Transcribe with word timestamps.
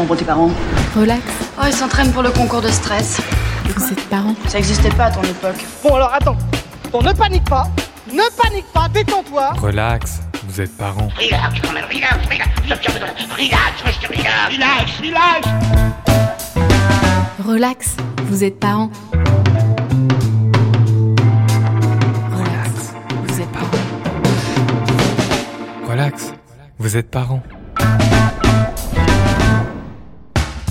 mon 0.00 0.06
petit 0.06 0.24
parent 0.24 0.50
Relax. 0.96 1.22
Oh, 1.58 1.64
il 1.66 1.72
s'entraîne 1.72 2.10
pour 2.12 2.22
le 2.22 2.30
concours 2.30 2.62
de 2.62 2.68
stress. 2.68 3.20
Vous 3.76 3.92
êtes 3.92 4.08
parents. 4.08 4.34
Ça 4.48 4.58
existait 4.58 4.90
pas 4.90 5.06
à 5.06 5.10
ton 5.10 5.22
époque. 5.22 5.56
Bon 5.82 5.94
alors 5.94 6.12
attends. 6.12 6.36
Bon 6.90 7.02
ne 7.02 7.12
panique 7.12 7.44
pas. 7.44 7.68
Ne 8.08 8.22
panique 8.42 8.66
pas, 8.72 8.88
détends-toi. 8.88 9.52
Relax, 9.60 10.20
vous 10.48 10.60
êtes 10.60 10.76
parents. 10.76 11.08
Relax, 11.16 11.60
quand 11.62 11.72
même, 11.72 11.84
relax, 11.84 12.26
relax, 12.26 12.50
relax, 12.64 12.86
relax, 13.36 14.06
relax, 14.50 15.00
relax. 15.00 15.48
Relax. 17.46 17.96
Vous 18.24 18.44
êtes 18.44 18.58
parents. 18.58 18.90
Relax. 22.32 22.94
Vous 23.26 23.40
êtes 23.40 23.52
parents. 23.52 23.70
Relax, 25.88 26.32
vous 26.78 26.96
êtes 26.96 27.10
parents. 27.10 27.42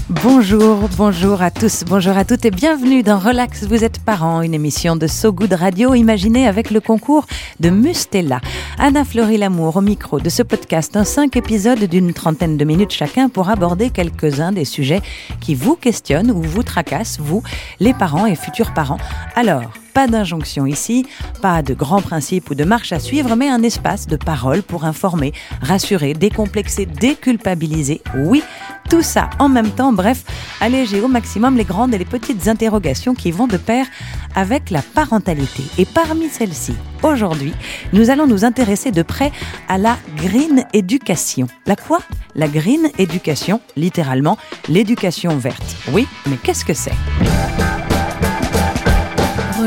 Bonjour, 0.10 0.90
bonjour 0.98 1.44
à 1.44 1.52
tous, 1.52 1.84
bonjour 1.86 2.18
à 2.18 2.26
toutes 2.26 2.44
et 2.44 2.50
bienvenue 2.50 3.04
dans 3.04 3.20
Relax, 3.20 3.66
vous 3.66 3.84
êtes 3.84 4.00
parents, 4.00 4.42
une 4.42 4.56
émission 4.56 4.96
de 4.96 5.06
So 5.06 5.32
Good 5.32 5.54
Radio 5.54 5.94
imaginée 5.94 6.48
avec 6.48 6.72
le 6.72 6.80
concours 6.80 7.28
de 7.60 7.70
Mustella. 7.70 8.42
Anna 8.80 9.06
Fleury 9.06 9.38
Lamour 9.38 9.78
au 9.78 9.82
micro 9.82 10.20
de 10.20 10.30
ce 10.30 10.42
podcast, 10.42 10.98
un 10.98 11.04
cinq 11.04 11.38
épisodes 11.38 11.84
d'une 11.84 12.12
trentaine 12.14 12.58
de 12.58 12.66
minutes 12.66 12.92
chacun 12.92 13.30
pour 13.30 13.52
aborder 13.52 13.92
quelques-uns 13.92 14.52
des 14.52 14.66
sujets 14.66 15.04
qui 15.42 15.54
vous 15.54 15.76
questionnent 15.76 16.32
ou 16.32 16.42
vous 16.42 16.64
tracassent, 16.64 17.20
vous, 17.20 17.44
les 17.80 17.94
parents 17.94 18.26
et 18.26 18.36
futurs 18.36 18.74
parents. 18.74 19.00
Alors, 19.36 19.72
pas 20.00 20.08
d'injonction 20.08 20.66
ici, 20.66 21.06
pas 21.42 21.62
de 21.62 21.74
grands 21.74 22.02
principes 22.02 22.50
ou 22.50 22.56
de 22.56 22.64
marche 22.64 22.94
à 22.94 23.02
suivre, 23.02 23.36
mais 23.36 23.50
un 23.50 23.64
espace 23.64 24.08
de 24.08 24.16
parole 24.16 24.64
pour 24.64 24.86
informer, 24.86 25.34
rassurer, 25.62 26.14
décomplexer, 26.14 26.86
déculpabiliser. 26.86 28.00
Oui, 28.16 28.42
tout 28.90 29.02
ça 29.02 29.30
en 29.40 29.50
même 29.50 29.72
temps, 29.72 29.92
bref, 29.92 30.24
alléger 30.62 31.02
au 31.02 31.10
maximum 31.10 31.58
les 31.58 31.66
grandes 31.66 31.94
et 31.94 31.98
les 31.98 32.06
petites 32.06 32.48
interrogations 32.48 33.14
qui 33.14 33.32
vont 33.32 33.46
de 33.46 33.58
pair 33.58 33.88
avec 34.36 34.70
la 34.70 34.82
parentalité. 34.82 35.64
Et 35.78 35.84
parmi 35.84 36.30
celles-ci, 36.30 36.76
aujourd'hui, 37.04 37.52
nous 37.92 38.10
allons 38.10 38.26
nous 38.26 38.46
intéresser 38.46 38.92
de 38.92 39.02
près 39.02 39.34
à 39.68 39.78
la 39.78 39.98
green 40.16 40.64
éducation. 40.72 41.48
La 41.66 41.76
quoi? 41.76 42.00
La 42.36 42.48
green 42.48 42.90
éducation, 42.98 43.60
littéralement 43.76 44.38
l'éducation 44.70 45.38
verte. 45.38 45.76
Oui, 45.92 46.08
mais 46.26 46.38
qu'est-ce 46.38 46.64
que 46.64 46.74
c'est? 46.74 46.96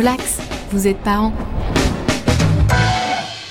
Relax. 0.02 0.40
Vous 0.72 0.88
êtes 0.88 0.98
parents. 0.98 1.32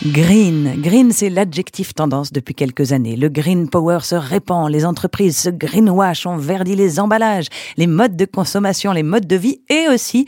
Green. 0.07 0.81
Green, 0.81 1.11
c'est 1.11 1.29
l'adjectif 1.29 1.93
tendance 1.93 2.33
depuis 2.33 2.55
quelques 2.55 2.91
années. 2.91 3.15
Le 3.15 3.29
green 3.29 3.69
power 3.69 3.99
se 4.01 4.15
répand, 4.15 4.67
les 4.67 4.83
entreprises 4.83 5.37
se 5.37 5.49
greenwash, 5.51 6.25
on 6.25 6.37
verdit 6.37 6.75
les 6.75 6.99
emballages, 6.99 7.45
les 7.77 7.85
modes 7.85 8.15
de 8.15 8.25
consommation, 8.25 8.93
les 8.93 9.03
modes 9.03 9.27
de 9.27 9.35
vie 9.35 9.61
et 9.69 9.89
aussi 9.89 10.25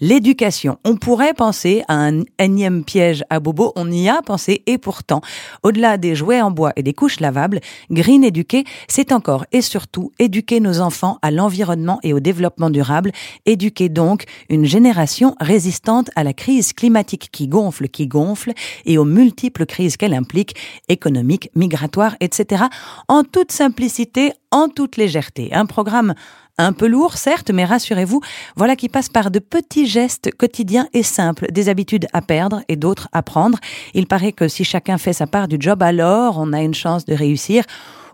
l'éducation. 0.00 0.78
On 0.84 0.94
pourrait 0.94 1.34
penser 1.34 1.82
à 1.88 1.94
un 1.94 2.22
énième 2.38 2.84
piège 2.84 3.24
à 3.28 3.40
bobo, 3.40 3.72
on 3.74 3.90
y 3.90 4.08
a 4.08 4.22
pensé 4.22 4.62
et 4.66 4.78
pourtant, 4.78 5.22
au-delà 5.64 5.96
des 5.96 6.14
jouets 6.14 6.40
en 6.40 6.52
bois 6.52 6.72
et 6.76 6.84
des 6.84 6.94
couches 6.94 7.18
lavables, 7.18 7.58
green 7.90 8.22
éduquer, 8.22 8.62
c'est 8.86 9.10
encore 9.10 9.44
et 9.50 9.60
surtout 9.60 10.12
éduquer 10.20 10.60
nos 10.60 10.78
enfants 10.78 11.18
à 11.22 11.32
l'environnement 11.32 11.98
et 12.04 12.12
au 12.12 12.20
développement 12.20 12.70
durable, 12.70 13.10
éduquer 13.44 13.88
donc 13.88 14.26
une 14.50 14.66
génération 14.66 15.34
résistante 15.40 16.10
à 16.14 16.22
la 16.22 16.32
crise 16.32 16.72
climatique 16.72 17.28
qui 17.32 17.48
gonfle, 17.48 17.88
qui 17.88 18.06
gonfle 18.06 18.52
et 18.84 18.98
aux 18.98 19.15
multiples 19.16 19.64
crises 19.66 19.96
qu'elle 19.96 20.14
implique, 20.14 20.54
économiques, 20.88 21.50
migratoires, 21.54 22.16
etc., 22.20 22.64
en 23.08 23.24
toute 23.24 23.50
simplicité, 23.50 24.32
en 24.50 24.68
toute 24.68 24.96
légèreté. 24.96 25.52
Un 25.52 25.66
programme 25.66 26.14
un 26.58 26.72
peu 26.72 26.86
lourd, 26.86 27.16
certes, 27.16 27.50
mais 27.50 27.64
rassurez-vous, 27.64 28.20
voilà 28.56 28.76
qui 28.76 28.88
passe 28.88 29.08
par 29.08 29.30
de 29.30 29.38
petits 29.38 29.86
gestes 29.86 30.30
quotidiens 30.36 30.88
et 30.94 31.02
simples, 31.02 31.46
des 31.52 31.68
habitudes 31.68 32.06
à 32.12 32.22
perdre 32.22 32.62
et 32.68 32.76
d'autres 32.76 33.08
à 33.12 33.22
prendre. 33.22 33.58
Il 33.94 34.06
paraît 34.06 34.32
que 34.32 34.48
si 34.48 34.64
chacun 34.64 34.98
fait 34.98 35.12
sa 35.12 35.26
part 35.26 35.48
du 35.48 35.56
job, 35.60 35.82
alors 35.82 36.38
on 36.38 36.52
a 36.52 36.62
une 36.62 36.74
chance 36.74 37.04
de 37.04 37.14
réussir 37.14 37.64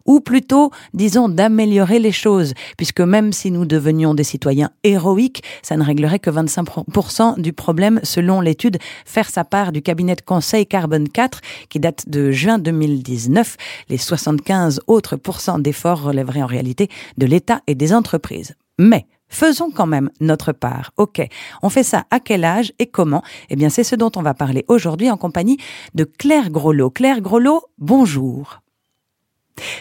ou 0.04 0.20
plutôt, 0.20 0.70
disons, 0.94 1.28
d'améliorer 1.28 1.98
les 1.98 2.12
choses, 2.12 2.54
puisque 2.76 3.00
même 3.00 3.32
si 3.32 3.50
nous 3.50 3.64
devenions 3.64 4.14
des 4.14 4.24
citoyens 4.24 4.70
héroïques, 4.84 5.42
ça 5.62 5.76
ne 5.76 5.84
réglerait 5.84 6.18
que 6.18 6.30
25% 6.30 7.40
du 7.40 7.52
problème 7.52 8.00
selon 8.02 8.40
l'étude 8.40 8.78
Faire 9.04 9.30
sa 9.30 9.44
part 9.44 9.72
du 9.72 9.82
cabinet 9.82 10.14
de 10.14 10.22
conseil 10.22 10.66
Carbone 10.66 11.08
4 11.08 11.40
qui 11.68 11.80
date 11.80 12.08
de 12.08 12.30
juin 12.30 12.58
2019. 12.58 13.56
Les 13.88 13.98
75 13.98 14.80
autres 14.86 15.16
pourcents 15.16 15.58
d'efforts 15.58 16.02
relèveraient 16.02 16.42
en 16.42 16.46
réalité 16.46 16.88
de 17.18 17.26
l'État 17.26 17.60
et 17.66 17.74
des 17.74 17.94
entreprises. 17.94 18.54
Mais 18.78 19.06
Faisons 19.32 19.70
quand 19.70 19.86
même 19.86 20.10
notre 20.20 20.52
part. 20.52 20.90
Ok, 20.98 21.26
on 21.62 21.70
fait 21.70 21.82
ça 21.82 22.04
à 22.10 22.20
quel 22.20 22.44
âge 22.44 22.74
et 22.78 22.86
comment? 22.86 23.22
Eh 23.48 23.56
bien, 23.56 23.70
c'est 23.70 23.82
ce 23.82 23.96
dont 23.96 24.12
on 24.16 24.20
va 24.20 24.34
parler 24.34 24.62
aujourd'hui 24.68 25.10
en 25.10 25.16
compagnie 25.16 25.56
de 25.94 26.04
Claire 26.04 26.50
Grolot. 26.50 26.90
Claire 26.90 27.22
Grolot, 27.22 27.62
bonjour. 27.78 28.61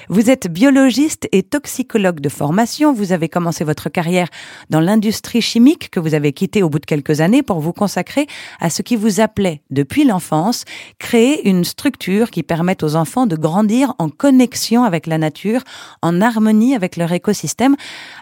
Vous 0.10 0.30
êtes 0.30 0.52
biologiste 0.52 1.28
et 1.32 1.44
toxicologue 1.44 2.20
de 2.20 2.30
formation. 2.30 2.94
Vous 2.94 3.14
avez 3.14 3.30
commencé 3.30 3.64
votre 3.64 3.90
carrière 3.90 4.28
dans 4.70 4.80
l'industrie 4.80 5.42
chimique 5.42 5.90
que 5.90 6.00
vous 6.00 6.14
avez 6.14 6.34
quittée 6.34 6.64
au 6.64 6.70
bout 6.70 6.80
de 6.80 6.86
quelques 6.86 7.22
années 7.22 7.44
pour 7.44 7.60
vous 7.60 7.74
consacrer 7.74 8.28
à 8.60 8.70
ce 8.70 8.82
qui 8.82 8.96
vous 8.96 9.22
appelait 9.22 9.62
depuis 9.70 10.04
l'enfance, 10.04 10.66
créer 11.00 11.48
une 11.48 11.64
structure 11.64 12.30
qui 12.30 12.44
permette 12.44 12.84
aux 12.84 12.96
enfants 12.96 13.26
de 13.26 13.36
grandir 13.36 13.94
en 14.00 14.10
connexion 14.10 14.84
avec 14.84 15.08
la 15.08 15.18
nature, 15.18 15.62
en 16.02 16.20
harmonie 16.20 16.76
avec 16.76 16.98
leur 16.98 17.12
écosystème. 17.12 17.76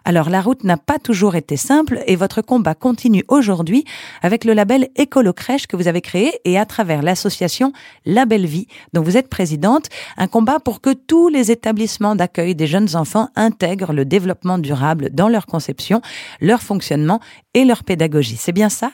Alors 0.05 0.29
la 0.29 0.41
route 0.41 0.63
n'a 0.63 0.77
pas 0.77 0.99
toujours 0.99 1.35
été 1.35 1.57
simple 1.57 2.03
et 2.05 2.16
votre 2.16 2.41
combat 2.41 2.75
continue 2.75 3.23
aujourd'hui 3.27 3.83
avec 4.21 4.45
le 4.45 4.53
label 4.53 4.89
Écolo 4.95 5.33
Crèche 5.33 5.67
que 5.67 5.75
vous 5.75 5.87
avez 5.87 6.01
créé 6.01 6.39
et 6.45 6.59
à 6.59 6.66
travers 6.66 7.01
l'association 7.01 7.73
La 8.05 8.25
Belle 8.25 8.45
Vie 8.45 8.67
dont 8.93 9.01
vous 9.01 9.17
êtes 9.17 9.29
présidente, 9.29 9.87
un 10.17 10.27
combat 10.27 10.59
pour 10.59 10.81
que 10.81 10.93
tous 10.93 11.29
les 11.29 11.38
les 11.39 11.51
établissements 11.51 12.17
d'accueil 12.17 12.53
des 12.53 12.67
jeunes 12.67 12.97
enfants 12.97 13.29
intègrent 13.38 13.94
le 13.94 14.03
développement 14.03 14.57
durable 14.57 15.09
dans 15.11 15.29
leur 15.29 15.45
conception, 15.45 16.01
leur 16.41 16.61
fonctionnement 16.61 17.22
et 17.53 17.63
leur 17.63 17.85
pédagogie. 17.85 18.35
C'est 18.35 18.51
bien 18.51 18.67
ça? 18.67 18.91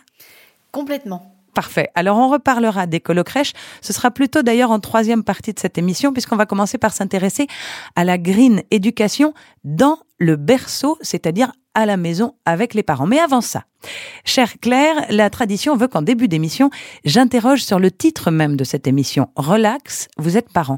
Complètement. 0.72 1.32
Parfait. 1.56 1.90
Alors 1.96 2.18
on 2.18 2.30
reparlera 2.30 2.86
des 2.86 3.00
colocrèches. 3.00 3.54
Ce 3.82 3.94
sera 3.94 4.12
plutôt 4.12 4.44
d'ailleurs 4.44 4.70
en 4.70 4.80
troisième 4.80 5.24
partie 5.24 5.54
de 5.54 5.60
cette 5.60 5.80
émission 5.80 6.14
puisqu'on 6.14 6.36
va 6.36 6.46
commencer 6.46 6.78
par 6.78 6.94
s'intéresser 6.94 7.48
à 7.96 8.04
la 8.04 8.20
green 8.20 8.62
éducation 8.70 9.34
dans 9.64 9.98
le 10.20 10.36
berceau, 10.36 11.00
c'est-à-dire 11.02 11.52
à 11.74 11.86
la 11.88 11.98
maison 11.98 12.36
avec 12.46 12.74
les 12.74 12.84
parents. 12.84 13.08
Mais 13.08 13.20
avant 13.20 13.42
ça, 13.42 13.64
chère 14.24 14.60
Claire, 14.62 15.06
la 15.10 15.30
tradition 15.30 15.76
veut 15.76 15.88
qu'en 15.88 16.04
début 16.04 16.28
d'émission, 16.28 16.70
j'interroge 17.06 17.64
sur 17.64 17.80
le 17.80 17.90
titre 17.90 18.30
même 18.32 18.56
de 18.56 18.64
cette 18.64 18.86
émission. 18.86 19.30
Relax, 19.36 20.10
vous 20.18 20.38
êtes 20.38 20.52
parents. 20.52 20.78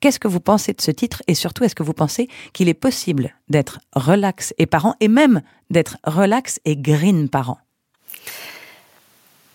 Qu'est-ce 0.00 0.18
que 0.18 0.28
vous 0.28 0.40
pensez 0.40 0.72
de 0.72 0.80
ce 0.80 0.90
titre 0.90 1.22
et 1.26 1.34
surtout 1.34 1.62
est-ce 1.64 1.74
que 1.74 1.82
vous 1.82 1.92
pensez 1.92 2.28
qu'il 2.54 2.70
est 2.70 2.74
possible 2.74 3.34
d'être 3.50 3.80
relax 3.94 4.54
et 4.56 4.64
parent 4.64 4.94
et 5.00 5.08
même 5.08 5.42
d'être 5.68 5.98
relax 6.04 6.58
et 6.64 6.76
green 6.76 7.28
parent? 7.28 7.58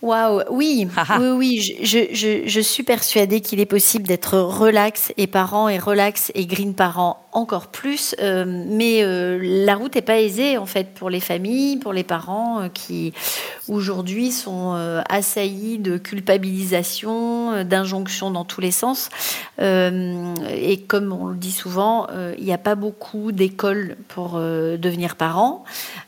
Waouh, 0.05 0.43
oui, 0.51 0.87
oui, 1.19 1.29
oui, 1.29 1.79
je, 1.81 2.05
je, 2.11 2.47
je, 2.47 2.59
suis 2.61 2.83
persuadée 2.83 3.41
qu'il 3.41 3.59
est 3.59 3.65
possible 3.65 4.05
d'être 4.05 4.37
relax 4.37 5.11
et 5.17 5.25
parent 5.25 5.67
et 5.67 5.79
relax 5.79 6.31
et 6.35 6.45
green 6.45 6.75
parent 6.75 7.25
encore 7.35 7.67
plus, 7.67 8.15
euh, 8.21 8.45
mais 8.47 9.03
euh, 9.03 9.37
la 9.41 9.75
route 9.75 9.95
n'est 9.95 10.01
pas 10.01 10.21
aisée 10.21 10.57
en 10.57 10.65
fait 10.65 10.93
pour 10.93 11.09
les 11.09 11.19
familles, 11.19 11.75
pour 11.75 11.91
les 11.91 12.05
parents 12.05 12.61
euh, 12.61 12.67
qui 12.69 13.13
aujourd'hui 13.67 14.31
sont 14.31 14.73
assaillis 15.09 15.79
de 15.79 15.97
culpabilisation, 15.97 17.63
d'injonctions 17.63 18.31
dans 18.31 18.45
tous 18.45 18.61
les 18.61 18.71
sens. 18.71 19.09
et 19.59 20.83
comme 20.87 21.11
on 21.11 21.25
le 21.27 21.35
dit 21.35 21.51
souvent, 21.51 22.07
il 22.37 22.43
n'y 22.43 22.53
a 22.53 22.59
pas 22.59 22.75
beaucoup 22.75 23.31
d'écoles 23.31 23.97
pour 24.07 24.33
devenir 24.39 25.15
parent. 25.15 25.63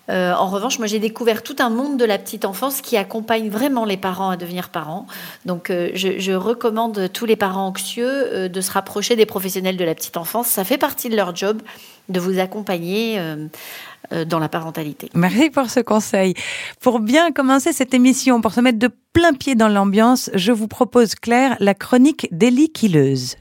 en 0.08 0.48
revanche, 0.48 0.78
moi 0.78 0.86
j'ai 0.86 1.00
découvert 1.00 1.42
tout 1.42 1.56
un 1.58 1.72
monde 1.72 1.98
de 1.98 2.06
la 2.06 2.20
petite 2.20 2.46
enfance 2.46 2.82
qui 2.82 2.96
accompagne 2.96 3.50
vraiment 3.50 3.86
les 3.88 3.98
parents 3.98 4.30
à 4.30 4.38
devenir 4.38 4.70
parents. 4.70 5.08
Donc 5.46 5.70
je, 5.70 6.20
je 6.20 6.32
recommande 6.34 7.10
tous 7.12 7.26
les 7.26 7.36
parents 7.36 7.68
anxieux 7.68 8.50
de 8.50 8.62
se 8.62 8.72
rapprocher 8.72 9.16
des 9.16 9.26
professionnels 9.26 9.78
de 9.78 9.86
la 9.86 9.96
petite 9.96 10.18
enfance. 10.18 10.48
Ça 10.48 10.64
fait 10.64 10.78
partie 10.78 11.10
de 11.10 11.16
leur 11.16 11.36
job 11.36 11.62
de 12.10 12.20
vous 12.20 12.40
accompagner 12.40 13.20
euh, 13.20 13.48
euh, 14.12 14.26
dans 14.26 14.40
la 14.40 14.50
parentalité. 14.50 15.10
Merci 15.14 15.50
pour 15.50 15.70
ce 15.70 15.80
conseil. 15.80 16.34
Pour 16.80 17.00
bien 17.00 17.32
commencer 17.32 17.74
cette 17.74 17.94
émission, 17.94 18.42
pour 18.42 18.54
se 18.54 18.62
mettre 18.62 18.80
de 18.80 18.90
plein 19.14 19.34
pied 19.34 19.56
dans 19.56 19.68
l'ambiance, 19.68 20.30
je 20.34 20.52
vous 20.52 20.68
propose, 20.68 21.16
Claire, 21.16 21.58
la 21.60 21.74
chronique 21.74 22.28
d'Elie 22.32 22.70
Killeuse. 22.70 23.36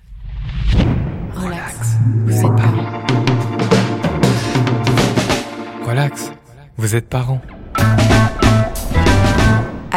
Relax, 1.34 1.96
vous 2.24 2.38
êtes 2.38 2.56
parents. 2.56 3.06
Relax, 5.86 6.32
vous 6.76 6.96
êtes 6.96 7.08
parents. 7.08 7.40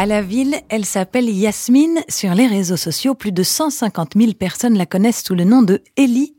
À 0.00 0.06
la 0.06 0.22
ville, 0.22 0.56
elle 0.70 0.86
s'appelle 0.86 1.28
Yasmine. 1.28 2.00
Sur 2.08 2.34
les 2.34 2.46
réseaux 2.46 2.78
sociaux, 2.78 3.14
plus 3.14 3.32
de 3.32 3.42
150 3.42 4.12
000 4.16 4.32
personnes 4.32 4.78
la 4.78 4.86
connaissent 4.86 5.22
sous 5.22 5.34
le 5.34 5.44
nom 5.44 5.60
de 5.60 5.82
Ellie 5.98 6.32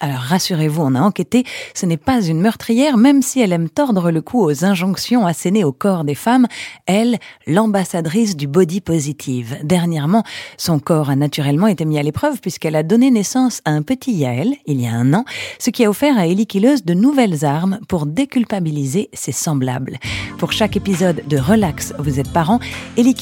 Alors 0.00 0.18
rassurez-vous, 0.18 0.82
on 0.82 0.94
a 0.94 1.00
enquêté, 1.00 1.44
ce 1.74 1.86
n'est 1.86 1.96
pas 1.96 2.20
une 2.20 2.40
meurtrière, 2.40 2.96
même 2.96 3.22
si 3.22 3.40
elle 3.40 3.52
aime 3.52 3.68
tordre 3.68 4.10
le 4.10 4.20
cou 4.20 4.42
aux 4.44 4.64
injonctions 4.64 5.26
assénées 5.26 5.64
au 5.64 5.72
corps 5.72 6.04
des 6.04 6.14
femmes, 6.14 6.46
elle, 6.86 7.18
l'ambassadrice 7.46 8.36
du 8.36 8.46
body 8.46 8.80
positive. 8.80 9.56
Dernièrement, 9.62 10.24
son 10.56 10.80
corps 10.80 11.10
a 11.10 11.16
naturellement 11.16 11.68
été 11.68 11.84
mis 11.84 11.98
à 11.98 12.02
l'épreuve 12.02 12.40
puisqu'elle 12.40 12.76
a 12.76 12.82
donné 12.82 13.10
naissance 13.10 13.60
à 13.64 13.70
un 13.70 13.82
petit 13.82 14.12
Yael, 14.12 14.54
il 14.66 14.80
y 14.80 14.86
a 14.86 14.92
un 14.92 15.14
an, 15.14 15.24
ce 15.58 15.70
qui 15.70 15.84
a 15.84 15.90
offert 15.90 16.18
à 16.18 16.26
Ellie 16.26 16.46
de 16.46 16.94
nouvelles 16.94 17.44
armes 17.44 17.78
pour 17.88 18.06
déculpabiliser 18.06 19.08
ses 19.12 19.32
semblables. 19.32 19.98
Pour 20.38 20.52
chaque 20.52 20.76
épisode 20.76 21.22
de 21.28 21.36
Relax, 21.36 21.94
vous 21.98 22.18
êtes 22.18 22.32
parents, 22.32 22.58
Ellie 22.96 23.14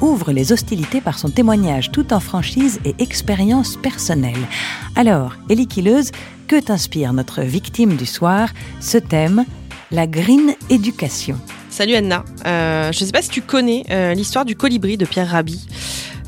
ouvre 0.00 0.32
les 0.32 0.52
hostilités 0.52 1.00
par 1.00 1.18
son 1.18 1.30
témoignage 1.30 1.90
tout 1.92 2.12
en 2.12 2.20
franchise 2.20 2.80
et 2.84 2.94
expérience 2.98 3.76
personnelle. 3.76 4.48
Alors, 4.96 5.36
Que 5.66 6.60
t'inspire 6.60 7.12
notre 7.12 7.42
victime 7.42 7.96
du 7.96 8.06
soir 8.06 8.48
Ce 8.80 8.98
thème, 8.98 9.44
la 9.90 10.06
green 10.06 10.54
éducation. 10.70 11.38
Salut 11.70 11.94
Anna, 11.94 12.24
euh, 12.46 12.90
je 12.92 13.00
ne 13.00 13.06
sais 13.06 13.12
pas 13.12 13.22
si 13.22 13.28
tu 13.28 13.42
connais 13.42 13.84
euh, 13.90 14.14
l'histoire 14.14 14.44
du 14.44 14.56
colibri 14.56 14.96
de 14.96 15.04
Pierre 15.04 15.28
Rabhi. 15.28 15.66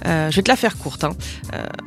Euh, 0.07 0.31
je 0.31 0.37
vais 0.37 0.43
te 0.43 0.51
la 0.51 0.57
faire 0.57 0.79
courte. 0.79 1.05
Hein. 1.05 1.17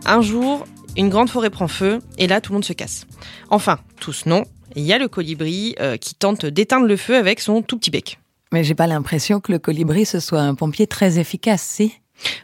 un 0.06 0.22
jour, 0.22 0.66
une 0.98 1.10
grande 1.10 1.30
forêt 1.30 1.50
prend 1.50 1.68
feu 1.68 2.00
et 2.18 2.28
là 2.28 2.42
tout 2.42 2.52
le 2.52 2.56
monde 2.56 2.66
se 2.66 2.74
casse. 2.74 3.06
Enfin, 3.50 3.80
tous 4.00 4.26
non. 4.26 4.44
Il 4.76 4.84
y 4.84 4.92
a 4.92 4.98
le 4.98 5.08
colibri 5.08 5.76
qui 6.02 6.16
tente 6.16 6.46
d'éteindre 6.46 6.86
le 6.86 6.98
feu 6.98 7.16
avec 7.16 7.40
son 7.40 7.62
tout 7.62 7.78
petit 7.78 7.92
bec. 7.92 8.20
Mais 8.52 8.64
j'ai 8.64 8.76
pas 8.76 8.88
l'impression 8.88 9.40
que 9.40 9.52
le 9.52 9.60
colibri 9.60 10.06
ce 10.06 10.20
soit 10.20 10.42
un 10.42 10.54
pompier 10.54 10.86
très 10.86 11.18
efficace, 11.18 11.62
si? 11.62 11.94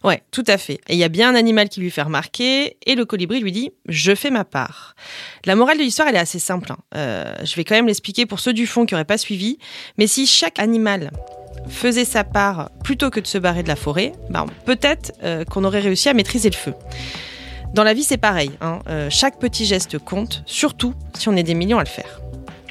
Ouais, 0.03 0.21
tout 0.31 0.43
à 0.47 0.57
fait. 0.57 0.79
Et 0.87 0.93
il 0.93 0.97
y 0.97 1.03
a 1.03 1.09
bien 1.09 1.29
un 1.29 1.35
animal 1.35 1.69
qui 1.69 1.79
lui 1.79 1.91
fait 1.91 2.01
remarquer, 2.01 2.77
et 2.85 2.95
le 2.95 3.05
colibri 3.05 3.39
lui 3.39 3.51
dit 3.51 3.71
Je 3.87 4.13
fais 4.15 4.29
ma 4.29 4.43
part. 4.43 4.95
La 5.45 5.55
morale 5.55 5.77
de 5.77 5.83
l'histoire, 5.83 6.07
elle 6.07 6.15
est 6.15 6.19
assez 6.19 6.39
simple. 6.39 6.71
Hein. 6.71 6.77
Euh, 6.95 7.33
je 7.43 7.55
vais 7.55 7.63
quand 7.63 7.75
même 7.75 7.87
l'expliquer 7.87 8.25
pour 8.25 8.39
ceux 8.39 8.53
du 8.53 8.67
fond 8.67 8.85
qui 8.85 8.93
n'auraient 8.93 9.05
pas 9.05 9.17
suivi. 9.17 9.57
Mais 9.97 10.07
si 10.07 10.27
chaque 10.27 10.59
animal 10.59 11.11
faisait 11.69 12.05
sa 12.05 12.23
part 12.23 12.69
plutôt 12.83 13.09
que 13.09 13.19
de 13.19 13.27
se 13.27 13.37
barrer 13.37 13.63
de 13.63 13.67
la 13.67 13.75
forêt, 13.75 14.13
ben, 14.29 14.45
peut-être 14.65 15.13
euh, 15.23 15.45
qu'on 15.45 15.63
aurait 15.63 15.79
réussi 15.79 16.09
à 16.09 16.13
maîtriser 16.13 16.49
le 16.49 16.55
feu. 16.55 16.73
Dans 17.73 17.83
la 17.83 17.93
vie, 17.93 18.03
c'est 18.03 18.17
pareil. 18.17 18.51
Hein. 18.61 18.79
Euh, 18.87 19.09
chaque 19.09 19.39
petit 19.39 19.65
geste 19.65 19.97
compte, 19.97 20.43
surtout 20.45 20.93
si 21.15 21.29
on 21.29 21.35
est 21.35 21.43
des 21.43 21.55
millions 21.55 21.79
à 21.79 21.83
le 21.83 21.89
faire. 21.89 22.19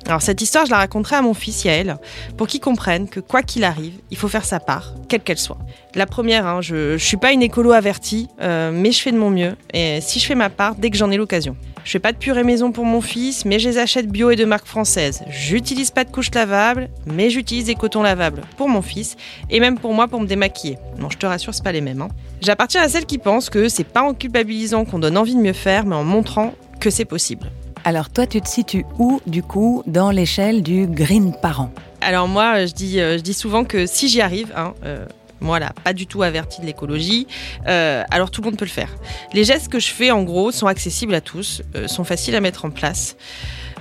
Alors 0.06 0.20
cette 0.20 0.40
histoire, 0.42 0.66
je 0.66 0.70
la 0.70 0.78
raconterai 0.78 1.16
à 1.16 1.22
mon 1.22 1.34
fils 1.34 1.64
Yael, 1.64 1.96
pour 2.36 2.46
qu'il 2.46 2.60
comprenne 2.60 3.08
que 3.08 3.20
quoi 3.20 3.42
qu'il 3.42 3.64
arrive, 3.64 3.94
il 4.10 4.16
faut 4.16 4.28
faire 4.28 4.44
sa 4.44 4.60
part, 4.60 4.94
quelle 5.08 5.20
qu'elle 5.20 5.38
soit. 5.38 5.58
La 5.94 6.06
première, 6.06 6.46
hein, 6.46 6.60
je, 6.60 6.94
ne 6.94 6.98
suis 6.98 7.16
pas 7.16 7.32
une 7.32 7.42
écolo 7.42 7.72
avertie, 7.72 8.28
euh, 8.40 8.72
mais 8.72 8.92
je 8.92 9.00
fais 9.00 9.12
de 9.12 9.18
mon 9.18 9.30
mieux, 9.30 9.54
et 9.72 10.00
si 10.00 10.18
je 10.18 10.26
fais 10.26 10.34
ma 10.34 10.50
part, 10.50 10.74
dès 10.74 10.90
que 10.90 10.96
j'en 10.96 11.10
ai 11.10 11.16
l'occasion. 11.16 11.56
Je 11.84 11.90
fais 11.90 11.98
pas 11.98 12.12
de 12.12 12.16
purée 12.16 12.44
maison 12.44 12.70
pour 12.70 12.84
mon 12.84 13.00
fils, 13.00 13.44
mais 13.44 13.58
je 13.58 13.68
les 13.68 13.78
achète 13.78 14.08
bio 14.08 14.30
et 14.30 14.36
de 14.36 14.44
marque 14.44 14.66
française. 14.66 15.22
J'utilise 15.28 15.90
pas 15.90 16.04
de 16.04 16.10
couches 16.10 16.32
lavables, 16.32 16.88
mais 17.06 17.28
j'utilise 17.28 17.64
des 17.64 17.74
cotons 17.74 18.02
lavables 18.02 18.42
pour 18.56 18.68
mon 18.68 18.82
fils 18.82 19.16
et 19.50 19.58
même 19.58 19.78
pour 19.78 19.92
moi 19.92 20.06
pour 20.06 20.20
me 20.20 20.26
démaquiller. 20.26 20.78
Non, 20.98 21.10
je 21.10 21.18
te 21.18 21.26
rassure, 21.26 21.52
c'est 21.54 21.64
pas 21.64 21.72
les 21.72 21.80
mêmes. 21.80 22.02
Hein. 22.02 22.08
J'appartiens 22.40 22.82
à 22.82 22.88
celles 22.88 23.06
qui 23.06 23.18
pensent 23.18 23.50
que 23.50 23.68
c'est 23.68 23.84
pas 23.84 24.02
en 24.02 24.14
culpabilisant 24.14 24.84
qu'on 24.84 25.00
donne 25.00 25.18
envie 25.18 25.34
de 25.34 25.40
mieux 25.40 25.52
faire, 25.52 25.84
mais 25.84 25.96
en 25.96 26.04
montrant 26.04 26.54
que 26.78 26.90
c'est 26.90 27.04
possible. 27.04 27.50
Alors 27.84 28.10
toi, 28.10 28.28
tu 28.28 28.40
te 28.40 28.48
situes 28.48 28.86
où, 28.98 29.20
du 29.26 29.42
coup, 29.42 29.82
dans 29.86 30.12
l'échelle 30.12 30.62
du 30.62 30.86
green 30.86 31.34
parent? 31.42 31.72
Alors 32.00 32.28
moi, 32.28 32.64
je 32.64 32.72
dis, 32.72 33.00
euh, 33.00 33.16
je 33.18 33.22
dis 33.22 33.34
souvent 33.34 33.64
que 33.64 33.86
si 33.86 34.08
j'y 34.08 34.20
arrive, 34.20 34.52
hein, 34.56 34.74
euh, 34.84 35.04
moi 35.40 35.58
là, 35.58 35.72
pas 35.82 35.92
du 35.92 36.06
tout 36.06 36.22
averti 36.22 36.60
de 36.60 36.66
l'écologie, 36.66 37.26
euh, 37.66 38.04
alors 38.12 38.30
tout 38.30 38.40
le 38.40 38.46
monde 38.46 38.56
peut 38.56 38.64
le 38.64 38.70
faire. 38.70 38.94
Les 39.34 39.42
gestes 39.42 39.68
que 39.68 39.80
je 39.80 39.88
fais, 39.88 40.12
en 40.12 40.22
gros, 40.22 40.52
sont 40.52 40.68
accessibles 40.68 41.14
à 41.14 41.20
tous, 41.20 41.62
sont 41.86 42.04
faciles 42.04 42.36
à 42.36 42.40
mettre 42.40 42.64
en 42.64 42.70
place. 42.70 43.16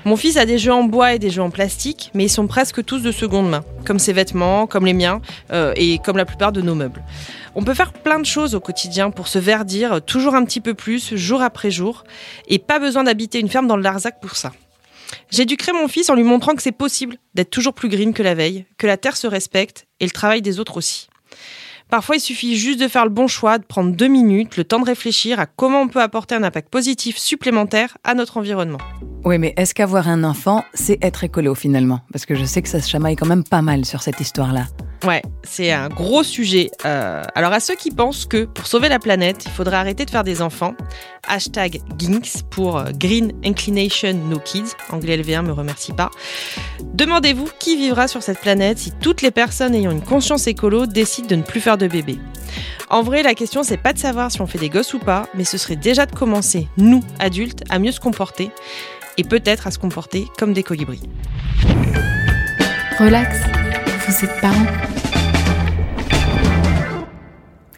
Mon 0.03 0.15
fils 0.15 0.35
a 0.37 0.47
des 0.47 0.57
jeux 0.57 0.73
en 0.73 0.83
bois 0.83 1.13
et 1.13 1.19
des 1.19 1.29
jeux 1.29 1.43
en 1.43 1.51
plastique, 1.51 2.09
mais 2.15 2.25
ils 2.25 2.29
sont 2.29 2.47
presque 2.47 2.83
tous 2.83 3.03
de 3.03 3.11
seconde 3.11 3.51
main, 3.51 3.63
comme 3.85 3.99
ses 3.99 4.13
vêtements, 4.13 4.65
comme 4.65 4.83
les 4.83 4.93
miens, 4.93 5.21
et 5.75 5.99
comme 5.99 6.17
la 6.17 6.25
plupart 6.25 6.51
de 6.51 6.61
nos 6.61 6.73
meubles. 6.73 7.03
On 7.53 7.63
peut 7.63 7.73
faire 7.73 7.91
plein 7.91 8.19
de 8.19 8.25
choses 8.25 8.55
au 8.55 8.61
quotidien 8.61 9.11
pour 9.11 9.27
se 9.27 9.37
verdir 9.37 10.01
toujours 10.01 10.35
un 10.35 10.45
petit 10.45 10.61
peu 10.61 10.73
plus, 10.73 11.15
jour 11.15 11.41
après 11.41 11.69
jour, 11.69 12.05
et 12.47 12.59
pas 12.59 12.79
besoin 12.79 13.03
d'habiter 13.03 13.39
une 13.39 13.49
ferme 13.49 13.67
dans 13.67 13.75
le 13.75 13.83
Larzac 13.83 14.21
pour 14.21 14.35
ça. 14.35 14.53
J'éduquerai 15.29 15.73
mon 15.73 15.89
fils 15.89 16.09
en 16.09 16.15
lui 16.15 16.23
montrant 16.23 16.55
que 16.55 16.61
c'est 16.61 16.71
possible 16.71 17.17
d'être 17.33 17.49
toujours 17.49 17.73
plus 17.73 17.89
green 17.89 18.13
que 18.13 18.23
la 18.23 18.35
veille, 18.35 18.65
que 18.77 18.87
la 18.87 18.95
terre 18.95 19.17
se 19.17 19.27
respecte 19.27 19.85
et 19.99 20.05
le 20.05 20.11
travail 20.11 20.41
des 20.41 20.59
autres 20.59 20.77
aussi. 20.77 21.09
Parfois, 21.89 22.15
il 22.15 22.21
suffit 22.21 22.55
juste 22.55 22.79
de 22.79 22.87
faire 22.87 23.03
le 23.03 23.09
bon 23.09 23.27
choix, 23.27 23.57
de 23.57 23.65
prendre 23.65 23.93
deux 23.93 24.07
minutes, 24.07 24.55
le 24.55 24.63
temps 24.63 24.79
de 24.79 24.85
réfléchir 24.85 25.41
à 25.41 25.45
comment 25.45 25.81
on 25.81 25.87
peut 25.89 26.01
apporter 26.01 26.35
un 26.35 26.43
impact 26.43 26.69
positif 26.69 27.17
supplémentaire 27.17 27.97
à 28.05 28.13
notre 28.13 28.37
environnement. 28.37 28.77
Oui, 29.25 29.37
mais 29.37 29.53
est-ce 29.57 29.73
qu'avoir 29.73 30.07
un 30.07 30.23
enfant, 30.23 30.63
c'est 30.73 31.03
être 31.03 31.25
écolo 31.25 31.53
finalement? 31.53 31.99
Parce 32.13 32.25
que 32.25 32.33
je 32.33 32.45
sais 32.45 32.61
que 32.61 32.69
ça 32.69 32.79
se 32.79 32.89
chamaille 32.89 33.17
quand 33.17 33.27
même 33.27 33.43
pas 33.43 33.61
mal 33.61 33.83
sur 33.83 34.01
cette 34.01 34.21
histoire-là. 34.21 34.67
Ouais, 35.03 35.23
c'est 35.43 35.71
un 35.71 35.89
gros 35.89 36.21
sujet. 36.21 36.69
Euh, 36.85 37.23
alors 37.33 37.51
à 37.53 37.59
ceux 37.59 37.75
qui 37.75 37.89
pensent 37.89 38.25
que 38.25 38.45
pour 38.45 38.67
sauver 38.67 38.87
la 38.87 38.99
planète, 38.99 39.43
il 39.45 39.51
faudrait 39.51 39.77
arrêter 39.77 40.05
de 40.05 40.11
faire 40.11 40.23
des 40.23 40.43
enfants, 40.43 40.75
hashtag 41.27 41.81
GINKS 41.97 42.43
pour 42.51 42.77
euh, 42.77 42.85
Green 42.93 43.31
Inclination 43.43 44.13
No 44.13 44.37
Kids, 44.37 44.75
anglais 44.91 45.17
LV1 45.17 45.43
me 45.43 45.53
remercie 45.53 45.93
pas. 45.93 46.11
Demandez-vous 46.93 47.49
qui 47.57 47.77
vivra 47.77 48.07
sur 48.07 48.21
cette 48.21 48.39
planète 48.41 48.77
si 48.77 48.91
toutes 48.91 49.23
les 49.23 49.31
personnes 49.31 49.73
ayant 49.73 49.91
une 49.91 50.03
conscience 50.03 50.45
écolo 50.45 50.85
décident 50.85 51.27
de 51.27 51.35
ne 51.35 51.43
plus 51.43 51.61
faire 51.61 51.79
de 51.79 51.87
bébés. 51.87 52.19
En 52.89 53.01
vrai, 53.01 53.23
la 53.23 53.33
question 53.33 53.63
c'est 53.63 53.77
pas 53.77 53.93
de 53.93 53.99
savoir 53.99 54.31
si 54.31 54.39
on 54.41 54.47
fait 54.47 54.59
des 54.59 54.69
gosses 54.69 54.93
ou 54.93 54.99
pas, 54.99 55.27
mais 55.33 55.45
ce 55.45 55.57
serait 55.57 55.77
déjà 55.77 56.05
de 56.05 56.13
commencer, 56.13 56.67
nous, 56.77 57.03
adultes, 57.17 57.63
à 57.69 57.79
mieux 57.79 57.91
se 57.91 57.99
comporter 57.99 58.51
et 59.17 59.23
peut-être 59.23 59.65
à 59.65 59.71
se 59.71 59.79
comporter 59.79 60.27
comme 60.37 60.53
des 60.53 60.63
colibris. 60.63 61.01
Relax, 62.99 63.39
parents. 64.41 64.65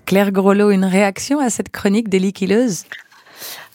Claire 0.06 0.32
Grolot, 0.32 0.72
une 0.72 0.86
réaction 0.86 1.40
à 1.40 1.50
cette 1.50 1.70
chronique 1.70 2.10
des 2.10 2.20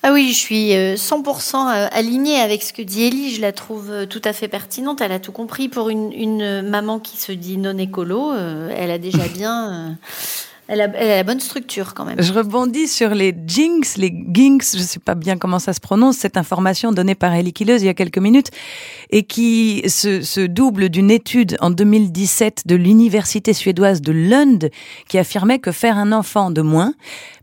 ah 0.05 0.13
oui, 0.13 0.29
je 0.29 0.39
suis 0.39 0.71
100% 0.71 0.75
euh, 0.75 1.71
euh, 1.71 1.89
alignée 1.91 2.41
avec 2.41 2.63
ce 2.63 2.73
que 2.73 2.83
dit 2.83 3.03
Ellie. 3.03 3.35
Je 3.35 3.41
la 3.41 3.51
trouve 3.51 3.91
euh, 3.91 4.07
tout 4.07 4.23
à 4.25 4.33
fait 4.33 4.47
pertinente. 4.47 5.01
Elle 5.01 5.11
a 5.11 5.19
tout 5.19 5.33
compris. 5.33 5.69
Pour 5.69 5.91
une, 5.91 6.63
maman 6.63 7.01
qui 7.01 7.17
se 7.17 7.33
dit 7.33 7.59
non 7.59 7.77
écolo, 7.77 8.33
elle 8.35 8.93
a 8.93 8.99
déjà 8.99 9.27
bien 9.35 9.99
elle 10.69 10.83
a, 10.83 10.87
la 10.87 11.25
bonne 11.25 11.41
structure 11.41 11.95
quand 11.95 12.05
même. 12.05 12.21
Je 12.21 12.31
rebondis 12.31 12.89
sur 12.89 13.15
les 13.15 13.35
jinx, 13.47 13.97
les 13.97 14.13
ginks, 14.33 14.73
je 14.73 14.79
ne 14.79 14.83
sais 14.83 15.01
pas 15.01 15.15
bien 15.15 15.39
comment 15.39 15.59
ça 15.59 15.73
se 15.73 15.81
prononce, 15.81 16.19
cette 16.19 16.37
information 16.37 16.93
donnée 16.93 17.15
par 17.15 17.33
Ellie 17.35 17.55
Killeuse 17.55 17.83
il 17.83 17.87
y 17.87 17.89
a 17.89 17.95
quelques 17.95 18.19
minutes, 18.19 18.51
et 19.09 19.23
qui 19.23 19.83
se, 19.89 20.21
se 20.21 20.41
double 20.41 20.91
d'une 20.91 21.11
étude 21.11 21.57
en 21.61 21.71
2017 21.71 22.67
de 22.67 22.77
l'université 22.77 23.55
suédoise 23.55 24.03
de 24.03 24.13
Lund, 24.13 24.71
qui 25.09 25.17
affirmait 25.17 25.59
que 25.59 25.73
faire 25.73 25.97
un 25.97 26.13
enfant 26.13 26.51
de 26.51 26.61
moins 26.61 26.93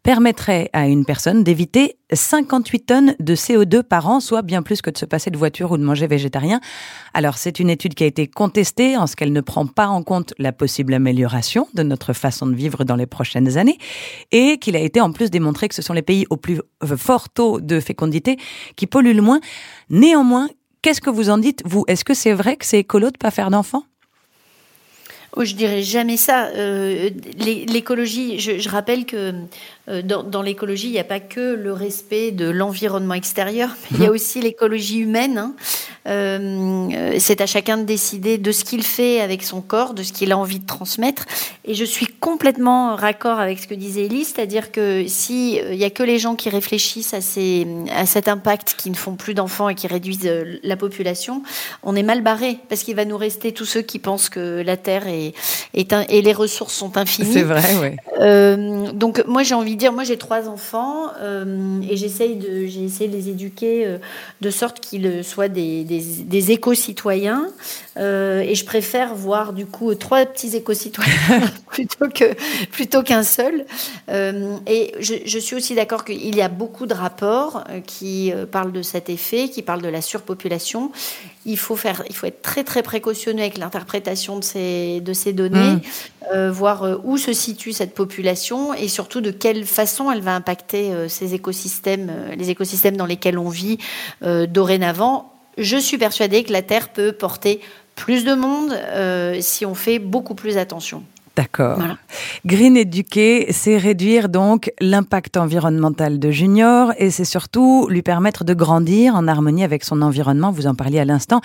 permettrait 0.05 0.69
à 0.71 0.87
une 0.87 1.03
personne 1.03 1.43
d'éviter 1.43 1.97
58 2.13 2.79
tonnes 2.81 3.15
de 3.19 3.35
CO2 3.35 3.81
par 3.81 4.07
an, 4.07 4.19
soit 4.19 4.43
bien 4.43 4.61
plus 4.61 4.83
que 4.83 4.91
de 4.91 4.97
se 4.99 5.05
passer 5.05 5.31
de 5.31 5.37
voiture 5.37 5.71
ou 5.71 5.77
de 5.79 5.83
manger 5.83 6.05
végétarien. 6.05 6.61
Alors 7.15 7.39
c'est 7.39 7.59
une 7.59 7.71
étude 7.71 7.95
qui 7.95 8.03
a 8.03 8.05
été 8.05 8.27
contestée 8.27 8.97
en 8.97 9.07
ce 9.07 9.15
qu'elle 9.15 9.33
ne 9.33 9.41
prend 9.41 9.65
pas 9.65 9.87
en 9.87 10.03
compte 10.03 10.35
la 10.37 10.51
possible 10.51 10.93
amélioration 10.93 11.67
de 11.73 11.81
notre 11.81 12.13
façon 12.13 12.45
de 12.45 12.53
vivre 12.53 12.83
dans 12.83 12.95
les 12.95 13.07
prochaines 13.07 13.57
années 13.57 13.79
et 14.31 14.59
qu'il 14.59 14.75
a 14.75 14.79
été 14.79 15.01
en 15.01 15.11
plus 15.11 15.31
démontré 15.31 15.69
que 15.69 15.75
ce 15.75 15.81
sont 15.81 15.93
les 15.93 16.03
pays 16.03 16.27
au 16.29 16.37
plus 16.37 16.61
fort 16.95 17.29
taux 17.29 17.59
de 17.59 17.79
fécondité 17.79 18.37
qui 18.75 18.85
polluent 18.85 19.15
le 19.15 19.23
moins. 19.23 19.39
Néanmoins, 19.89 20.49
qu'est-ce 20.83 21.01
que 21.01 21.09
vous 21.09 21.31
en 21.31 21.39
dites, 21.39 21.63
vous? 21.65 21.83
Est-ce 21.87 22.05
que 22.05 22.13
c'est 22.13 22.33
vrai 22.33 22.57
que 22.57 22.65
c'est 22.67 22.77
écolo 22.77 23.09
de 23.09 23.17
pas 23.17 23.31
faire 23.31 23.49
d'enfants? 23.49 23.85
Oh, 25.37 25.43
je 25.43 25.53
dirais 25.53 25.83
jamais 25.83 26.15
ça. 26.15 26.47
Euh, 26.55 27.09
l'écologie, 27.37 28.39
je, 28.39 28.69
rappelle 28.69 29.05
que 29.05 29.33
euh, 29.87 30.01
dans, 30.01 30.41
l'écologie, 30.41 30.87
il 30.87 30.93
n'y 30.93 30.99
a 30.99 31.03
pas 31.03 31.19
que 31.19 31.53
le 31.53 31.71
respect 31.71 32.31
de 32.31 32.49
l'environnement 32.49 33.13
extérieur, 33.13 33.69
mais 33.91 33.97
il 33.97 34.03
y 34.03 34.05
a 34.05 34.09
mhm. 34.09 34.15
aussi 34.15 34.41
l'écologie 34.41 34.99
humaine. 34.99 35.37
Hein. 35.37 35.55
Euh, 36.07 37.13
c'est 37.19 37.41
à 37.41 37.45
chacun 37.45 37.77
de 37.77 37.83
décider 37.83 38.37
de 38.37 38.51
ce 38.51 38.63
qu'il 38.63 38.83
fait 38.83 39.21
avec 39.21 39.43
son 39.43 39.61
corps, 39.61 39.93
de 39.93 40.03
ce 40.03 40.13
qu'il 40.13 40.31
a 40.31 40.37
envie 40.37 40.59
de 40.59 40.65
transmettre. 40.65 41.25
Et 41.65 41.73
je 41.73 41.83
suis 41.83 42.07
complètement 42.07 42.95
raccord 42.95 43.39
avec 43.39 43.59
ce 43.59 43.67
que 43.67 43.73
disait 43.73 44.05
Elise, 44.05 44.33
c'est-à-dire 44.35 44.71
que 44.71 45.05
si 45.07 45.57
il 45.57 45.77
n'y 45.77 45.83
a 45.83 45.89
que 45.89 46.03
les 46.03 46.19
gens 46.19 46.35
qui 46.35 46.49
réfléchissent 46.49 47.13
à, 47.13 47.21
ces, 47.21 47.67
à 47.91 48.05
cet 48.05 48.27
impact, 48.27 48.75
qui 48.77 48.89
ne 48.89 48.95
font 48.95 49.15
plus 49.15 49.33
d'enfants 49.33 49.69
et 49.69 49.75
qui 49.75 49.87
réduisent 49.87 50.29
la 50.63 50.77
population, 50.77 51.41
on 51.83 51.95
est 51.95 52.03
mal 52.03 52.21
barré 52.21 52.59
parce 52.69 52.83
qu'il 52.83 52.95
va 52.95 53.05
nous 53.05 53.17
rester 53.17 53.51
tous 53.51 53.65
ceux 53.65 53.81
qui 53.81 53.99
pensent 53.99 54.29
que 54.29 54.61
la 54.61 54.77
Terre 54.77 55.07
est 55.07 55.33
et, 55.73 56.21
les 56.21 56.33
ressources 56.33 56.73
sont 56.73 56.97
infinies. 56.97 57.33
C'est 57.33 57.43
vrai, 57.43 57.63
oui. 57.81 57.89
Euh, 58.21 58.91
donc 58.91 59.23
moi 59.27 59.43
j'ai 59.43 59.55
envie 59.55 59.74
dire, 59.75 59.93
moi 59.93 60.03
j'ai 60.03 60.17
trois 60.17 60.47
enfants 60.49 61.11
euh, 61.19 61.81
et 61.89 61.97
j'essaye 61.97 62.35
de, 62.35 62.65
j'ai 62.65 62.83
essayé 62.83 63.09
de 63.09 63.15
les 63.15 63.29
éduquer 63.29 63.85
euh, 63.85 63.97
de 64.41 64.49
sorte 64.49 64.79
qu'ils 64.79 65.23
soient 65.23 65.47
des, 65.47 65.83
des, 65.83 66.51
éco-citoyens. 66.51 67.47
Euh, 67.97 68.41
et 68.41 68.55
je 68.55 68.65
préfère 68.65 69.15
voir 69.15 69.53
du 69.53 69.65
coup 69.65 69.95
trois 69.95 70.25
petits 70.25 70.55
éco-citoyens 70.55 71.41
plutôt 71.71 72.09
que 72.09 72.33
plutôt 72.71 73.03
qu'un 73.03 73.23
seul. 73.23 73.65
Euh, 74.09 74.57
et 74.67 74.93
je, 74.99 75.39
suis 75.39 75.55
aussi 75.55 75.75
d'accord 75.75 76.03
qu'il 76.03 76.35
y 76.35 76.41
a 76.41 76.49
beaucoup 76.49 76.87
de 76.87 76.93
rapports 76.93 77.63
qui 77.85 78.33
parlent 78.51 78.73
de 78.73 78.81
cet 78.81 79.09
effet, 79.09 79.49
qui 79.49 79.61
parlent 79.61 79.81
de 79.81 79.87
la 79.89 80.01
surpopulation. 80.01 80.91
Il 81.45 81.57
faut 81.57 81.75
faire, 81.75 82.03
il 82.09 82.15
faut 82.15 82.25
être 82.25 82.41
très 82.41 82.63
très 82.63 82.83
précautionneux 82.83 83.41
avec 83.41 83.57
l'interprétation 83.57 84.39
de 84.39 84.43
ces 84.43 84.99
de 84.99 85.13
ces 85.13 85.31
données, 85.31 85.77
mmh. 86.33 86.47
voir 86.49 86.99
où 87.03 87.17
se 87.17 87.33
situe 87.33 87.71
cette 87.71 87.93
population 87.93 88.73
et 88.73 88.87
surtout 88.87 89.21
de 89.21 89.31
quelle 89.31 89.65
façon 89.65 90.11
elle 90.11 90.21
va 90.21 90.35
impacter 90.35 90.91
ces 91.07 91.33
écosystèmes, 91.33 92.11
les 92.35 92.49
écosystèmes 92.49 92.97
dans 92.97 93.05
lesquels 93.05 93.37
on 93.37 93.49
vit 93.49 93.77
dorénavant 94.21 95.31
je 95.57 95.77
suis 95.77 95.97
persuadée 95.97 96.43
que 96.43 96.51
la 96.51 96.61
Terre 96.61 96.89
peut 96.89 97.13
porter 97.13 97.61
plus 97.95 98.25
de 98.25 98.33
monde 98.33 98.71
euh, 98.71 99.37
si 99.41 99.65
on 99.65 99.75
fait 99.75 99.99
beaucoup 99.99 100.35
plus 100.35 100.57
attention. 100.57 101.03
D'accord. 101.35 101.79
Green 102.45 102.77
éduquer, 102.77 103.47
c'est 103.51 103.77
réduire 103.77 104.29
donc 104.29 104.71
l'impact 104.79 105.35
environnemental 105.35 106.17
de 106.17 106.31
Junior 106.31 106.93
et 106.97 107.09
c'est 107.09 107.25
surtout 107.25 107.87
lui 107.89 108.01
permettre 108.01 108.45
de 108.45 108.53
grandir 108.53 109.15
en 109.15 109.27
harmonie 109.27 109.65
avec 109.65 109.83
son 109.83 110.01
environnement. 110.01 110.51
Vous 110.51 110.65
en 110.65 110.75
parliez 110.75 110.99
à 110.99 111.05
l'instant. 111.05 111.41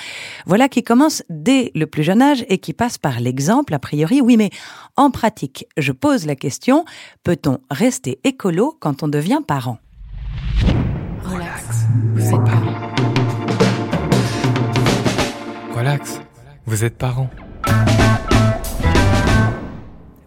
Voilà 0.47 0.69
qui 0.69 0.85
commence 0.85 1.25
dès 1.29 1.73
le 1.75 1.87
plus 1.89 2.05
jeune 2.05 2.23
âge 2.23 2.45
et 2.49 2.59
qui 2.59 2.73
passe 2.73 2.99
par 2.99 3.19
l'exemple, 3.19 3.75
a 3.75 3.81
priori. 3.81 4.21
Oui, 4.21 4.37
mais 4.37 4.51
en 4.97 5.11
pratique, 5.11 5.67
je 5.77 5.91
pose 5.91 6.25
la 6.25 6.37
question, 6.37 6.85
peut-on 7.25 7.59
rester 7.69 8.21
écolo 8.23 8.77
quand 8.79 9.03
on 9.03 9.09
devient 9.09 9.41
parent? 9.45 9.79
Relax. 11.25 11.65
Vous 12.15 12.27
êtes 12.29 12.45
parent. 12.45 12.91
Relax, 15.77 16.21
vous 16.71 16.85
êtes 16.85 16.97
parent. 16.97 17.29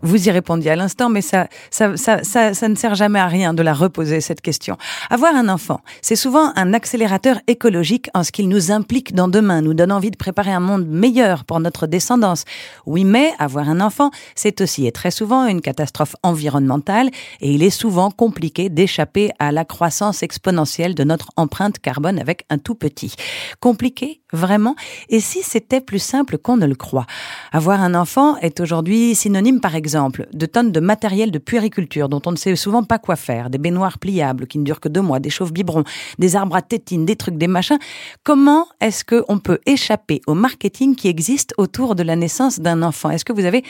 Vous 0.03 0.27
y 0.27 0.31
répondiez 0.31 0.71
à 0.71 0.75
l'instant, 0.75 1.07
mais 1.07 1.21
ça 1.21 1.47
ça, 1.71 1.95
ça, 1.95 2.23
ça, 2.23 2.67
ne 2.67 2.75
sert 2.75 2.93
jamais 2.93 3.19
à 3.19 3.27
rien 3.27 3.53
de 3.53 3.63
la 3.63 3.73
reposer, 3.73 4.19
cette 4.19 4.41
question. 4.41 4.77
Avoir 5.09 5.33
un 5.33 5.47
enfant, 5.47 5.79
c'est 6.01 6.17
souvent 6.17 6.51
un 6.57 6.73
accélérateur 6.73 7.39
écologique 7.47 8.09
en 8.13 8.23
ce 8.23 8.33
qu'il 8.33 8.49
nous 8.49 8.69
implique 8.69 9.15
dans 9.15 9.29
demain, 9.29 9.61
nous 9.61 9.73
donne 9.73 9.93
envie 9.93 10.11
de 10.11 10.17
préparer 10.17 10.51
un 10.51 10.59
monde 10.59 10.85
meilleur 10.85 11.45
pour 11.45 11.61
notre 11.61 11.87
descendance. 11.87 12.43
Oui, 12.85 13.05
mais 13.05 13.31
avoir 13.39 13.69
un 13.69 13.79
enfant, 13.79 14.11
c'est 14.35 14.59
aussi 14.59 14.85
et 14.85 14.91
très 14.91 15.09
souvent 15.09 15.45
une 15.45 15.61
catastrophe 15.61 16.17
environnementale 16.21 17.09
et 17.39 17.53
il 17.53 17.63
est 17.63 17.69
souvent 17.69 18.11
compliqué 18.11 18.67
d'échapper 18.67 19.31
à 19.39 19.53
la 19.53 19.63
croissance 19.63 20.21
exponentielle 20.21 20.95
de 20.95 21.05
notre 21.05 21.29
empreinte 21.37 21.79
carbone 21.79 22.19
avec 22.19 22.43
un 22.49 22.57
tout 22.57 22.75
petit. 22.75 23.15
Compliqué, 23.61 24.21
vraiment? 24.33 24.75
Et 25.07 25.21
si 25.21 25.43
c'était 25.43 25.79
plus 25.79 25.99
simple 25.99 26.37
qu'on 26.37 26.57
ne 26.57 26.65
le 26.65 26.75
croit? 26.75 27.05
Avoir 27.53 27.81
un 27.81 27.95
enfant 27.95 28.35
est 28.37 28.59
aujourd'hui 28.59 29.15
synonyme, 29.15 29.61
par 29.61 29.75
exemple, 29.75 29.92
de 29.95 30.45
tonnes 30.45 30.71
de 30.71 30.79
matériel 30.79 31.31
de 31.31 31.39
puériculture 31.39 32.09
dont 32.09 32.21
on 32.25 32.31
ne 32.31 32.35
sait 32.35 32.55
souvent 32.55 32.83
pas 32.83 32.99
quoi 32.99 33.15
faire, 33.15 33.49
des 33.49 33.57
baignoires 33.57 33.99
pliables 33.99 34.47
qui 34.47 34.59
ne 34.59 34.63
durent 34.63 34.79
que 34.79 34.89
deux 34.89 35.01
mois, 35.01 35.19
des 35.19 35.29
chauves 35.29 35.53
biberons, 35.53 35.83
des 36.19 36.35
arbres 36.35 36.55
à 36.55 36.61
tétines, 36.61 37.05
des 37.05 37.15
trucs, 37.15 37.37
des 37.37 37.47
machins. 37.47 37.79
Comment 38.23 38.67
est-ce 38.81 39.03
qu'on 39.05 39.39
peut 39.39 39.59
échapper 39.65 40.21
au 40.27 40.33
marketing 40.33 40.95
qui 40.95 41.07
existe 41.07 41.53
autour 41.57 41.95
de 41.95 42.03
la 42.03 42.15
naissance 42.15 42.59
d'un 42.59 42.81
enfant? 42.81 43.09
Est-ce 43.09 43.25
que 43.25 43.33
vous 43.33 43.45
avez 43.45 43.63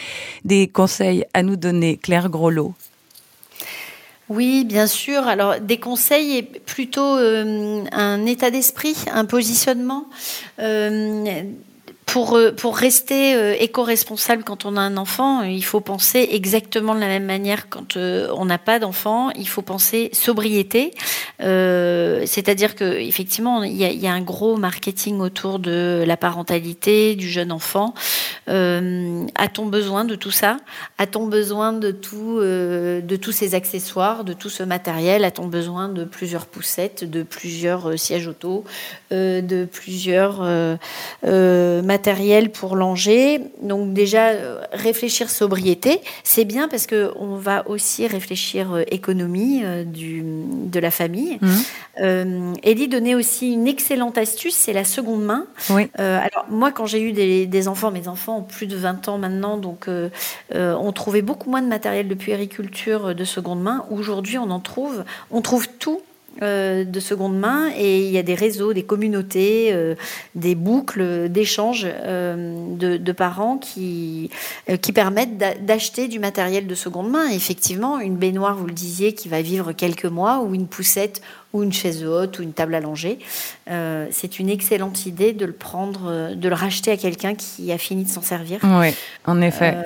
des 0.46 0.68
conseils 0.68 1.26
à 1.34 1.44
nous 1.44 1.56
donner, 1.56 1.98
Claire 1.98 2.30
Groslo 2.30 2.74
oui, 4.30 4.64
bien 4.64 4.88
sûr. 4.88 5.28
Alors, 5.28 5.60
des 5.60 5.78
conseils 5.78 6.38
et 6.38 6.44
plutôt 6.44 7.18
euh, 7.18 7.84
un 7.92 8.26
état 8.26 8.52
d'esprit, 8.52 8.96
un 9.12 9.26
positionnement. 9.26 10.06
Euh, 10.60 11.44
pour, 12.14 12.36
euh, 12.36 12.52
pour 12.52 12.78
rester 12.78 13.34
euh, 13.34 13.56
éco-responsable 13.60 14.44
quand 14.44 14.66
on 14.66 14.78
a 14.78 14.82
un 14.82 14.98
enfant, 14.98 15.42
euh, 15.42 15.48
il 15.48 15.66
faut 15.66 15.80
penser 15.80 16.30
exactement 16.32 16.94
de 16.94 17.00
la 17.00 17.08
même 17.08 17.26
manière 17.26 17.70
quand 17.70 17.98
on 17.98 18.46
n'a 18.46 18.60
pas 18.60 18.78
d'enfant. 18.78 19.32
Il 19.32 19.48
faut 19.48 19.64
penser 19.64 20.12
sobriété, 20.14 20.92
c'est-à-dire 21.40 22.76
que 22.76 22.84
effectivement 22.84 23.64
il 23.64 23.76
y, 23.76 24.08
a, 24.08 24.14
un 24.14 24.22
gros 24.22 24.58
marketing 24.58 25.20
autour 25.22 25.58
de 25.58 26.04
la 26.06 26.16
parentalité 26.16 27.16
du 27.16 27.28
jeune 27.28 27.52
enfant. 27.52 27.96
A-t-on 28.48 29.66
besoin 29.66 30.06
de 30.06 30.14
tout 30.16 30.32
ça? 30.32 30.58
A-t-on 31.00 31.26
besoin 31.26 31.74
de 31.74 31.92
de 31.92 33.16
tous 33.16 33.32
ces 33.32 33.56
accessoires, 33.56 34.24
de 34.24 34.34
tout 34.34 34.50
ce 34.50 34.64
matériel? 34.64 35.24
A-t-on 35.24 35.48
besoin 35.48 35.90
de 35.90 36.04
plusieurs 36.04 36.46
poussettes, 36.46 37.10
de 37.10 37.24
plusieurs 37.24 37.98
sièges 37.98 38.28
auto, 38.28 38.64
de 39.12 39.66
plusieurs 39.66 40.44
matériel 42.04 42.50
pour 42.50 42.76
langer. 42.76 43.40
Donc 43.62 43.94
déjà, 43.94 44.32
euh, 44.32 44.60
réfléchir 44.74 45.30
sobriété, 45.30 46.02
c'est 46.26 46.44
bien 46.44 46.68
parce 46.68 46.86
que 46.86 47.14
on 47.16 47.38
va 47.38 47.66
aussi 47.70 48.08
réfléchir 48.08 48.74
euh, 48.74 48.84
économie 48.92 49.62
euh, 49.64 49.86
du, 49.86 50.22
de 50.22 50.80
la 50.82 50.92
famille. 50.92 51.40
Mmh. 51.40 52.54
Ellie 52.64 52.90
donnait 52.90 53.16
aussi 53.16 53.54
une 53.54 53.68
excellente 53.68 54.18
astuce, 54.18 54.56
c'est 54.56 54.74
la 54.74 54.84
seconde 54.84 55.24
main. 55.24 55.46
Oui. 55.70 55.90
alors 55.96 56.46
moi, 56.50 56.72
quand 56.72 56.88
j'ai 56.88 57.02
eu 57.02 57.14
des, 57.14 57.46
des, 57.46 57.68
enfants, 57.68 57.92
mes 57.92 58.08
enfants 58.08 58.40
ont 58.40 58.44
plus 58.44 58.66
de 58.66 58.76
20 58.76 59.08
ans 59.08 59.18
maintenant, 59.20 59.58
donc 59.58 59.88
on 60.56 60.92
trouvait 60.92 61.22
beaucoup 61.22 61.52
moins 61.52 61.62
de 61.62 61.68
matériel 61.68 62.08
de 62.08 62.16
puériculture 62.16 63.14
de 63.14 63.24
seconde 63.24 63.62
main. 63.62 63.86
Aujourd'hui, 63.92 64.40
on 64.40 64.50
en 64.50 64.60
trouve, 64.60 65.04
on 65.30 65.42
trouve 65.42 65.68
tout 65.78 66.02
euh, 66.42 66.84
de 66.84 67.00
seconde 67.00 67.38
main 67.38 67.70
et 67.78 68.08
il 68.08 68.12
y 68.12 68.18
a 68.18 68.24
des 68.24 68.34
réseaux, 68.34 68.74
des 68.74 68.82
communautés, 68.82 69.70
euh, 69.72 69.94
des 70.34 70.56
boucles 70.56 71.30
d'échange 71.30 71.86
euh, 71.88 72.76
de, 72.76 73.12
parents 73.12 73.60
qui, 73.60 74.32
qui 74.82 74.94
permettent 74.94 75.38
d'acheter 75.38 76.08
du 76.08 76.18
matériel 76.18 76.66
de 76.66 76.74
seconde 76.74 77.12
main. 77.12 77.30
effectivement, 77.30 78.00
une 78.00 78.18
baignoire, 78.18 78.56
vous 78.56 78.66
le 78.66 78.74
disiez, 78.74 79.14
qui 79.14 79.30
va 79.30 79.44
vivre 79.44 79.74
quelques 79.74 80.06
mois 80.06 80.40
ou 80.40 80.56
une 80.56 80.66
poussette 80.66 81.22
ou 81.54 81.62
une 81.62 81.72
chaise 81.72 82.04
haute 82.04 82.40
ou 82.40 82.42
une 82.44 82.52
table 82.52 82.74
allongée. 82.74 83.20
Euh, 83.70 84.08
c'est 84.12 84.40
une 84.40 84.50
excellente 84.50 85.06
idée 85.06 85.34
de 85.34 85.46
le 85.46 85.54
prendre, 85.54 86.08
euh, 86.08 86.36
de 86.36 86.50
le 86.50 86.56
racheter 86.56 86.90
à 86.92 86.98
quelqu'un 86.98 87.36
qui 87.36 87.72
a 87.72 87.78
fini 87.78 88.04
de 88.04 88.10
s'en 88.10 88.24
servir. 88.24 88.60
Oui, 88.64 88.88
en 89.26 89.40
effet. 89.40 89.76
Euh, 89.78 89.84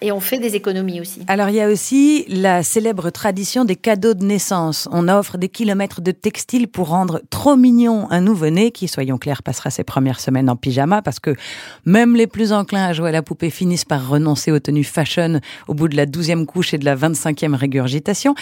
et 0.00 0.10
on 0.10 0.20
fait 0.20 0.38
des 0.38 0.56
économies 0.56 1.00
aussi. 1.02 1.20
Alors 1.28 1.50
il 1.50 1.56
y 1.56 1.60
a 1.60 1.68
aussi 1.68 2.24
la 2.28 2.62
célèbre 2.62 3.10
tradition 3.10 3.66
des 3.66 3.76
cadeaux 3.76 4.14
de 4.14 4.24
naissance. 4.24 4.88
On 4.90 5.06
offre 5.08 5.36
des 5.36 5.50
kilomètres 5.50 6.00
de 6.00 6.12
textiles 6.12 6.66
pour 6.66 6.88
rendre 6.88 7.20
trop 7.28 7.56
mignon 7.56 8.10
un 8.10 8.22
nouveau-né 8.22 8.70
qui, 8.70 8.88
soyons 8.88 9.18
clairs, 9.18 9.42
passera 9.42 9.70
ses 9.70 9.84
premières 9.84 10.18
semaines 10.18 10.48
en 10.48 10.56
pyjama 10.56 11.02
parce 11.02 11.20
que 11.20 11.36
même 11.84 12.16
les 12.16 12.26
plus 12.26 12.52
enclins 12.52 12.86
à 12.86 12.92
jouer 12.94 13.10
à 13.10 13.12
la 13.12 13.22
poupée 13.22 13.50
finissent 13.50 13.84
par 13.84 14.08
renoncer 14.08 14.50
aux 14.50 14.60
tenues 14.60 14.82
fashion 14.82 15.40
au 15.68 15.74
bout 15.74 15.88
de 15.88 15.96
la 15.96 16.06
douzième 16.06 16.46
couche 16.46 16.72
et 16.72 16.78
de 16.78 16.86
la 16.86 16.94
vingt-cinquième 16.94 17.54
régurgitation. 17.54 18.34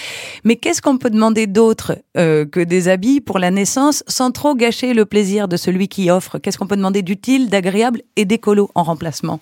Mais 0.44 0.54
qu'est-ce 0.54 0.80
qu'on 0.80 0.98
peut 0.98 1.10
demander 1.10 1.48
d'autre 1.48 1.98
que 2.14 2.59
des 2.64 2.88
habits 2.88 3.20
pour 3.20 3.38
la 3.38 3.50
naissance 3.50 4.04
sans 4.06 4.30
trop 4.30 4.54
gâcher 4.54 4.94
le 4.94 5.06
plaisir 5.06 5.48
de 5.48 5.56
celui 5.56 5.88
qui 5.88 6.10
offre. 6.10 6.38
Qu'est-ce 6.38 6.58
qu'on 6.58 6.66
peut 6.66 6.76
demander 6.76 7.02
d'utile, 7.02 7.48
d'agréable 7.48 8.02
et 8.16 8.24
d'écolo 8.24 8.70
en 8.74 8.82
remplacement? 8.82 9.40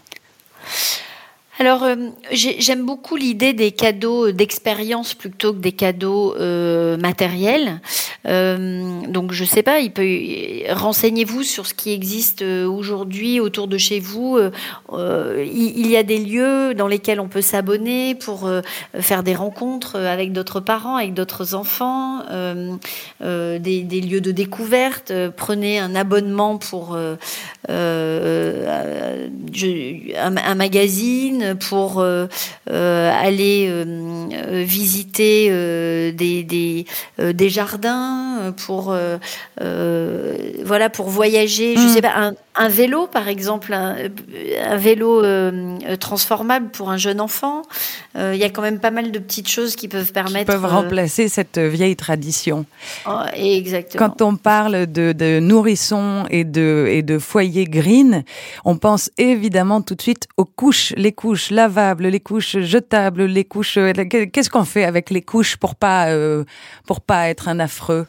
Alors, 1.61 1.83
euh, 1.83 1.97
j'aime 2.31 2.87
beaucoup 2.87 3.17
l'idée 3.17 3.53
des 3.53 3.73
cadeaux 3.73 4.31
d'expérience 4.31 5.15
plutôt 5.15 5.53
que 5.53 5.59
des 5.59 5.73
cadeaux 5.73 6.37
euh, 6.37 6.97
matériels. 6.97 7.81
Euh, 8.27 9.01
donc, 9.09 9.33
je 9.33 9.45
sais 9.45 9.65
pas, 9.65 9.81
peut 9.93 10.07
renseignez-vous 10.71 11.43
sur 11.43 11.67
ce 11.67 11.75
qui 11.75 11.93
existe 11.93 12.43
aujourd'hui 12.43 13.41
autour 13.41 13.67
de 13.67 13.77
chez 13.77 13.99
vous. 13.99 14.39
il, 14.93 15.87
y 15.89 15.97
a 15.97 16.05
des 16.05 16.19
lieux 16.19 16.75
dans 16.75 16.87
lesquels 16.87 17.19
on 17.19 17.27
peut 17.27 17.43
s'abonner 17.43 18.15
pour 18.15 18.49
faire 19.01 19.25
des 19.25 19.35
rencontres 19.35 19.97
avec 19.97 20.33
d'autres 20.33 20.61
parents, 20.61 20.95
avec 20.97 21.15
d'autres 21.15 21.55
enfants, 21.55 22.23
des, 23.21 24.01
lieux 24.01 24.21
de 24.21 24.31
découverte. 24.31 25.13
Prenez 25.37 25.81
un 25.81 25.97
abonnement 25.97 26.59
pour 26.59 26.97
un 26.97 27.17
magazine 30.55 31.48
pour 31.55 32.01
euh, 32.01 32.27
euh, 32.71 33.13
aller 33.13 33.69
euh, 33.69 34.65
visiter 34.65 35.51
des, 36.13 36.43
des, 36.43 36.87
des, 37.19 37.49
jardins, 37.49 38.55
pour 38.67 38.97
voilà 40.65 40.91
pour 40.91 41.09
voyager. 41.09 41.77
Je 41.77 41.83
mm. 41.83 41.89
sais 41.89 42.03
pas 42.03 42.15
un, 42.17 42.35
un 42.59 42.69
vélo, 42.69 43.07
par 43.07 43.29
exemple, 43.29 43.73
un, 43.73 44.77
vélo 44.77 45.23
transformable 45.99 46.69
pour 46.71 46.91
un 46.91 46.97
jeune 46.97 47.21
enfant. 47.21 47.63
Il 48.15 48.37
y 48.37 48.45
a 48.45 48.51
quand 48.51 48.63
même 48.63 48.81
pas 48.81 48.91
mal 48.91 49.13
de 49.13 49.19
petites 49.19 49.49
choses 49.49 49.77
qui 49.77 49.89
peuvent 49.89 50.13
permettre. 50.13 50.53
Qui 50.53 50.59
peuvent 50.59 50.71
remplacer 50.71 51.29
cette 51.29 51.59
vieille 51.59 51.97
tradition. 51.97 52.67
Oh, 53.07 53.21
exactement. 53.35 54.09
Quand 54.09 54.23
on 54.23 54.37
parle 54.37 54.87
de, 54.87 55.13
de 55.13 55.41
nourrissons 55.41 56.25
et 56.31 56.45
de, 56.45 56.87
et 56.89 57.03
de 57.03 57.19
foyers 57.19 57.65
green, 57.65 58.25
on 58.65 58.77
pense 58.77 59.11
évidemment 59.19 59.83
tout 59.83 59.95
de 59.95 60.03
suite 60.03 60.27
aux 60.37 60.45
couches, 60.45 60.93
les 60.97 61.13
couches 61.13 61.51
lavables, 61.51 62.07
les 62.07 62.21
couches 62.21 62.59
jetables, 62.59 63.25
les 63.25 63.45
couches. 63.45 63.77
Euh, 63.77 63.93
qu'est-ce 63.93 64.51
qu'on 64.51 64.65
fait 64.65 64.85
avec 64.85 65.11
les 65.11 65.23
couches 65.23 65.57
pour 65.57 65.75
pas 65.75 66.09
euh, 66.09 66.45
pour 66.87 67.01
pas 67.01 67.29
être 67.29 67.49
un 67.49 67.61
affreux? 67.61 68.07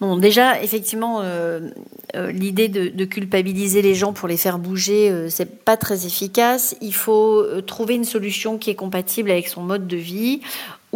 Bon, 0.00 0.18
déjà, 0.18 0.62
effectivement, 0.62 1.20
euh, 1.22 1.70
euh, 2.14 2.30
l'idée 2.30 2.68
de, 2.68 3.04
culpabiliser 3.04 3.82
les 3.82 3.94
gens 3.94 4.12
pour 4.12 4.28
les 4.28 4.36
faire 4.36 4.58
bouger, 4.58 5.10
euh, 5.10 5.28
c'est 5.28 5.64
pas 5.64 5.76
très 5.76 6.06
efficace. 6.06 6.76
Il 6.80 6.94
faut 6.94 7.40
euh, 7.40 7.62
trouver 7.62 7.94
une 7.94 8.04
solution 8.04 8.58
qui 8.58 8.70
est 8.70 8.74
compatible 8.74 9.30
avec 9.30 9.48
son 9.48 9.62
mode 9.62 9.86
de 9.86 9.96
vie. 9.96 10.40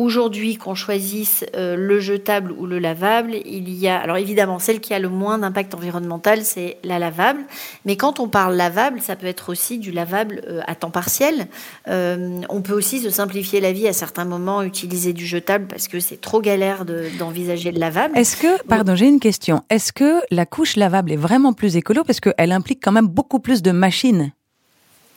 Aujourd'hui, 0.01 0.57
qu'on 0.57 0.75
choisisse 0.75 1.45
euh, 1.55 1.77
le 1.77 2.01
jetable 2.01 2.53
ou 2.53 2.65
le 2.65 2.79
lavable, 2.79 3.35
il 3.45 3.69
y 3.69 3.87
a, 3.87 4.01
alors 4.01 4.17
évidemment, 4.17 4.59
celle 4.59 4.81
qui 4.81 4.95
a 4.95 4.99
le 4.99 5.11
moins 5.11 5.37
d'impact 5.37 5.75
environnemental, 5.75 6.43
c'est 6.43 6.79
la 6.85 6.99
lavable. 6.99 7.41
Mais 7.85 7.99
quand 7.99 8.19
on 8.19 8.27
parle 8.27 8.57
lavable, 8.57 9.03
ça 9.03 9.15
peut 9.15 9.27
être 9.27 9.51
aussi 9.51 9.79
du 9.79 9.93
lavable 9.93 10.41
euh, 10.49 10.63
à 10.67 10.75
temps 10.75 10.89
partiel. 10.91 11.49
Euh, 11.89 12.41
on 12.49 12.63
peut 12.63 12.73
aussi 12.73 13.01
se 13.01 13.11
simplifier 13.11 13.61
la 13.61 13.73
vie 13.73 13.87
à 13.89 13.93
certains 13.93 14.25
moments, 14.25 14.63
utiliser 14.63 15.13
du 15.13 15.27
jetable 15.27 15.67
parce 15.67 15.87
que 15.87 16.01
c'est 16.01 16.19
trop 16.19 16.41
galère 16.41 16.87
d'envisager 16.87 17.69
de, 17.69 17.75
le 17.75 17.81
lavable. 17.81 18.17
Est-ce 18.17 18.39
que, 18.39 18.63
pardon, 18.69 18.95
j'ai 18.95 19.07
une 19.07 19.21
question. 19.21 19.65
Est-ce 19.69 19.93
que 19.93 20.23
la 20.31 20.47
couche 20.47 20.77
lavable 20.77 21.13
est 21.13 21.17
vraiment 21.17 21.53
plus 21.53 21.77
écolo 21.77 22.05
parce 22.05 22.21
qu'elle 22.21 22.53
implique 22.53 22.83
quand 22.83 22.93
même 22.93 23.09
beaucoup 23.09 23.39
plus 23.39 23.61
de 23.61 23.71
machines? 23.71 24.33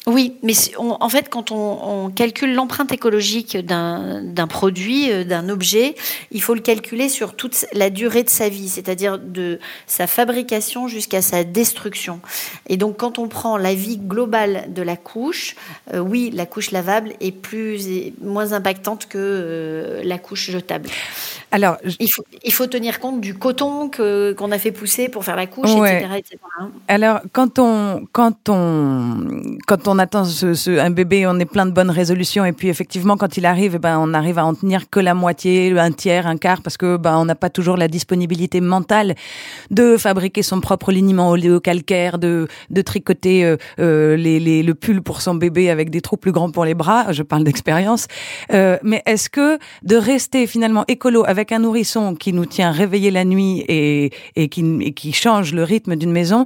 Oui, 0.06 0.36
mais 0.44 0.54
on, 0.78 0.98
en 1.00 1.10
fait, 1.10 1.30
quand 1.30 1.52
on, 1.52 2.06
on 2.06 2.10
calcule 2.10 2.54
l'empreinte 2.54 2.92
écologique 2.92 3.56
d'un 3.58 4.48
produit, 4.50 5.10
euh, 5.10 5.24
d'un 5.24 5.48
objet, 5.48 5.96
il 6.32 6.42
faut 6.42 6.54
le 6.54 6.60
calculer 6.60 7.08
sur 7.08 7.36
toute 7.36 7.66
la 7.72 7.90
durée 7.90 8.24
de 8.24 8.30
sa 8.30 8.50
vie, 8.50 8.68
c'est-à-dire 8.68 9.18
de 9.18 9.60
sa 9.88 10.06
fabrication 10.06 10.90
jusqu'à 10.90 11.22
sa 11.22 11.46
destruction. 11.46 12.20
Et 12.68 12.76
donc, 12.76 12.98
quand 12.98 13.18
on 13.18 13.30
prend 13.30 13.56
la 13.56 13.74
vie 13.74 13.98
globale 13.98 14.66
de 14.74 14.82
la 14.82 14.98
couche, 14.98 15.56
euh, 15.94 16.00
oui, 16.00 16.32
la 16.34 16.46
couche 16.46 16.72
lavable 16.72 17.14
est 17.22 17.32
plus 17.32 17.88
est 17.88 18.14
moins 18.22 18.52
impactante 18.52 19.08
que 19.08 19.18
euh, 19.18 20.02
la 20.04 20.18
couche 20.18 20.52
jetable. 20.52 20.90
Alors, 21.52 21.78
il 22.00 22.12
faut, 22.12 22.26
il 22.44 22.52
faut 22.52 22.68
tenir 22.68 23.00
compte 23.00 23.22
du 23.22 23.36
coton 23.36 23.90
qu'on 23.90 24.52
a 24.52 24.58
fait 24.58 24.72
pousser 24.72 25.08
pour 25.08 25.24
faire 25.24 25.36
la 25.36 25.46
couche, 25.46 25.72
ouais. 25.76 26.00
etc., 26.00 26.16
etc. 26.18 26.38
Alors, 26.88 27.22
quand 27.32 27.60
on 27.60 28.08
quand 28.12 28.50
on 28.50 29.58
quand 29.68 29.88
on 29.88 29.93
attend 30.00 30.26
ce, 30.26 30.56
ce, 30.56 30.80
un 30.80 30.90
bébé, 30.90 31.28
on 31.28 31.38
est 31.40 31.46
plein 31.46 31.68
de 31.68 31.72
bonnes 31.72 31.92
résolutions, 31.92 32.46
et 32.46 32.54
puis 32.54 32.70
effectivement, 32.70 33.18
quand 33.18 33.38
il 33.38 33.46
arrive, 33.46 33.76
eh 33.76 33.80
ben 33.80 34.00
on 34.00 34.14
arrive 34.14 34.40
à 34.40 34.46
en 34.46 34.56
tenir 34.56 34.90
que 34.90 35.00
la 35.00 35.14
moitié, 35.14 35.78
un 35.78 35.92
tiers, 35.92 36.26
un 36.26 36.38
quart, 36.38 36.62
parce 36.64 36.78
que 36.78 36.98
ben 36.98 37.18
on 37.18 37.26
n'a 37.26 37.36
pas 37.36 37.52
toujours 37.52 37.78
la 37.78 37.88
disponibilité 37.88 38.62
mentale 38.62 39.14
de 39.70 39.98
fabriquer 39.98 40.42
son 40.42 40.60
propre 40.60 40.92
liniment 40.92 41.30
oléocalcaire, 41.30 42.18
de 42.18 42.48
de 42.72 42.82
tricoter 42.82 43.46
euh, 43.46 43.58
euh, 43.80 44.16
les, 44.16 44.64
le 44.64 44.74
pull 44.74 45.04
pour 45.04 45.22
son 45.22 45.36
bébé 45.36 45.70
avec 45.70 45.92
des 45.92 46.02
trous 46.02 46.18
plus 46.18 46.32
grands 46.32 46.50
pour 46.50 46.66
les 46.66 46.74
bras. 46.74 47.12
Je 47.12 47.22
parle 47.22 47.44
d'expérience. 47.44 48.08
Euh, 48.52 48.78
mais 48.82 49.04
est-ce 49.06 49.30
que 49.30 49.60
de 49.84 49.96
rester 49.96 50.48
finalement 50.48 50.84
écolo 50.88 51.24
avec 51.28 51.44
avec 51.44 51.52
un 51.52 51.60
nourrisson 51.60 52.16
qui 52.16 52.32
nous 52.32 52.46
tient 52.46 52.72
réveillés 52.72 53.12
la 53.12 53.26
nuit 53.26 53.66
et, 53.68 54.12
et, 54.38 54.48
qui, 54.48 54.64
et 54.80 54.94
qui 54.94 55.12
change 55.12 55.54
le 55.54 55.64
rythme 55.64 55.98
d'une 55.98 56.14
maison, 56.14 56.46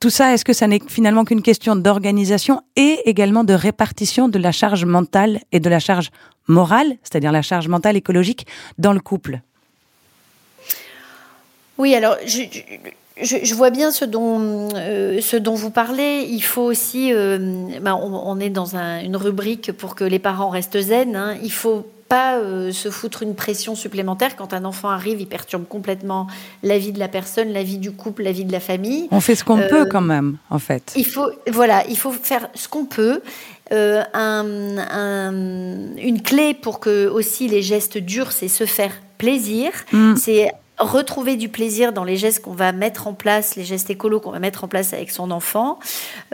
tout 0.00 0.10
ça, 0.10 0.32
est-ce 0.32 0.46
que 0.46 0.54
ça 0.54 0.66
n'est 0.66 0.80
finalement 0.88 1.24
qu'une 1.24 1.42
question 1.42 1.76
d'organisation 1.76 2.62
et 2.74 3.00
également 3.04 3.44
de 3.44 3.52
répartition 3.52 4.28
de 4.28 4.38
la 4.38 4.50
charge 4.50 4.86
mentale 4.86 5.40
et 5.52 5.60
de 5.60 5.68
la 5.68 5.78
charge 5.78 6.10
morale, 6.48 6.96
c'est-à-dire 7.02 7.32
la 7.32 7.42
charge 7.42 7.68
mentale 7.68 7.96
écologique, 7.96 8.46
dans 8.78 8.94
le 8.94 9.00
couple? 9.00 9.40
Oui, 11.76 11.94
alors 11.94 12.16
je, 12.24 13.54
vois 13.54 13.68
bien 13.68 13.90
ce 13.90 14.06
dont, 14.06 14.70
euh, 14.74 15.20
ce 15.20 15.36
dont 15.36 15.54
vous 15.54 15.70
parlez. 15.70 16.26
Il 16.30 16.42
faut 16.42 16.62
aussi, 16.62 17.12
euh, 17.12 17.38
ben 17.82 17.94
on, 17.94 18.40
est 18.40 18.50
dans 18.50 18.76
un, 18.76 19.00
une 19.00 19.16
rubrique 19.16 19.72
pour 19.72 19.94
que 19.94 20.04
les 20.04 20.18
parents 20.18 20.48
restent 20.48 20.80
zen. 20.80 21.14
Hein. 21.14 21.36
Il 21.42 21.52
faut 21.52 21.86
pas 22.10 22.38
euh, 22.38 22.72
se 22.72 22.90
foutre 22.90 23.22
une 23.22 23.36
pression 23.36 23.76
supplémentaire 23.76 24.34
quand 24.34 24.52
un 24.52 24.64
enfant 24.64 24.90
arrive, 24.90 25.20
il 25.20 25.28
perturbe 25.28 25.64
complètement 25.66 26.26
la 26.64 26.76
vie 26.76 26.90
de 26.90 26.98
la 26.98 27.06
personne, 27.06 27.52
la 27.52 27.62
vie 27.62 27.78
du 27.78 27.92
couple, 27.92 28.24
la 28.24 28.32
vie 28.32 28.44
de 28.44 28.50
la 28.50 28.58
famille. 28.58 29.06
On 29.12 29.20
fait 29.20 29.36
ce 29.36 29.44
qu'on 29.44 29.60
euh, 29.60 29.68
peut 29.68 29.86
quand 29.86 30.00
même, 30.00 30.36
en 30.50 30.58
fait. 30.58 30.92
Il 30.96 31.06
faut, 31.06 31.30
voilà, 31.52 31.86
il 31.88 31.96
faut 31.96 32.10
faire 32.10 32.48
ce 32.54 32.68
qu'on 32.68 32.84
peut. 32.84 33.22
Euh, 33.72 34.02
un, 34.12 34.78
un, 34.78 35.32
une 35.96 36.20
clé 36.20 36.52
pour 36.52 36.80
que 36.80 37.06
aussi 37.06 37.46
les 37.46 37.62
gestes 37.62 37.96
durs, 37.96 38.32
c'est 38.32 38.48
se 38.48 38.66
faire 38.66 38.92
plaisir. 39.16 39.70
Mm. 39.92 40.16
C'est 40.16 40.50
retrouver 40.80 41.36
du 41.36 41.48
plaisir 41.48 41.92
dans 41.92 42.04
les 42.04 42.16
gestes 42.16 42.42
qu'on 42.42 42.54
va 42.54 42.72
mettre 42.72 43.06
en 43.06 43.12
place, 43.12 43.54
les 43.54 43.64
gestes 43.64 43.90
écolos 43.90 44.20
qu'on 44.20 44.30
va 44.30 44.38
mettre 44.38 44.64
en 44.64 44.68
place 44.68 44.92
avec 44.92 45.10
son 45.10 45.30
enfant, 45.30 45.78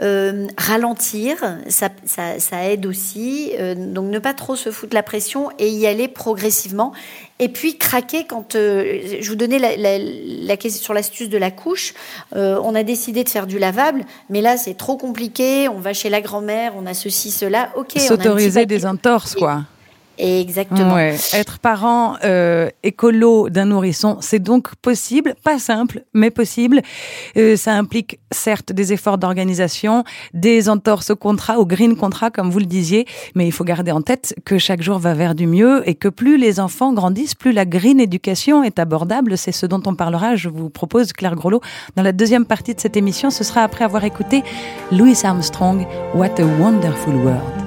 euh, 0.01 0.47
ralentir, 0.57 1.37
ça, 1.67 1.89
ça, 2.05 2.39
ça, 2.39 2.63
aide 2.63 2.85
aussi. 2.85 3.51
Euh, 3.59 3.75
donc 3.75 4.09
ne 4.09 4.19
pas 4.19 4.33
trop 4.33 4.55
se 4.55 4.71
foutre 4.71 4.95
la 4.95 5.03
pression 5.03 5.49
et 5.59 5.69
y 5.69 5.85
aller 5.85 6.07
progressivement. 6.07 6.93
Et 7.39 7.49
puis 7.49 7.77
craquer 7.77 8.25
quand 8.25 8.55
euh, 8.55 9.19
je 9.19 9.29
vous 9.29 9.35
donnais 9.35 9.59
la, 9.59 9.75
la, 9.75 9.99
la 9.99 10.57
question 10.57 10.81
sur 10.81 10.93
l'astuce 10.93 11.29
de 11.29 11.37
la 11.37 11.51
couche. 11.51 11.93
On 12.33 12.73
a 12.73 12.83
décidé 12.83 13.23
de 13.23 13.29
faire 13.29 13.47
du 13.47 13.59
lavable, 13.59 14.05
mais 14.29 14.41
là 14.41 14.57
c'est 14.57 14.75
trop 14.75 14.97
compliqué. 14.97 15.67
On 15.67 15.79
va 15.79 15.93
chez 15.93 16.09
la 16.09 16.21
grand-mère, 16.21 16.73
on 16.75 16.85
a 16.85 16.93
ceci, 16.93 17.31
cela. 17.31 17.69
Ok. 17.75 17.99
S'autoriser 17.99 18.65
des 18.65 18.85
entorses, 18.85 19.35
quoi. 19.35 19.63
Exactement. 20.17 20.95
Ouais. 20.95 21.15
Être 21.33 21.59
parent 21.59 22.15
euh, 22.23 22.69
écolo 22.83 23.49
d'un 23.49 23.65
nourrisson, 23.65 24.17
c'est 24.21 24.39
donc 24.39 24.75
possible, 24.75 25.35
pas 25.43 25.59
simple, 25.59 26.03
mais 26.13 26.31
possible. 26.31 26.81
Euh, 27.37 27.55
ça 27.55 27.73
implique 27.73 28.19
certes 28.31 28.71
des 28.71 28.93
efforts 28.93 29.17
d'organisation, 29.17 30.03
des 30.33 30.69
entorses 30.69 31.11
au 31.11 31.15
contrat, 31.15 31.59
au 31.59 31.65
green 31.65 31.95
contrat, 31.95 32.31
comme 32.31 32.49
vous 32.49 32.59
le 32.59 32.65
disiez, 32.65 33.05
mais 33.35 33.47
il 33.47 33.51
faut 33.51 33.63
garder 33.63 33.91
en 33.91 34.01
tête 34.01 34.35
que 34.45 34.57
chaque 34.57 34.81
jour 34.81 34.97
va 34.97 35.13
vers 35.13 35.35
du 35.35 35.47
mieux 35.47 35.87
et 35.87 35.95
que 35.95 36.07
plus 36.07 36.37
les 36.37 36.59
enfants 36.59 36.93
grandissent, 36.93 37.35
plus 37.35 37.51
la 37.51 37.65
green 37.65 37.99
éducation 37.99 38.63
est 38.63 38.79
abordable. 38.79 39.37
C'est 39.37 39.51
ce 39.51 39.65
dont 39.65 39.81
on 39.85 39.95
parlera. 39.95 40.35
Je 40.35 40.49
vous 40.49 40.69
propose, 40.69 41.13
Claire 41.13 41.35
Groslo, 41.35 41.61
dans 41.95 42.03
la 42.03 42.11
deuxième 42.11 42.45
partie 42.45 42.73
de 42.73 42.79
cette 42.79 42.97
émission. 42.97 43.29
Ce 43.29 43.43
sera 43.43 43.61
après 43.61 43.85
avoir 43.85 44.03
écouté 44.03 44.43
Louis 44.91 45.17
Armstrong, 45.23 45.85
What 46.15 46.39
a 46.39 46.45
Wonderful 46.59 47.15
World. 47.15 47.66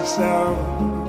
myself, 0.00 0.99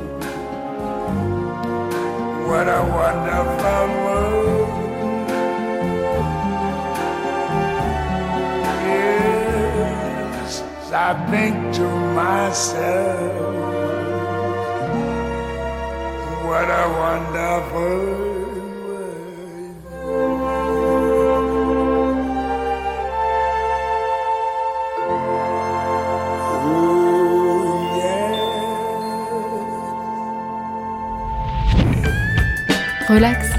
Relax, 33.21 33.49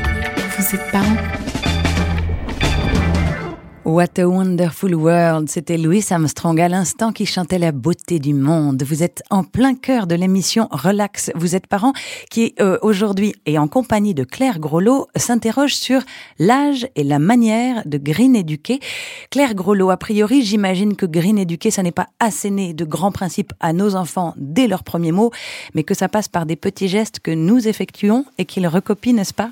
vous 0.58 0.74
êtes 0.74 0.90
parents. 0.90 1.31
What 3.92 4.18
a 4.18 4.24
Wonderful 4.24 4.94
World, 4.94 5.50
c'était 5.50 5.76
Louis 5.76 6.02
Armstrong 6.08 6.58
à 6.58 6.68
l'instant 6.68 7.12
qui 7.12 7.26
chantait 7.26 7.58
la 7.58 7.72
beauté 7.72 8.18
du 8.18 8.32
monde. 8.32 8.82
Vous 8.84 9.02
êtes 9.02 9.22
en 9.28 9.44
plein 9.44 9.74
cœur 9.74 10.06
de 10.06 10.14
l'émission 10.14 10.66
Relax, 10.70 11.30
vous 11.34 11.54
êtes 11.54 11.66
parents 11.66 11.92
qui 12.30 12.54
euh, 12.58 12.78
aujourd'hui 12.80 13.34
et 13.44 13.58
en 13.58 13.68
compagnie 13.68 14.14
de 14.14 14.24
Claire 14.24 14.60
Grolot 14.60 15.08
s'interroge 15.14 15.74
sur 15.74 16.00
l'âge 16.38 16.88
et 16.96 17.04
la 17.04 17.18
manière 17.18 17.82
de 17.84 17.98
green 17.98 18.34
éduquer. 18.34 18.80
Claire 19.30 19.54
Grolot, 19.54 19.90
a 19.90 19.98
priori, 19.98 20.40
j'imagine 20.40 20.96
que 20.96 21.04
green 21.04 21.36
éduquer, 21.36 21.70
ça 21.70 21.82
n'est 21.82 21.92
pas 21.92 22.08
asséner 22.18 22.72
de 22.72 22.86
grands 22.86 23.12
principes 23.12 23.52
à 23.60 23.74
nos 23.74 23.94
enfants 23.94 24.32
dès 24.38 24.68
leurs 24.68 24.84
premiers 24.84 25.12
mots, 25.12 25.32
mais 25.74 25.84
que 25.84 25.92
ça 25.92 26.08
passe 26.08 26.28
par 26.28 26.46
des 26.46 26.56
petits 26.56 26.88
gestes 26.88 27.20
que 27.20 27.30
nous 27.30 27.68
effectuons 27.68 28.24
et 28.38 28.46
qu'ils 28.46 28.68
recopient, 28.68 29.12
n'est-ce 29.12 29.34
pas? 29.34 29.50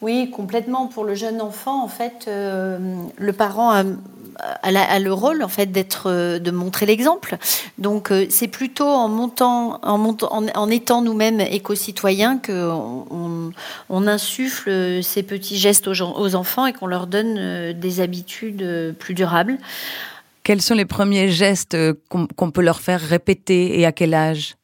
Oui, 0.00 0.30
complètement. 0.30 0.86
Pour 0.86 1.04
le 1.04 1.14
jeune 1.14 1.40
enfant, 1.40 1.82
en 1.82 1.88
fait, 1.88 2.26
euh, 2.28 2.78
le 3.16 3.32
parent 3.32 3.70
a, 3.72 4.98
le 5.00 5.12
rôle 5.12 5.42
en 5.42 5.48
fait 5.48 5.72
d'être, 5.72 6.04
euh, 6.06 6.38
de 6.38 6.52
montrer 6.52 6.86
l'exemple. 6.86 7.36
Donc, 7.78 8.12
euh, 8.12 8.26
c'est 8.30 8.46
plutôt 8.46 8.86
en 8.86 10.70
étant 10.70 11.02
nous-mêmes 11.02 11.40
éco-citoyens 11.40 12.38
que 12.38 12.70
on, 12.70 14.06
insuffle 14.06 15.02
ces 15.02 15.22
petits 15.22 15.58
gestes 15.58 15.88
aux, 15.88 16.34
enfants 16.34 16.66
et 16.66 16.72
qu'on 16.72 16.86
leur 16.86 17.06
donne 17.08 17.72
des 17.72 18.00
habitudes 18.00 18.94
plus 18.98 19.14
durables. 19.14 19.58
Quels 20.44 20.62
sont 20.62 20.74
les 20.74 20.86
premiers 20.86 21.28
gestes 21.30 21.76
qu'on 22.08 22.50
peut 22.50 22.62
leur 22.62 22.80
faire 22.80 23.00
répéter 23.00 23.78
et 23.78 23.84
à 23.84 23.92
quel 23.92 24.14
âge? 24.14 24.54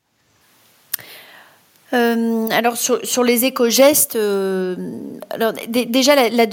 Euh, 1.95 2.49
alors 2.51 2.77
sur, 2.77 2.99
sur 3.05 3.23
les 3.23 3.45
éco-gestes, 3.45 4.17
euh, 4.17 4.75
alors 5.31 5.53
dé- 5.69 5.85
déjà 5.87 6.15
la, 6.17 6.29
la 6.29 6.47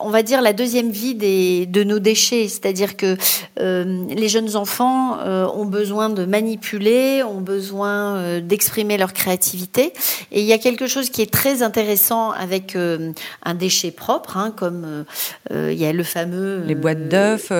on 0.00 0.10
va 0.10 0.22
dire 0.22 0.42
la 0.42 0.52
deuxième 0.52 0.90
vie 0.90 1.14
des, 1.14 1.66
de 1.66 1.84
nos 1.84 1.98
déchets, 1.98 2.48
c'est-à-dire 2.48 2.96
que 2.96 3.16
euh, 3.60 4.04
les 4.08 4.28
jeunes 4.28 4.56
enfants 4.56 5.18
ont 5.54 5.64
besoin 5.66 6.08
de 6.08 6.24
manipuler, 6.24 7.22
ont 7.22 7.40
besoin 7.40 8.40
d'exprimer 8.40 8.96
leur 8.98 9.12
créativité, 9.12 9.92
et 10.32 10.40
il 10.40 10.46
y 10.46 10.52
a 10.52 10.58
quelque 10.58 10.86
chose 10.86 11.10
qui 11.10 11.22
est 11.22 11.30
très 11.30 11.62
intéressant 11.62 12.30
avec 12.32 12.76
un 12.76 13.54
déchet 13.54 13.90
propre, 13.90 14.36
hein, 14.36 14.52
comme 14.56 15.04
il 15.50 15.74
y 15.74 15.84
a 15.86 15.92
le 15.92 16.02
fameux 16.04 16.62
Les 16.66 16.74
boîtes 16.74 17.08
d'œufs 17.08 17.52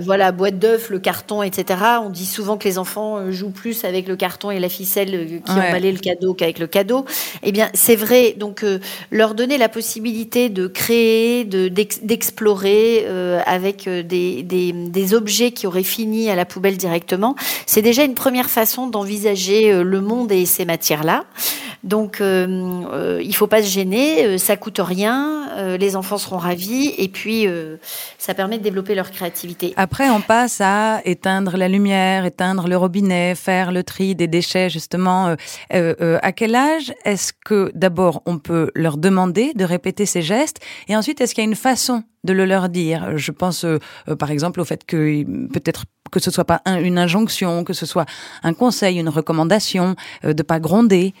voilà, 0.00 0.32
boîte 0.32 0.58
d'œufs, 0.58 0.88
le 0.90 0.98
carton, 0.98 1.42
etc. 1.42 1.80
On 2.04 2.08
dit 2.08 2.24
souvent 2.26 2.56
que 2.56 2.64
les 2.66 2.78
enfants 2.78 3.30
jouent 3.30 3.50
plus 3.50 3.84
avec 3.84 4.08
le 4.08 4.16
carton 4.16 4.50
et 4.50 4.58
la 4.58 4.68
ficelle 4.70 5.42
qui 5.44 5.52
Ouais. 5.52 5.68
emballait 5.68 5.92
le 5.92 5.98
cadeau 5.98 6.32
qu'avec 6.34 6.58
le 6.58 6.66
cadeau. 6.72 7.04
Eh 7.44 7.52
bien, 7.52 7.70
c'est 7.74 7.94
vrai. 7.94 8.34
Donc, 8.36 8.64
euh, 8.64 8.80
leur 9.10 9.34
donner 9.34 9.58
la 9.58 9.68
possibilité 9.68 10.48
de 10.48 10.66
créer, 10.66 11.44
de 11.44 11.68
d'ex- 11.68 12.00
d'explorer 12.02 13.04
euh, 13.06 13.40
avec 13.46 13.86
euh, 13.86 14.02
des, 14.02 14.42
des, 14.42 15.14
objets 15.14 15.52
qui 15.52 15.66
auraient 15.66 15.82
fini 15.82 16.30
à 16.30 16.34
la 16.34 16.46
poubelle 16.46 16.78
directement, 16.78 17.36
c'est 17.66 17.82
déjà 17.82 18.02
une 18.04 18.14
première 18.14 18.48
façon 18.48 18.86
d'envisager 18.86 19.82
le 19.82 20.00
monde 20.00 20.32
et 20.32 20.46
ces 20.46 20.64
matières-là. 20.64 21.24
Donc, 21.84 22.22
il 22.22 23.34
faut 23.34 23.48
pas 23.48 23.62
se 23.62 23.68
gêner, 23.68 24.38
ça 24.38 24.56
coûte 24.56 24.80
rien, 24.80 25.76
les 25.78 25.96
enfants 25.96 26.16
seront 26.16 26.38
ravis, 26.38 26.94
et 26.96 27.08
puis 27.08 27.46
ça 28.18 28.32
permet 28.34 28.58
de 28.58 28.62
développer 28.62 28.94
leur 28.94 29.10
créativité. 29.10 29.74
Après, 29.76 30.08
on 30.08 30.20
passe 30.20 30.60
à 30.60 31.00
éteindre 31.04 31.56
la 31.56 31.68
lumière, 31.68 32.24
éteindre 32.24 32.68
le 32.68 32.76
robinet, 32.76 33.34
faire 33.34 33.72
le 33.72 33.82
tri 33.82 34.14
des 34.14 34.28
déchets, 34.28 34.70
justement. 34.70 35.34
À 35.70 36.32
quel 36.32 36.51
âge 36.54 36.94
est-ce 37.04 37.32
que, 37.44 37.70
d'abord, 37.74 38.22
on 38.26 38.38
peut 38.38 38.70
leur 38.74 38.96
demander 38.96 39.52
de 39.54 39.64
répéter 39.64 40.06
ces 40.06 40.22
gestes 40.22 40.58
Et 40.88 40.96
ensuite, 40.96 41.20
est-ce 41.20 41.34
qu'il 41.34 41.42
y 41.44 41.46
a 41.46 41.50
une 41.50 41.56
façon 41.56 42.04
de 42.24 42.32
le 42.32 42.44
leur 42.44 42.68
dire? 42.68 43.16
Je 43.16 43.32
pense, 43.32 43.64
euh, 43.64 43.78
euh, 44.08 44.16
par 44.16 44.30
exemple, 44.30 44.60
au 44.60 44.64
fait 44.64 44.84
que 44.84 45.24
peut-être 45.48 45.84
que 46.10 46.20
ce 46.20 46.30
soit 46.30 46.44
pas 46.44 46.60
un- 46.66 46.80
une 46.80 46.98
injonction, 46.98 47.64
que 47.64 47.72
ce 47.72 47.86
soit 47.86 48.06
un 48.42 48.52
conseil, 48.54 48.98
une 48.98 49.08
recommandation, 49.08 49.96
euh, 50.24 50.32
de 50.34 50.42
pas 50.42 50.60
gronder. 50.60 51.14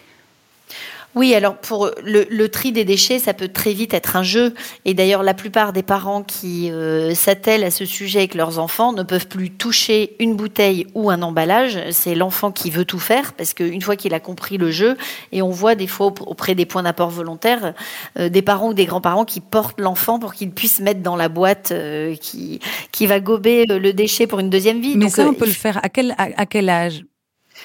Oui, 1.14 1.34
alors 1.34 1.56
pour 1.58 1.90
le, 2.02 2.26
le 2.30 2.48
tri 2.48 2.72
des 2.72 2.84
déchets, 2.84 3.18
ça 3.18 3.34
peut 3.34 3.48
très 3.48 3.74
vite 3.74 3.92
être 3.92 4.16
un 4.16 4.22
jeu. 4.22 4.54
Et 4.86 4.94
d'ailleurs, 4.94 5.22
la 5.22 5.34
plupart 5.34 5.74
des 5.74 5.82
parents 5.82 6.22
qui 6.22 6.70
euh, 6.70 7.14
s'attellent 7.14 7.64
à 7.64 7.70
ce 7.70 7.84
sujet 7.84 8.20
avec 8.20 8.34
leurs 8.34 8.58
enfants 8.58 8.92
ne 8.92 9.02
peuvent 9.02 9.28
plus 9.28 9.50
toucher 9.50 10.16
une 10.20 10.36
bouteille 10.36 10.86
ou 10.94 11.10
un 11.10 11.20
emballage. 11.20 11.78
C'est 11.90 12.14
l'enfant 12.14 12.50
qui 12.50 12.70
veut 12.70 12.86
tout 12.86 12.98
faire 12.98 13.34
parce 13.34 13.52
qu'une 13.52 13.82
fois 13.82 13.94
qu'il 13.96 14.14
a 14.14 14.20
compris 14.20 14.56
le 14.56 14.70
jeu, 14.70 14.96
et 15.32 15.42
on 15.42 15.50
voit 15.50 15.74
des 15.74 15.86
fois 15.86 16.08
aup- 16.08 16.22
auprès 16.26 16.54
des 16.54 16.64
points 16.64 16.82
d'apport 16.82 17.10
volontaires, 17.10 17.74
euh, 18.18 18.30
des 18.30 18.42
parents 18.42 18.68
ou 18.70 18.74
des 18.74 18.86
grands-parents 18.86 19.26
qui 19.26 19.40
portent 19.40 19.80
l'enfant 19.80 20.18
pour 20.18 20.32
qu'il 20.32 20.50
puisse 20.50 20.80
mettre 20.80 21.02
dans 21.02 21.16
la 21.16 21.28
boîte 21.28 21.72
euh, 21.72 22.14
qui, 22.16 22.58
qui 22.90 23.06
va 23.06 23.20
gober 23.20 23.66
euh, 23.70 23.78
le 23.78 23.92
déchet 23.92 24.26
pour 24.26 24.40
une 24.40 24.48
deuxième 24.48 24.80
vie. 24.80 24.96
Mais 24.96 25.04
Donc, 25.04 25.10
ça, 25.10 25.24
euh, 25.24 25.28
on 25.28 25.34
peut 25.34 25.44
le 25.46 25.52
faire 25.52 25.78
à 25.84 25.88
quel, 25.90 26.12
à, 26.12 26.28
à 26.36 26.46
quel 26.46 26.70
âge? 26.70 27.04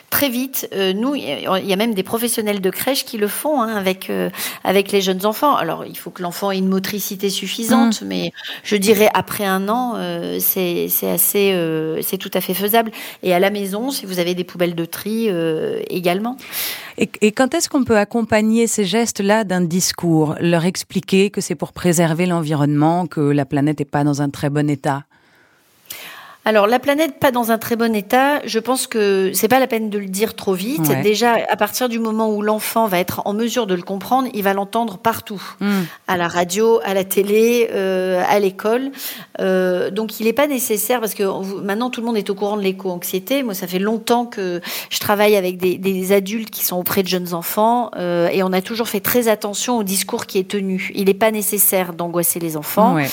Très 0.10 0.30
vite, 0.30 0.70
euh, 0.74 0.94
nous, 0.94 1.16
il 1.16 1.24
y 1.24 1.74
a- 1.74 1.76
même 1.76 1.94
des 1.94 2.04
professionnels 2.04 2.62
de 2.62 2.70
crèche 2.70 3.04
qui 3.04 3.18
le 3.18 3.28
font 3.28 3.62
hein, 3.62 3.76
avec 3.76 4.10
euh, 4.10 4.30
avec 4.64 4.92
les 4.92 5.02
jeunes 5.02 5.26
enfants. 5.26 5.56
Alors, 5.56 5.86
il 5.86 5.98
faut 5.98 6.12
que 6.12 6.22
l'enfant 6.24 6.50
ait 6.52 6.58
une 6.58 6.70
motricité 6.70 7.30
suffisante, 7.30 8.02
mais 8.04 8.32
je 8.64 8.78
dirais 8.78 9.10
après 9.14 9.46
un 9.46 9.68
an, 9.70 9.96
euh, 9.98 10.38
c'est 10.40 10.88
c'est 10.90 11.10
assez, 11.10 11.52
euh, 11.54 12.02
c'est 12.02 12.18
tout 12.18 12.32
à 12.34 12.42
fait 12.42 12.54
faisable. 12.54 12.92
Et 13.22 13.34
à 13.34 13.40
la 13.40 13.50
maison, 13.50 13.92
si 13.92 14.06
vous 14.06 14.20
avez 14.20 14.34
des 14.34 14.44
poubelles 14.46 14.76
de 14.76 14.86
tri, 14.86 15.30
également. 15.90 16.38
Et, 16.98 17.10
et 17.22 17.32
quand 17.32 17.54
est-ce 17.54 17.70
qu'on 17.70 17.84
peut 17.84 17.98
accompagner 17.98 18.66
ces 18.68 18.86
gestes-là 18.86 19.44
d'un 19.44 19.62
discours? 19.62 20.36
Leur 20.40 20.66
expliquer 20.66 21.30
que 21.30 21.42
c'est 21.42 21.56
pour 21.56 21.74
préserver 21.74 22.26
l'environnement, 22.26 23.08
que 23.08 23.22
la 23.22 23.46
planète 23.46 23.80
n'est 23.80 23.86
pas 23.86 24.04
dans 24.04 24.22
un 24.22 24.30
très 24.30 24.50
bon 24.50 24.70
état? 24.70 25.04
Alors, 26.48 26.66
la 26.66 26.80
planète 26.80 27.20
pas 27.20 27.32
dans 27.32 27.52
un 27.52 27.58
très 27.58 27.76
bon 27.76 27.94
état, 27.94 28.40
je 28.46 28.60
pense 28.60 28.88
que 28.88 29.32
c'est 29.34 29.50
pas 29.50 29.60
la 29.60 29.68
peine 29.68 29.90
de 29.90 29.98
le 29.98 30.06
dire 30.06 30.34
trop 30.34 30.54
vite. 30.54 30.88
Ouais. 30.88 31.02
Déjà, 31.02 31.36
à 31.50 31.58
partir 31.58 31.90
du 31.90 32.00
moment 32.00 32.34
où 32.34 32.42
l'enfant 32.42 32.88
va 32.88 33.00
être 33.00 33.22
en 33.26 33.34
mesure 33.34 33.68
de 33.68 33.76
le 33.76 33.82
comprendre, 33.82 34.30
il 34.34 34.44
va 34.44 34.54
l'entendre 34.54 34.98
partout. 34.98 35.44
Hmm. 35.60 35.82
à 36.08 36.16
la 36.16 36.30
radio, 36.30 36.80
à 36.86 36.94
la 36.94 37.04
télé, 37.04 37.70
euh, 37.74 38.24
à 38.30 38.40
l'école. 38.40 38.92
Euh, 39.42 39.92
donc 39.92 40.22
il 40.22 40.26
n'est 40.26 40.32
pas 40.32 40.48
nécessaire, 40.48 41.02
parce 41.02 41.16
que 41.16 41.24
maintenant 41.62 41.90
tout 41.90 42.00
le 42.00 42.08
monde 42.08 42.16
est 42.16 42.30
au 42.30 42.36
courant 42.36 42.56
de 42.56 42.62
l'éco-anxiété. 42.62 43.44
Moi, 43.44 43.54
ça 43.54 43.68
fait 43.68 43.78
longtemps 43.78 44.26
que 44.26 44.62
je 44.90 45.00
travaille 45.00 45.36
avec 45.36 45.58
des, 45.58 45.78
des 45.78 46.14
adultes 46.14 46.50
qui 46.50 46.64
sont 46.64 46.78
auprès 46.78 47.04
de 47.04 47.10
jeunes 47.10 47.34
enfants, 47.34 47.92
euh, 47.98 48.30
et 48.30 48.42
on 48.42 48.54
a 48.54 48.62
toujours 48.62 48.88
fait 48.88 49.02
très 49.02 49.28
attention 49.28 49.80
au 49.80 49.84
discours 49.84 50.26
qui 50.26 50.38
est 50.38 50.48
tenu. 50.48 50.92
Il 50.96 51.08
n'est 51.08 51.14
pas 51.14 51.32
nécessaire 51.32 51.92
d'angoisser 51.92 52.40
les 52.40 52.56
enfants. 52.56 52.96
Ouais. 52.96 53.10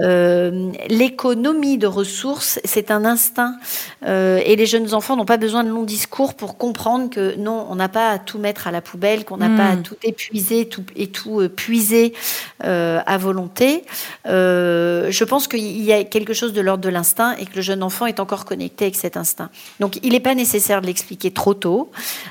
Euh, 0.00 0.72
L'économie 0.88 1.78
de 1.78 1.86
ressources, 1.86 2.60
c'est 2.64 2.90
un 2.90 3.04
instinct. 3.04 3.56
Euh, 4.04 4.40
et 4.44 4.56
les 4.56 4.66
jeunes 4.66 4.94
enfants 4.94 5.16
n'ont 5.16 5.24
pas 5.24 5.36
besoin 5.36 5.64
de 5.64 5.70
longs 5.70 5.84
discours 5.84 6.34
pour 6.34 6.58
comprendre 6.58 7.10
que 7.10 7.36
non, 7.36 7.66
on 7.70 7.76
n'a 7.76 7.88
pas 7.88 8.10
à 8.10 8.18
tout 8.18 8.38
mettre 8.38 8.66
à 8.66 8.70
la 8.70 8.80
poubelle, 8.80 9.24
qu'on 9.24 9.38
n'a 9.38 9.48
pas 9.48 9.70
à 9.70 9.76
tout 9.76 9.96
épuiser 10.02 10.66
tout, 10.66 10.84
et 10.96 11.08
tout 11.08 11.40
euh, 11.40 11.48
puiser 11.48 12.12
à 12.60 13.18
volonté. 13.18 13.84
Je 14.24 15.24
pense 15.24 15.48
qu'il 15.48 15.82
y 15.82 15.92
a 15.92 16.04
quelque 16.04 16.32
chose 16.32 16.52
de 16.52 16.60
l'ordre 16.60 16.82
de 16.82 16.88
l'instinct 16.88 17.34
et 17.36 17.46
que 17.46 17.56
le 17.56 17.62
jeune 17.62 17.82
enfant 17.82 18.06
est 18.06 18.20
encore 18.20 18.44
connecté 18.44 18.86
avec 18.86 18.96
cet 18.96 19.16
instinct. 19.16 19.50
Donc 19.80 19.98
il 20.02 20.12
n'est 20.12 20.20
pas 20.20 20.34
nécessaire 20.34 20.80
de 20.80 20.86
l'expliquer 20.86 21.30
trop 21.30 21.54
tôt. 21.54 21.90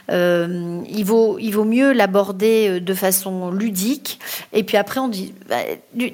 Il, 0.10 1.04
vaut, 1.04 1.38
il 1.40 1.52
vaut 1.52 1.64
mieux 1.64 1.94
l'aborder 1.94 2.80
de 2.80 2.94
façon 2.94 3.52
ludique. 3.52 4.20
Et 4.54 4.64
puis 4.64 4.78
après, 4.78 5.00
on 5.00 5.08
dit 5.08 5.34
bah, 5.50 5.58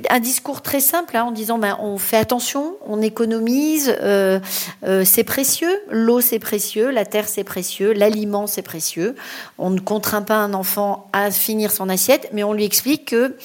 un 0.09 0.19
discours 0.19 0.61
très 0.61 0.79
simple 0.79 1.17
hein, 1.17 1.23
en 1.23 1.31
disant 1.41 1.57
ben, 1.57 1.77
on 1.79 1.97
fait 1.97 2.17
attention, 2.17 2.75
on 2.85 3.01
économise, 3.01 3.93
euh, 4.01 4.39
euh, 4.83 5.03
c'est 5.05 5.23
précieux, 5.23 5.81
l'eau 5.89 6.21
c'est 6.21 6.39
précieux, 6.39 6.91
la 6.91 7.05
terre 7.05 7.27
c'est 7.27 7.43
précieux, 7.43 7.93
l'aliment 7.93 8.47
c'est 8.47 8.61
précieux. 8.61 9.15
On 9.57 9.69
ne 9.71 9.79
contraint 9.79 10.21
pas 10.21 10.37
un 10.37 10.53
enfant 10.53 11.09
à 11.13 11.31
finir 11.31 11.71
son 11.71 11.89
assiette, 11.89 12.29
mais 12.33 12.43
on 12.43 12.53
lui 12.53 12.63
explique 12.63 13.05
que 13.05 13.35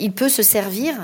il 0.00 0.12
peut 0.12 0.28
se 0.28 0.42
servir 0.42 0.94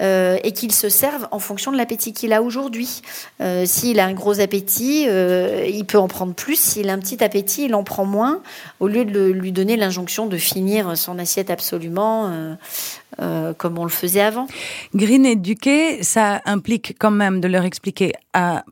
euh, 0.00 0.38
et 0.42 0.52
qu'il 0.52 0.72
se 0.72 0.88
serve 0.88 1.28
en 1.30 1.38
fonction 1.38 1.72
de 1.72 1.76
l'appétit 1.76 2.12
qu'il 2.12 2.32
a 2.32 2.42
aujourd'hui. 2.42 3.02
Euh, 3.40 3.64
s'il 3.66 4.00
a 4.00 4.06
un 4.06 4.12
gros 4.12 4.40
appétit, 4.40 5.06
euh, 5.08 5.66
il 5.68 5.84
peut 5.84 5.98
en 5.98 6.08
prendre 6.08 6.34
plus. 6.34 6.58
S'il 6.58 6.88
a 6.90 6.92
un 6.92 6.98
petit 6.98 7.22
appétit, 7.22 7.64
il 7.64 7.74
en 7.74 7.84
prend 7.84 8.04
moins, 8.04 8.40
au 8.80 8.88
lieu 8.88 9.04
de 9.04 9.30
lui 9.30 9.52
donner 9.52 9.76
l'injonction 9.76 10.26
de 10.26 10.36
finir 10.36 10.96
son 10.96 11.18
assiette 11.18 11.50
absolument 11.50 12.56
comme 13.56 13.78
on 13.78 13.84
le 13.84 13.90
faisait 13.90 14.20
avant. 14.20 14.46
Green 14.94 15.26
éduquer, 15.26 16.04
ça 16.04 16.40
implique 16.44 16.94
quand 17.00 17.10
même 17.10 17.40
de 17.40 17.48
leur 17.48 17.64
expliquer 17.64 18.12
à 18.32 18.64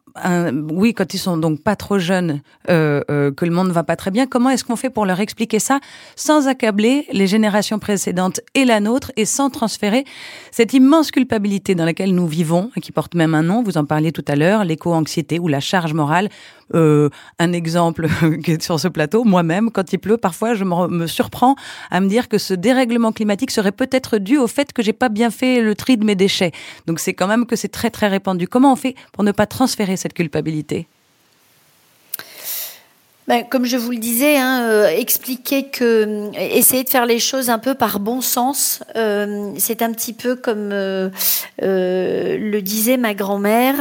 oui, 0.70 0.94
quand 0.94 1.12
ils 1.12 1.18
sont 1.18 1.36
donc 1.36 1.60
pas 1.62 1.76
trop 1.76 1.98
jeunes, 1.98 2.40
que 2.66 3.44
le 3.44 3.50
monde 3.50 3.68
ne 3.68 3.72
va 3.72 3.82
pas 3.82 3.96
très 3.96 4.10
bien, 4.10 4.26
comment 4.26 4.48
est-ce 4.50 4.64
qu'on 4.64 4.76
fait 4.76 4.88
pour 4.88 5.04
leur 5.04 5.20
expliquer 5.20 5.58
ça 5.58 5.80
sans 6.14 6.48
accabler 6.48 7.06
les 7.12 7.26
générations 7.26 7.78
précédentes 7.78 8.40
et 8.54 8.64
la 8.64 8.80
nôtre 8.80 9.12
et 9.16 9.24
sans 9.24 9.50
transférer 9.66 10.04
cette 10.52 10.74
immense 10.74 11.10
culpabilité 11.10 11.74
dans 11.74 11.84
laquelle 11.84 12.14
nous 12.14 12.28
vivons 12.28 12.70
et 12.76 12.80
qui 12.80 12.92
porte 12.92 13.16
même 13.16 13.34
un 13.34 13.42
nom, 13.42 13.64
vous 13.64 13.78
en 13.78 13.84
parliez 13.84 14.12
tout 14.12 14.24
à 14.28 14.36
l'heure, 14.36 14.64
l'éco-anxiété 14.64 15.40
ou 15.40 15.48
la 15.48 15.58
charge 15.58 15.92
morale. 15.92 16.28
Euh, 16.74 17.10
un 17.40 17.52
exemple 17.52 18.06
qui 18.44 18.52
est 18.52 18.62
sur 18.62 18.78
ce 18.78 18.86
plateau, 18.86 19.24
moi-même, 19.24 19.72
quand 19.72 19.92
il 19.92 19.98
pleut, 19.98 20.18
parfois 20.18 20.54
je 20.54 20.62
me, 20.62 21.08
surprends 21.08 21.56
à 21.90 21.98
me 22.00 22.06
dire 22.06 22.28
que 22.28 22.38
ce 22.38 22.54
dérèglement 22.54 23.10
climatique 23.10 23.50
serait 23.50 23.72
peut-être 23.72 24.18
dû 24.18 24.38
au 24.38 24.46
fait 24.46 24.72
que 24.72 24.82
j'ai 24.84 24.92
pas 24.92 25.08
bien 25.08 25.30
fait 25.30 25.60
le 25.60 25.74
tri 25.74 25.96
de 25.96 26.04
mes 26.04 26.14
déchets. 26.14 26.52
Donc 26.86 27.00
c'est 27.00 27.14
quand 27.14 27.26
même 27.26 27.44
que 27.44 27.56
c'est 27.56 27.68
très 27.68 27.90
très 27.90 28.06
répandu. 28.06 28.46
Comment 28.46 28.72
on 28.72 28.76
fait 28.76 28.94
pour 29.12 29.24
ne 29.24 29.32
pas 29.32 29.46
transférer 29.46 29.96
cette 29.96 30.14
culpabilité? 30.14 30.86
Ben, 33.28 33.42
comme 33.48 33.64
je 33.64 33.76
vous 33.76 33.90
le 33.90 33.96
disais, 33.96 34.36
hein, 34.36 34.62
euh, 34.62 34.86
expliquer 34.86 35.64
que 35.64 35.84
euh, 35.84 36.30
essayer 36.38 36.84
de 36.84 36.88
faire 36.88 37.06
les 37.06 37.18
choses 37.18 37.50
un 37.50 37.58
peu 37.58 37.74
par 37.74 37.98
bon 37.98 38.20
sens, 38.20 38.84
euh, 38.94 39.50
c'est 39.58 39.82
un 39.82 39.92
petit 39.92 40.12
peu 40.12 40.36
comme 40.36 40.70
le 40.70 42.60
disait 42.60 42.96
ma 42.96 43.14
grand-mère. 43.14 43.74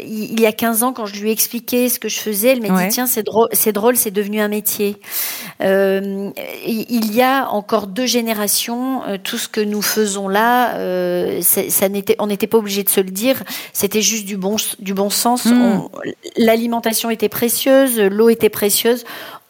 il 0.00 0.40
y 0.40 0.46
a 0.46 0.52
15 0.52 0.82
ans, 0.84 0.92
quand 0.92 1.06
je 1.06 1.20
lui 1.20 1.32
expliquais 1.32 1.88
ce 1.88 1.98
que 1.98 2.08
je 2.08 2.18
faisais, 2.18 2.48
elle 2.50 2.62
m'a 2.62 2.84
dit 2.84 2.88
tiens 2.92 3.06
c'est 3.06 3.24
drôle, 3.24 3.48
c'est 3.52 3.72
drôle, 3.72 3.96
c'est 3.96 4.12
devenu 4.12 4.40
un 4.40 4.48
métier. 4.48 4.96
il 5.60 7.14
y 7.14 7.22
a 7.22 7.48
encore 7.50 7.88
deux 7.88 8.06
générations, 8.06 9.02
tout 9.24 9.38
ce 9.38 9.48
que 9.48 9.60
nous 9.60 9.82
faisons 9.82 10.28
là, 10.28 10.74
ça 11.40 11.88
n'était, 11.88 12.14
on 12.20 12.28
n'était 12.28 12.46
pas 12.46 12.58
obligé 12.58 12.84
de 12.84 12.90
se 12.90 13.00
le 13.00 13.10
dire, 13.10 13.42
c'était 13.72 14.02
juste 14.02 14.24
du 14.24 14.36
bon 14.36 14.56
du 14.78 14.94
bon 14.94 15.10
sens. 15.10 15.46
Hmm. 15.46 15.80
L'alimentation 16.36 17.10
était 17.10 17.28
précieuse, 17.28 17.98
l'eau 17.98 18.28
était 18.28 18.35
précieuse. 18.50 19.04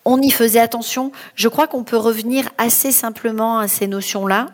On 0.08 0.22
y 0.22 0.30
faisait 0.30 0.60
attention. 0.60 1.10
Je 1.34 1.48
crois 1.48 1.66
qu'on 1.66 1.82
peut 1.82 1.96
revenir 1.96 2.48
assez 2.58 2.92
simplement 2.92 3.58
à 3.58 3.66
ces 3.66 3.88
notions-là, 3.88 4.46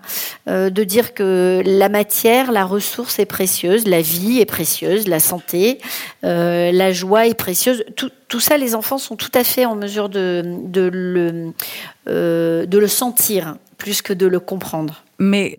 euh, 0.49 0.71
de 0.71 0.83
dire 0.83 1.13
que 1.13 1.63
la 1.67 1.91
matière, 1.91 2.53
la 2.53 2.65
ressource 2.65 3.19
est 3.19 3.27
précieuse, 3.27 3.87
la 3.87 4.01
vie 4.01 4.41
est 4.41 4.47
précieuse, 4.47 5.07
la 5.09 5.21
santé, 5.21 5.79
euh, 6.25 6.73
la 6.73 6.91
joie 6.93 7.27
est 7.27 7.35
précieuse. 7.35 7.85
Tout, 7.97 8.41
ça, 8.41 8.57
les 8.57 8.75
enfants 8.75 8.97
sont 8.97 9.15
tout 9.15 9.31
à 9.35 9.45
fait 9.45 9.67
en 9.67 9.77
mesure 9.77 10.09
de, 10.09 10.43
de, 10.65 10.89
le, 10.91 11.53
euh, 12.09 12.65
de 12.65 12.79
le 12.79 12.89
sentir 12.89 13.57
plus 13.77 14.01
que 14.01 14.15
de 14.15 14.27
le 14.27 14.41
comprendre. 14.41 15.05
Mais 15.19 15.59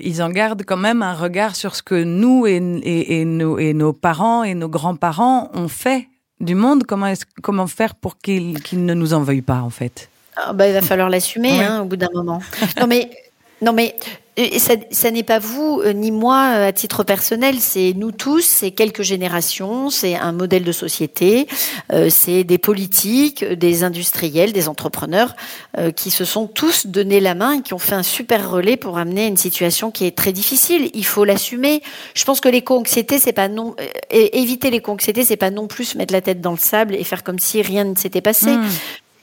ils 0.00 0.22
en 0.22 0.30
gardent 0.30 0.64
quand 0.66 0.76
même 0.76 1.02
un 1.02 1.14
regard 1.14 1.54
sur 1.54 1.76
ce 1.76 1.84
que 1.84 2.02
nous 2.02 2.48
et, 2.48 2.56
et, 2.82 3.24
nos, 3.24 3.60
et 3.60 3.74
nos 3.74 3.92
parents 3.92 4.42
et 4.42 4.54
nos 4.54 4.68
grands-parents 4.68 5.50
ont 5.54 5.68
fait 5.68 6.08
du 6.40 6.54
monde, 6.54 6.84
comment, 6.84 7.12
comment 7.42 7.66
faire 7.66 7.94
pour 7.94 8.18
qu'il 8.18 8.56
ne 8.72 8.94
nous 8.94 9.14
en 9.14 9.22
veuille 9.22 9.42
pas, 9.42 9.60
en 9.60 9.70
fait? 9.70 10.08
Ah, 10.36 10.52
bah, 10.52 10.68
Il 10.68 10.72
va 10.72 10.82
falloir 10.82 11.08
l'assumer 11.10 11.62
hein, 11.62 11.82
au 11.82 11.84
bout 11.84 11.96
d'un 11.96 12.08
moment. 12.14 12.40
non, 12.80 12.86
mais, 12.86 13.10
non, 13.60 13.72
mais 13.72 13.96
ça, 14.58 14.74
ça 14.90 15.10
n'est 15.10 15.22
pas 15.22 15.38
vous 15.38 15.80
euh, 15.84 15.92
ni 15.92 16.10
moi 16.10 16.52
euh, 16.54 16.68
à 16.68 16.72
titre 16.72 17.02
personnel, 17.02 17.56
c'est 17.58 17.92
nous 17.96 18.12
tous, 18.12 18.44
c'est 18.44 18.70
quelques 18.70 19.02
générations, 19.02 19.90
c'est 19.90 20.14
un 20.14 20.32
modèle 20.32 20.64
de 20.64 20.72
société, 20.72 21.48
euh, 21.92 22.08
c'est 22.10 22.44
des 22.44 22.58
politiques, 22.58 23.44
des 23.44 23.82
industriels, 23.84 24.52
des 24.52 24.68
entrepreneurs 24.68 25.34
qui 25.94 26.10
se 26.10 26.24
sont 26.24 26.46
tous 26.46 26.86
donné 26.86 27.20
la 27.20 27.34
main 27.34 27.58
et 27.58 27.62
qui 27.62 27.72
ont 27.72 27.78
fait 27.78 27.94
un 27.94 28.02
super 28.02 28.50
relais 28.50 28.76
pour 28.76 28.98
amener 28.98 29.26
une 29.26 29.36
situation 29.36 29.90
qui 29.90 30.06
est 30.06 30.16
très 30.16 30.32
difficile. 30.32 30.90
Il 30.92 31.04
faut 31.04 31.24
l'assumer. 31.24 31.82
Je 32.14 32.24
pense 32.24 32.40
que 32.40 32.48
l'éco-anxiété, 32.48 33.18
c'est 33.18 33.32
pas 33.32 33.48
non 33.48 33.76
éviter 34.10 34.70
l'éco-anxiété, 34.70 35.24
c'est 35.24 35.36
pas 35.36 35.50
non 35.50 35.66
plus 35.66 35.94
mettre 35.94 36.12
la 36.12 36.20
tête 36.20 36.40
dans 36.40 36.50
le 36.50 36.58
sable 36.58 36.94
et 36.94 37.04
faire 37.04 37.22
comme 37.22 37.38
si 37.38 37.62
rien 37.62 37.84
ne 37.84 37.94
s'était 37.94 38.20
passé. 38.20 38.50
Mmh 38.50 38.68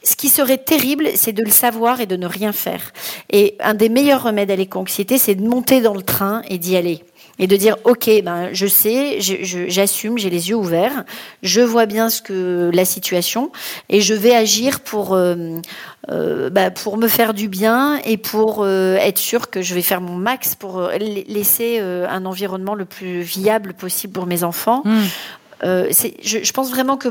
ce 0.06 0.15
qui 0.15 0.30
serait 0.30 0.60
terrible, 0.60 1.10
c'est 1.15 1.34
de 1.34 1.44
le 1.44 1.50
savoir 1.50 2.00
et 2.00 2.06
de 2.06 2.15
ne 2.15 2.28
rien 2.28 2.52
faire. 2.52 2.94
Et 3.32 3.56
un 3.60 3.74
des 3.74 3.89
meilleurs 3.89 4.24
remèdes 4.24 4.52
à 4.52 4.56
l'éco-anxiété, 4.56 5.18
c'est 5.18 5.36
de 5.36 5.46
monter 5.46 5.82
dans 5.82 5.96
le 5.96 6.04
train 6.04 6.44
et 6.48 6.58
d'y 6.58 6.78
aller. 6.78 7.04
Et 7.38 7.48
de 7.48 7.56
dire, 7.58 7.76
OK, 7.84 8.10
ben, 8.24 8.50
je 8.54 8.68
sais, 8.68 9.18
j'assume, 9.20 10.18
j'ai 10.18 10.30
les 10.30 10.50
yeux 10.50 10.56
ouverts, 10.56 11.04
je 11.44 11.60
vois 11.60 11.86
bien 11.86 12.10
ce 12.10 12.22
que 12.22 12.70
la 12.74 12.86
situation, 12.86 13.52
et 13.89 14.00
je 14.00 14.13
vais 14.13 14.34
agir 14.34 14.80
pour, 14.80 15.15
euh, 15.15 15.36
euh, 16.12 16.50
ben, 16.50 16.72
pour 16.72 16.98
me 16.98 17.10
faire 17.10 17.34
du 17.34 17.50
bien 17.50 18.00
et 18.06 18.15
pour 18.15 18.63
euh, 18.63 18.96
être 18.96 19.18
sûr 19.18 19.50
que 19.50 19.62
je 19.62 19.74
vais 19.74 19.82
faire 19.82 20.00
mon 20.00 20.15
max 20.15 20.56
pour 20.56 20.89
laisser 21.28 21.80
un 21.80 22.26
environnement 22.26 22.76
le 22.76 22.86
plus 22.86 23.22
viable 23.22 23.74
possible 23.74 24.13
pour 24.13 24.28
mes 24.28 24.44
enfants. 24.44 24.84
Mmh. 24.86 25.02
Je, 25.63 26.44
je, 26.44 26.52
pense 26.54 26.70
vraiment 26.70 26.96
que 26.96 27.10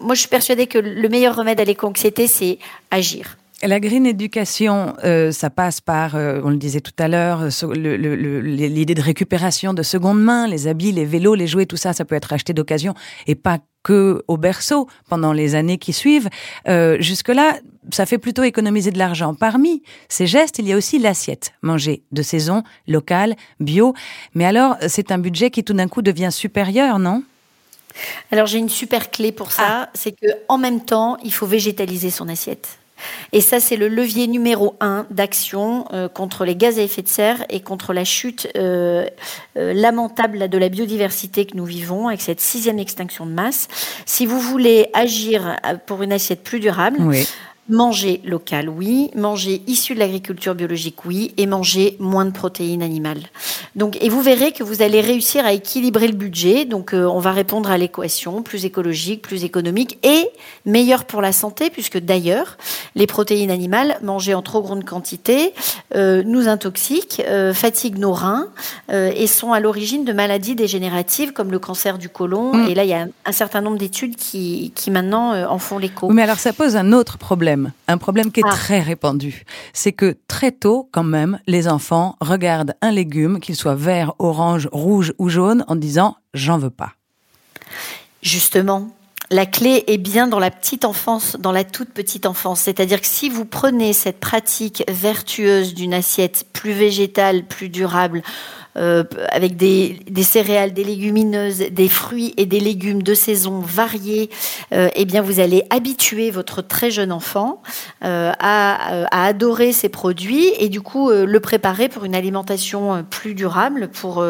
moi, 0.00 0.14
je 0.14 0.20
suis 0.20 0.28
persuadée 0.28 0.66
que 0.66 0.78
le 0.78 1.08
meilleur 1.08 1.36
remède 1.36 1.60
à 1.60 1.64
l'éco-anxiété, 1.64 2.26
c'est 2.26 2.58
agir. 2.90 3.36
La 3.62 3.78
green 3.78 4.06
éducation, 4.06 4.94
euh, 5.04 5.32
ça 5.32 5.50
passe 5.50 5.82
par, 5.82 6.16
euh, 6.16 6.40
on 6.42 6.48
le 6.48 6.56
disait 6.56 6.80
tout 6.80 6.94
à 6.98 7.08
l'heure, 7.08 7.42
l'idée 7.74 8.94
de 8.94 9.02
récupération 9.02 9.74
de 9.74 9.82
seconde 9.82 10.22
main, 10.22 10.48
les 10.48 10.66
habits, 10.66 10.92
les 10.92 11.04
vélos, 11.04 11.34
les 11.34 11.46
jouets, 11.46 11.66
tout 11.66 11.76
ça, 11.76 11.92
ça 11.92 12.06
peut 12.06 12.14
être 12.14 12.32
acheté 12.32 12.54
d'occasion 12.54 12.94
et 13.26 13.34
pas 13.34 13.58
que 13.82 14.24
au 14.28 14.38
berceau 14.38 14.88
pendant 15.10 15.34
les 15.34 15.54
années 15.54 15.76
qui 15.76 15.92
suivent. 15.92 16.30
Euh, 16.68 16.96
Jusque-là, 17.00 17.58
ça 17.92 18.06
fait 18.06 18.18
plutôt 18.18 18.44
économiser 18.44 18.92
de 18.92 18.98
l'argent. 18.98 19.34
Parmi 19.34 19.82
ces 20.08 20.26
gestes, 20.26 20.58
il 20.58 20.66
y 20.66 20.72
a 20.72 20.76
aussi 20.76 20.98
l'assiette, 20.98 21.52
manger 21.60 22.02
de 22.12 22.22
saison, 22.22 22.62
local, 22.88 23.36
bio. 23.58 23.92
Mais 24.34 24.46
alors, 24.46 24.76
c'est 24.88 25.12
un 25.12 25.18
budget 25.18 25.50
qui 25.50 25.64
tout 25.64 25.74
d'un 25.74 25.88
coup 25.88 26.02
devient 26.02 26.30
supérieur, 26.30 26.98
non? 26.98 27.22
Alors 28.30 28.46
j'ai 28.46 28.58
une 28.58 28.68
super 28.68 29.10
clé 29.10 29.32
pour 29.32 29.52
ça, 29.52 29.64
ah. 29.68 29.90
c'est 29.94 30.12
que 30.12 30.26
en 30.48 30.58
même 30.58 30.84
temps, 30.84 31.16
il 31.24 31.32
faut 31.32 31.46
végétaliser 31.46 32.10
son 32.10 32.28
assiette. 32.28 32.80
Et 33.32 33.40
ça, 33.40 33.60
c'est 33.60 33.76
le 33.76 33.88
levier 33.88 34.26
numéro 34.26 34.76
un 34.80 35.06
d'action 35.10 35.86
euh, 35.92 36.08
contre 36.08 36.44
les 36.44 36.56
gaz 36.56 36.78
à 36.78 36.82
effet 36.82 37.02
de 37.02 37.08
serre 37.08 37.44
et 37.48 37.60
contre 37.60 37.92
la 37.92 38.04
chute 38.04 38.48
euh, 38.56 39.06
euh, 39.56 39.72
lamentable 39.72 40.48
de 40.48 40.58
la 40.58 40.68
biodiversité 40.68 41.46
que 41.46 41.56
nous 41.56 41.64
vivons 41.64 42.08
avec 42.08 42.20
cette 42.20 42.40
sixième 42.40 42.78
extinction 42.78 43.26
de 43.26 43.32
masse. 43.32 43.68
Si 44.06 44.26
vous 44.26 44.40
voulez 44.40 44.90
agir 44.92 45.56
pour 45.86 46.02
une 46.02 46.12
assiette 46.12 46.42
plus 46.42 46.60
durable, 46.60 46.98
oui. 47.00 47.26
Manger 47.70 48.20
local, 48.24 48.68
oui. 48.68 49.12
Manger 49.14 49.62
issu 49.68 49.94
de 49.94 50.00
l'agriculture 50.00 50.56
biologique, 50.56 51.04
oui. 51.04 51.32
Et 51.36 51.46
manger 51.46 51.96
moins 52.00 52.24
de 52.24 52.32
protéines 52.32 52.82
animales. 52.82 53.22
Donc, 53.76 53.96
et 54.00 54.08
vous 54.08 54.22
verrez 54.22 54.50
que 54.50 54.64
vous 54.64 54.82
allez 54.82 55.00
réussir 55.00 55.44
à 55.44 55.52
équilibrer 55.52 56.08
le 56.08 56.14
budget. 56.14 56.64
Donc, 56.64 56.92
euh, 56.92 57.04
on 57.04 57.20
va 57.20 57.30
répondre 57.30 57.70
à 57.70 57.78
l'équation 57.78 58.42
plus 58.42 58.64
écologique, 58.64 59.22
plus 59.22 59.44
économique 59.44 60.00
et 60.02 60.28
meilleur 60.66 61.04
pour 61.04 61.22
la 61.22 61.30
santé, 61.30 61.70
puisque 61.70 61.98
d'ailleurs, 61.98 62.58
les 62.96 63.06
protéines 63.06 63.52
animales 63.52 63.98
mangées 64.02 64.34
en 64.34 64.42
trop 64.42 64.62
grande 64.62 64.84
quantité 64.84 65.54
euh, 65.94 66.24
nous 66.24 66.48
intoxiquent, 66.48 67.22
euh, 67.28 67.54
fatiguent 67.54 67.98
nos 67.98 68.12
reins 68.12 68.48
et 68.92 69.26
sont 69.28 69.52
à 69.52 69.60
l'origine 69.60 70.04
de 70.04 70.12
maladies 70.12 70.56
dégénératives 70.56 71.32
comme 71.32 71.52
le 71.52 71.60
cancer 71.60 71.98
du 71.98 72.08
côlon. 72.08 72.66
Et 72.66 72.74
là, 72.74 72.82
il 72.82 72.90
y 72.90 72.94
a 72.94 73.06
un, 73.24 73.32
certain 73.32 73.60
nombre 73.60 73.78
d'études 73.78 74.16
qui, 74.16 74.72
qui 74.74 74.90
maintenant 74.90 75.32
en 75.48 75.58
font 75.58 75.78
l'écho. 75.78 76.08
Mais 76.08 76.22
alors, 76.22 76.38
ça 76.38 76.52
pose 76.52 76.74
un 76.76 76.92
autre 76.92 77.18
problème 77.18 77.59
un 77.88 77.98
problème 77.98 78.32
qui 78.32 78.40
est 78.40 78.46
ah. 78.46 78.50
très 78.50 78.80
répandu. 78.80 79.44
C'est 79.72 79.92
que 79.92 80.16
très 80.28 80.52
tôt, 80.52 80.88
quand 80.92 81.04
même, 81.04 81.38
les 81.46 81.68
enfants 81.68 82.16
regardent 82.20 82.74
un 82.82 82.90
légume, 82.90 83.40
qu'il 83.40 83.56
soit 83.56 83.74
vert, 83.74 84.14
orange, 84.18 84.68
rouge 84.72 85.12
ou 85.18 85.28
jaune, 85.28 85.64
en 85.68 85.76
disant 85.76 86.16
j'en 86.34 86.58
veux 86.58 86.70
pas. 86.70 86.92
Justement, 88.22 88.90
la 89.30 89.46
clé 89.46 89.84
est 89.86 89.98
bien 89.98 90.26
dans 90.26 90.40
la 90.40 90.50
petite 90.50 90.84
enfance, 90.84 91.36
dans 91.38 91.52
la 91.52 91.64
toute 91.64 91.90
petite 91.90 92.26
enfance. 92.26 92.62
C'est-à-dire 92.62 93.00
que 93.00 93.06
si 93.06 93.28
vous 93.28 93.44
prenez 93.44 93.92
cette 93.92 94.18
pratique 94.18 94.82
vertueuse 94.88 95.74
d'une 95.74 95.94
assiette 95.94 96.46
plus 96.52 96.72
végétale, 96.72 97.44
plus 97.44 97.68
durable, 97.68 98.22
euh, 98.76 99.02
avec 99.30 99.56
des, 99.56 99.98
des, 100.08 100.22
céréales, 100.22 100.72
des 100.72 100.84
légumineuses, 100.84 101.58
des 101.58 101.88
fruits 101.88 102.34
et 102.36 102.46
des 102.46 102.60
légumes 102.60 103.02
de 103.02 103.14
saison 103.14 103.58
variés, 103.58 104.30
euh, 104.72 104.88
eh 104.94 105.04
bien 105.06 105.22
vous 105.22 105.40
allez 105.40 105.64
habituer 105.70 106.30
votre 106.30 106.62
très 106.62 106.92
jeune 106.92 107.10
enfant 107.10 107.62
euh, 108.04 108.30
à, 108.38 109.06
à, 109.10 109.26
adorer 109.26 109.72
ces 109.72 109.88
produits 109.88 110.52
et 110.60 110.68
du 110.68 110.80
coup 110.82 111.10
le 111.10 111.40
préparer 111.40 111.88
pour 111.88 112.04
une 112.04 112.14
alimentation 112.14 113.04
plus 113.10 113.34
durable 113.34 113.88
pour 113.88 114.24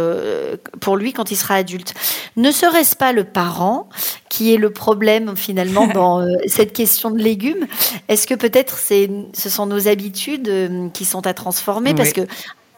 pour 0.80 0.96
lui 0.96 1.12
quand 1.12 1.30
il 1.30 1.36
sera 1.36 1.56
adulte. 1.56 1.92
Ne 2.36 2.50
serait-ce 2.50 2.96
pas 2.96 3.12
le 3.12 3.24
parent 3.24 3.90
qui 4.30 4.54
est 4.54 4.56
le 4.56 4.70
problème 4.70 5.36
finalement 5.36 5.86
dans 5.94 6.26
cette 6.46 6.72
question 6.72 7.10
de 7.10 7.18
légumes? 7.18 7.66
Est-ce 8.08 8.26
que 8.26 8.34
peut-être 8.34 8.78
ce 8.78 9.48
sont 9.50 9.66
nos 9.66 9.86
habitudes 9.86 10.90
qui 10.94 11.04
sont 11.04 11.26
à 11.26 11.34
transformer? 11.34 11.92
Parce 11.92 12.14
que 12.14 12.22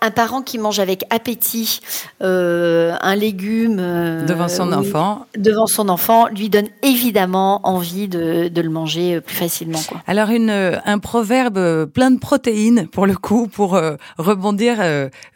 un 0.03 0.11
parent 0.11 0.43
qui 0.43 0.59
mange 0.59 0.81
avec 0.81 1.05
appétit 1.11 1.81
euh, 2.23 2.95
un 3.01 3.15
légume 3.15 3.79
euh, 3.79 4.27
devant 4.27 4.49
son 4.49 4.73
enfant, 4.73 5.27
devant 5.39 5.69
son 5.69 5.89
enfant, 5.89 6.27
lui 6.27 6.51
donne 6.51 6.67
évidemment 6.83 7.61
envie 7.67 8.09
de, 8.09 8.49
de 8.49 8.61
le 8.61 8.69
manger 8.69 9.21
plus 9.21 9.37
facilement. 9.37 9.79
Quoi. 9.89 10.03
Alors 10.09 10.31
une, 10.31 10.51
un 10.85 10.99
proverbe 10.99 11.87
plein 11.87 12.11
de 12.11 12.19
protéines 12.19 12.89
pour 12.89 13.07
le 13.07 13.15
coup, 13.15 13.47
pour 13.47 13.81
rebondir 14.19 14.79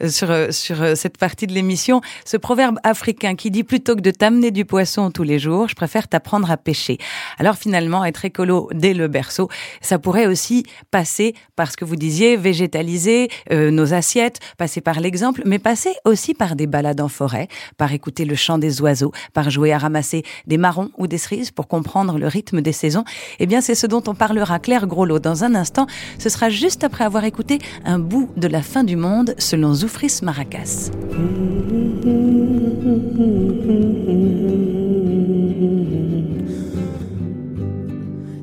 sur 0.09 0.29
sur 0.51 0.97
cette 0.97 1.17
partie 1.17 1.47
de 1.47 1.53
l'émission, 1.53 2.01
ce 2.25 2.37
proverbe 2.37 2.79
africain 2.83 3.37
qui 3.37 3.51
dit 3.51 3.63
plutôt 3.63 3.95
que 3.95 4.01
de 4.01 4.11
t'amener 4.11 4.51
du 4.51 4.65
poisson 4.65 5.11
tous 5.13 5.23
les 5.23 5.39
jours, 5.39 5.69
je 5.69 5.75
préfère 5.77 6.09
t'apprendre 6.09 6.51
à 6.51 6.57
pêcher. 6.57 6.99
Alors 7.39 7.55
finalement, 7.55 8.05
être 8.05 8.25
écolo 8.25 8.69
dès 8.75 8.95
le 8.95 9.07
berceau, 9.07 9.49
ça 9.81 10.01
pourrait 10.01 10.27
aussi 10.27 10.65
passer 10.91 11.35
par 11.55 11.71
ce 11.71 11.77
que 11.77 11.85
vous 11.85 11.97
disiez, 11.97 12.37
végétaliser 12.37 13.29
nos 13.51 13.95
assiettes, 13.95 14.41
passer 14.57 14.81
par 14.81 15.01
l'exemple, 15.01 15.43
mais 15.45 15.59
passer 15.59 15.95
aussi 16.05 16.35
par 16.35 16.57
des 16.57 16.67
balades 16.67 17.01
en 17.01 17.09
forêt, 17.09 17.49
par 17.77 17.93
écouter 17.93 18.25
le 18.25 18.35
chant 18.35 18.59
des 18.59 18.81
oiseaux, 18.81 19.13
par 19.33 19.51
jouer 19.51 19.73
à 19.73 19.79
ramasser 19.79 20.25
des 20.47 20.59
marrons 20.59 20.91
ou 20.99 21.07
des 21.07 21.19
cerises 21.19 21.51
pour 21.51 21.69
comprendre 21.69 22.19
le 22.19 22.27
rythme 22.27 22.61
des 22.61 22.73
saisons. 22.73 23.05
Eh 23.39 23.47
bien, 23.47 23.61
c'est 23.61 23.75
ce 23.75 23.87
dont 23.87 24.03
on 24.07 24.15
parlera 24.15 24.59
Claire 24.59 24.87
Groslo 24.87 25.19
dans 25.19 25.45
un 25.45 25.55
instant. 25.55 25.87
Ce 26.19 26.29
sera 26.29 26.51
juste 26.51 26.85
après 26.85 27.05
avoir 27.05 27.25
écouté 27.25 27.59
un 27.85 27.99
bout 27.99 28.31
de 28.37 28.49
la 28.49 28.63
fin 28.63 28.85
du 28.85 28.97
monde 28.97 29.35
selon 29.39 29.75
Zoufris 29.75 30.21
Maracas. 30.23 30.91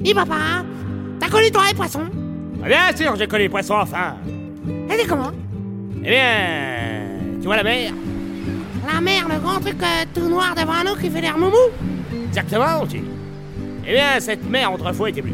Dis 0.01 0.13
papa, 0.13 0.35
t'as 1.19 1.29
connu 1.29 1.49
toi 1.49 1.61
les 1.69 1.73
poissons? 1.73 2.05
Bien 2.65 2.95
sûr, 2.95 3.15
j'ai 3.15 3.27
connu 3.27 3.43
les 3.43 3.49
poissons 3.49 3.75
enfin. 3.75 4.15
Et 4.89 4.97
c'est 4.97 5.07
comment? 5.07 5.31
Eh 6.05 6.09
bien, 6.09 7.39
tu 7.39 7.45
vois 7.45 7.57
la 7.57 7.63
mer? 7.63 7.91
La 8.93 9.01
mer, 9.01 9.27
le 9.29 9.39
grand 9.39 9.59
truc 9.59 9.81
euh, 9.81 10.05
tout 10.13 10.27
noir 10.27 10.53
devant 10.55 10.83
nous 10.85 10.99
qui 10.99 11.09
fait 11.09 11.21
l'air 11.21 11.37
moumou 11.37 11.55
Exactement, 12.27 12.85
tu. 12.89 13.01
Eh 13.87 13.91
bien, 13.93 14.19
cette 14.19 14.49
mer 14.49 14.71
autrefois 14.73 15.09
était 15.09 15.21
bleue. 15.21 15.33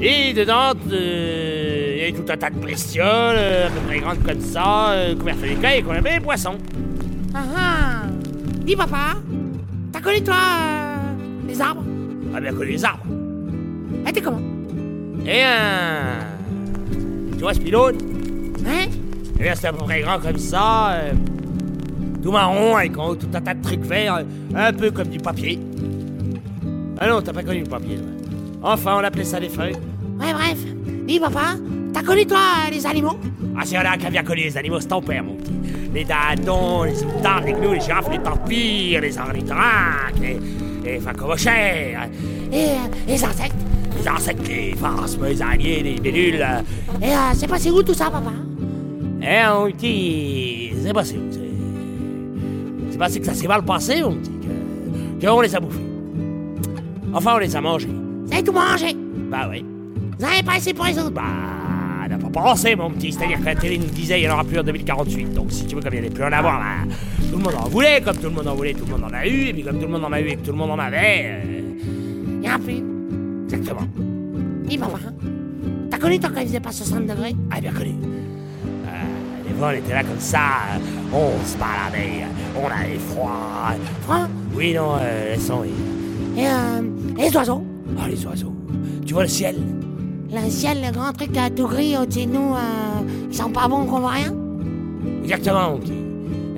Et 0.00 0.34
dedans, 0.34 0.72
euh, 0.92 1.92
il 1.94 1.98
y 1.98 2.02
avait 2.02 2.12
tout 2.12 2.30
un 2.30 2.36
tas 2.36 2.50
de 2.50 2.56
bestioles, 2.58 3.06
euh, 3.38 3.68
à 3.68 3.70
peu 3.70 3.80
près 3.86 3.98
grandes 4.00 4.22
comme 4.22 4.40
ça, 4.40 4.94
couvertes 5.18 5.40
d'écailles, 5.40 5.82
qu'on 5.82 5.92
appelait 5.92 6.14
les 6.14 6.20
poissons. 6.20 6.58
Ah 7.34 7.38
ah 7.56 8.02
Dis 8.64 8.76
papa, 8.76 9.14
t'as 9.92 10.00
connu 10.00 10.22
toi 10.22 10.36
les 11.48 11.60
arbres? 11.60 11.84
Ah 12.34 12.40
bien 12.40 12.52
connu 12.52 12.72
les 12.72 12.84
arbres. 12.84 13.04
Et 14.06 14.12
t'es 14.12 14.20
comment? 14.20 14.40
Eh 15.22 15.24
bien, 15.24 15.56
tu 17.32 17.38
vois 17.40 17.54
ce 17.54 17.60
pylône 17.60 17.96
Hein? 18.66 18.86
Et 19.38 19.44
là, 19.44 19.54
c'est 19.54 19.66
à 19.66 19.72
peu 19.72 19.84
près 19.84 20.00
grand 20.00 20.18
comme 20.18 20.38
ça, 20.38 20.90
euh, 20.92 21.12
tout 22.22 22.32
marron, 22.32 22.76
avec 22.76 22.92
tout 22.92 23.28
un 23.34 23.40
tas 23.40 23.54
de 23.54 23.62
trucs 23.62 23.84
verts, 23.84 24.24
un 24.54 24.72
peu 24.72 24.90
comme 24.90 25.08
du 25.08 25.18
papier. 25.18 25.58
Ah 26.98 27.08
non, 27.08 27.20
t'as 27.20 27.32
pas 27.32 27.42
connu 27.42 27.60
le 27.60 27.66
papier. 27.68 27.98
Enfin, 28.62 28.96
on 28.98 29.04
appelait 29.04 29.24
ça 29.24 29.38
des 29.38 29.48
feuilles. 29.48 29.76
Ouais, 30.18 30.32
bref. 30.32 30.58
Dis, 31.06 31.20
papa, 31.20 31.56
t'as 31.92 32.02
connu, 32.02 32.26
toi, 32.26 32.38
les 32.70 32.86
animaux? 32.86 33.18
Ah, 33.56 33.62
c'est 33.64 33.74
là 33.74 33.96
qui 33.96 34.06
a 34.06 34.10
bien 34.10 34.22
connu 34.22 34.42
les 34.42 34.56
animaux, 34.56 34.80
c'est 34.80 34.88
ton 34.88 35.02
père, 35.02 35.22
mon 35.22 35.34
petit. 35.34 35.52
Les 35.94 36.04
dindons, 36.04 36.84
les 36.84 37.02
outards, 37.02 37.42
les 37.42 37.52
gnous, 37.52 37.74
les 37.74 37.80
girafes, 37.80 38.10
les 38.10 38.18
tampires, 38.18 39.00
les 39.00 39.18
ornithorynques, 39.18 40.18
les, 40.20 40.40
les 40.84 41.00
facomochères. 41.00 42.08
Et 42.52 42.64
euh, 42.64 42.68
les 43.06 43.24
insectes? 43.24 43.54
Les 43.98 44.08
insectes, 44.08 44.48
les 44.48 44.74
phasmes, 44.74 45.26
les 45.26 45.40
araignées, 45.40 45.82
les 45.82 46.00
bélules. 46.00 46.46
Et 47.02 47.10
euh, 47.10 47.32
c'est 47.34 47.46
passé 47.46 47.70
où 47.70 47.82
tout 47.82 47.94
ça, 47.94 48.10
papa? 48.10 48.32
Eh, 49.26 49.48
mon 49.48 49.70
petit, 49.72 50.72
c'est 50.82 50.92
passé 50.92 51.16
où 51.16 52.90
C'est 52.90 52.98
passé 52.98 53.20
que 53.20 53.26
ça 53.26 53.34
s'est 53.34 53.48
mal 53.48 53.64
passé, 53.64 54.02
mon 54.02 54.14
petit, 54.14 54.30
que, 55.20 55.26
on 55.26 55.40
les 55.40 55.54
a 55.54 55.60
bouffés. 55.60 55.80
Enfin, 57.12 57.34
on 57.34 57.38
les 57.38 57.56
a 57.56 57.60
mangés. 57.60 57.88
Vous 57.88 58.32
avez 58.32 58.42
tout 58.42 58.52
mangé? 58.52 58.96
Bah 59.30 59.48
oui. 59.50 59.64
Vous 60.18 60.24
avez 60.24 60.42
pas 60.42 60.56
essayé 60.56 60.74
pour 60.74 60.84
les 60.84 60.98
autres? 60.98 61.10
Bah, 61.10 61.22
on 62.04 62.08
n'a 62.08 62.18
pas 62.18 62.28
pensé, 62.28 62.76
mon 62.76 62.90
petit. 62.90 63.12
C'est-à-dire 63.12 63.40
que 63.40 63.44
la 63.44 63.54
télé 63.54 63.78
nous 63.78 63.86
disait 63.86 64.14
qu'il 64.14 64.24
n'y 64.26 64.30
en 64.30 64.34
aura 64.34 64.44
plus 64.44 64.58
en 64.58 64.62
2048. 64.62 65.32
Donc, 65.32 65.50
si 65.50 65.66
tu 65.66 65.74
veux, 65.74 65.80
comme 65.80 65.94
il 65.94 66.02
n'y 66.02 66.08
en 66.08 66.10
a 66.10 66.14
plus 66.14 66.24
en 66.24 66.32
avoir, 66.32 66.62
tout 67.30 67.36
le 67.38 67.42
monde 67.42 67.54
en 67.54 67.68
voulait. 67.68 68.00
Comme 68.02 68.16
tout 68.16 68.24
le 68.24 68.30
monde 68.30 68.48
en 68.48 68.54
voulait, 68.54 68.74
tout 68.74 68.84
le 68.84 68.92
monde 68.92 69.04
en 69.04 69.14
a 69.14 69.26
eu. 69.26 69.48
Et 69.48 69.52
puis, 69.52 69.62
comme 69.62 69.78
tout 69.78 69.86
le 69.86 69.92
monde 69.92 70.04
en 70.04 70.12
a 70.12 70.20
eu 70.20 70.28
et 70.28 70.36
que 70.36 70.42
tout 70.42 70.52
le 70.52 70.58
monde 70.58 70.70
en 70.70 70.78
avait. 70.78 71.42
Il 72.28 72.40
n'y 72.40 72.50
en 72.50 72.54
a 72.54 72.58
plus. 72.58 72.82
Exactement. 73.44 73.86
Dis, 74.66 74.78
papa, 74.78 74.98
t'as 75.90 75.98
connu 75.98 76.18
toi 76.18 76.30
quand 76.34 76.40
il 76.40 76.46
faisait 76.46 76.60
pas 76.60 76.72
60 76.72 77.06
degrés? 77.06 77.34
Ah, 77.50 77.60
bien 77.60 77.72
connu 77.72 77.94
on 79.60 79.70
était 79.70 79.92
là 79.92 80.02
comme 80.02 80.20
ça, 80.20 80.38
on 81.12 81.32
se 81.46 81.56
baladait, 81.56 82.24
on 82.56 82.66
avait 82.66 82.98
froid. 82.98 83.74
Froid? 84.02 84.28
Oui, 84.54 84.74
non, 84.74 84.96
euh, 85.00 85.34
laissons 85.34 85.64
Et, 85.64 86.46
euh, 86.46 86.82
et 87.18 87.28
les 87.28 87.36
oiseaux? 87.36 87.62
Ah, 87.98 88.08
les 88.08 88.24
oiseaux. 88.26 88.52
Tu 89.06 89.14
vois 89.14 89.22
le 89.22 89.28
ciel? 89.28 89.56
Le 90.32 90.50
ciel, 90.50 90.78
le 90.84 90.92
grand 90.92 91.12
truc 91.12 91.36
à 91.36 91.50
tout 91.50 91.66
gris 91.68 91.96
au-dessus 91.96 92.26
de 92.26 92.32
nous, 92.32 92.54
euh, 92.54 93.28
ils 93.30 93.36
sont 93.36 93.50
pas 93.50 93.68
bons 93.68 93.86
qu'on 93.86 94.00
voit 94.00 94.10
rien 94.10 94.34
Exactement, 95.22 95.70
mon 95.72 95.78
petit. 95.78 95.92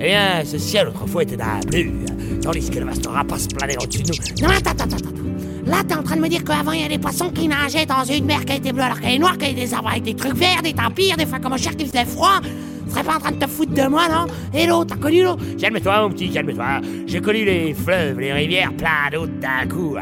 Eh 0.01 0.05
bien, 0.05 0.45
ce 0.45 0.59
ciel 0.59 0.89
autrefois 0.89 1.23
était 1.23 1.37
d'un 1.37 1.61
bleu, 1.67 1.87
tandis 2.43 2.71
que 2.71 2.79
le 2.79 2.87
vaste 2.87 3.07
rapace 3.07 3.47
planait 3.49 3.77
au-dessus 3.83 4.03
de 4.03 4.13
nous. 4.13 4.47
Non, 4.47 4.55
attends, 4.55 4.71
attends, 4.71 4.85
attends. 4.97 5.09
Là, 5.67 5.83
t'es 5.87 5.95
en 5.95 6.03
train 6.03 6.17
de 6.17 6.23
me 6.23 6.29
dire 6.29 6.45
qu'avant, 6.45 6.73
il 6.73 6.81
y 6.81 6.85
a 6.85 6.89
des 6.89 6.99
poissons 6.99 7.31
qui 7.31 7.47
nageaient 7.47 7.85
dans 7.85 8.05
une 8.05 8.25
mer 8.25 8.45
qui 8.45 8.55
était 8.57 8.73
bleue 8.73 8.83
alors 8.85 9.01
qu'elle 9.01 9.15
est 9.15 9.19
noire, 9.19 9.37
qu'il 9.37 9.49
y 9.49 9.61
a 9.61 9.65
des 9.67 9.75
arbres 9.75 9.91
avec 9.91 10.03
des 10.03 10.15
trucs 10.15 10.35
verts, 10.35 10.63
des 10.63 10.73
tampires, 10.73 11.17
des 11.17 11.27
fois 11.27 11.41
comme 11.41 11.53
un 11.53 11.57
qui 11.57 11.87
faisait 11.87 12.07
froid. 12.07 12.41
Tu 12.89 12.95
serais 12.95 13.05
pas 13.05 13.17
en 13.17 13.21
train 13.21 13.33
de 13.33 13.37
te 13.37 13.47
foutre 13.47 13.73
de 13.73 13.87
moi, 13.89 14.09
non? 14.09 14.27
Et 14.53 14.67
l'eau, 14.67 14.85
t'as 14.85 14.97
connu 14.97 15.23
l'eau 15.23 15.37
Calme-toi, 15.59 16.03
mon 16.03 16.11
petit, 16.11 16.31
calme-toi. 16.31 16.81
J'ai 17.07 17.21
connu 17.21 17.45
les 17.45 17.75
fleuves, 17.75 18.19
les 18.19 18.33
rivières, 18.33 18.73
plein 18.73 19.11
d'eau 19.13 19.27
d'un 19.27 19.69
coup. 19.69 19.97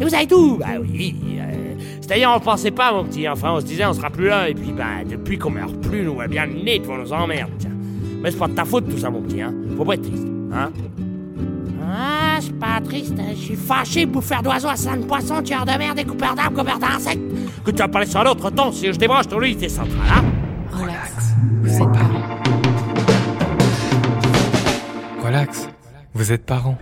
Et 0.00 0.04
vous 0.04 0.14
avez 0.14 0.26
tout? 0.26 0.56
Bah 0.58 0.66
oui. 0.80 1.14
Euh, 1.38 1.74
C'est-à-dire, 2.00 2.32
on 2.34 2.40
pensait 2.40 2.70
pas, 2.70 2.92
mon 2.92 3.04
petit. 3.04 3.28
Enfin, 3.28 3.52
on 3.52 3.60
se 3.60 3.66
disait, 3.66 3.84
on 3.84 3.92
sera 3.92 4.10
plus 4.10 4.28
là. 4.28 4.48
Et 4.48 4.54
puis, 4.54 4.72
bah, 4.72 5.04
depuis 5.08 5.38
qu'on 5.38 5.50
meurt 5.50 5.78
plus, 5.80 6.02
nous, 6.02 6.12
on 6.12 6.16
va 6.16 6.28
bien 6.28 6.46
le 6.46 6.54
nez 6.54 6.78
devant 6.78 6.96
nos 6.96 7.12
emmerdes, 7.12 7.50
tiens. 7.58 7.70
Mais 8.22 8.30
c'est 8.30 8.38
pas 8.38 8.48
de 8.48 8.54
ta 8.54 8.64
faute, 8.64 8.88
tout 8.88 8.98
ça, 8.98 9.10
mon 9.10 9.22
petit, 9.22 9.42
hein. 9.42 9.54
Faut 9.76 9.84
pas 9.84 9.94
être 9.94 10.02
triste, 10.02 10.26
hein 10.52 10.70
ah, 11.92 12.36
je 12.36 12.44
suis 12.44 12.52
pas 12.52 12.80
triste, 12.84 13.14
hein. 13.18 13.30
je 13.30 13.40
suis 13.40 13.56
fâché, 13.56 14.06
bouffeur 14.06 14.42
d'oiseaux, 14.42 14.68
assassin 14.68 14.96
de 14.96 15.04
poissons, 15.04 15.42
tueur 15.42 15.64
de 15.64 15.72
merde, 15.72 15.96
découpeur 15.96 16.34
d'arbres, 16.36 16.58
coupeur 16.58 16.78
d'insectes. 16.78 17.20
Que 17.64 17.70
tu 17.72 17.82
as 17.82 17.88
parlé 17.88 18.06
sur 18.06 18.22
l'autre 18.22 18.50
temps, 18.50 18.70
si 18.70 18.92
je 18.92 18.98
débranche 18.98 19.26
ton 19.26 19.40
lit, 19.40 19.56
t'es 19.56 19.68
central, 19.68 19.96
hein 20.08 20.24
Relax, 20.72 21.34
vous 21.62 21.82
êtes 21.82 21.92
parents. 21.92 22.19
Relax, 25.30 25.68
vous 26.12 26.32
êtes 26.32 26.44
parents. 26.44 26.76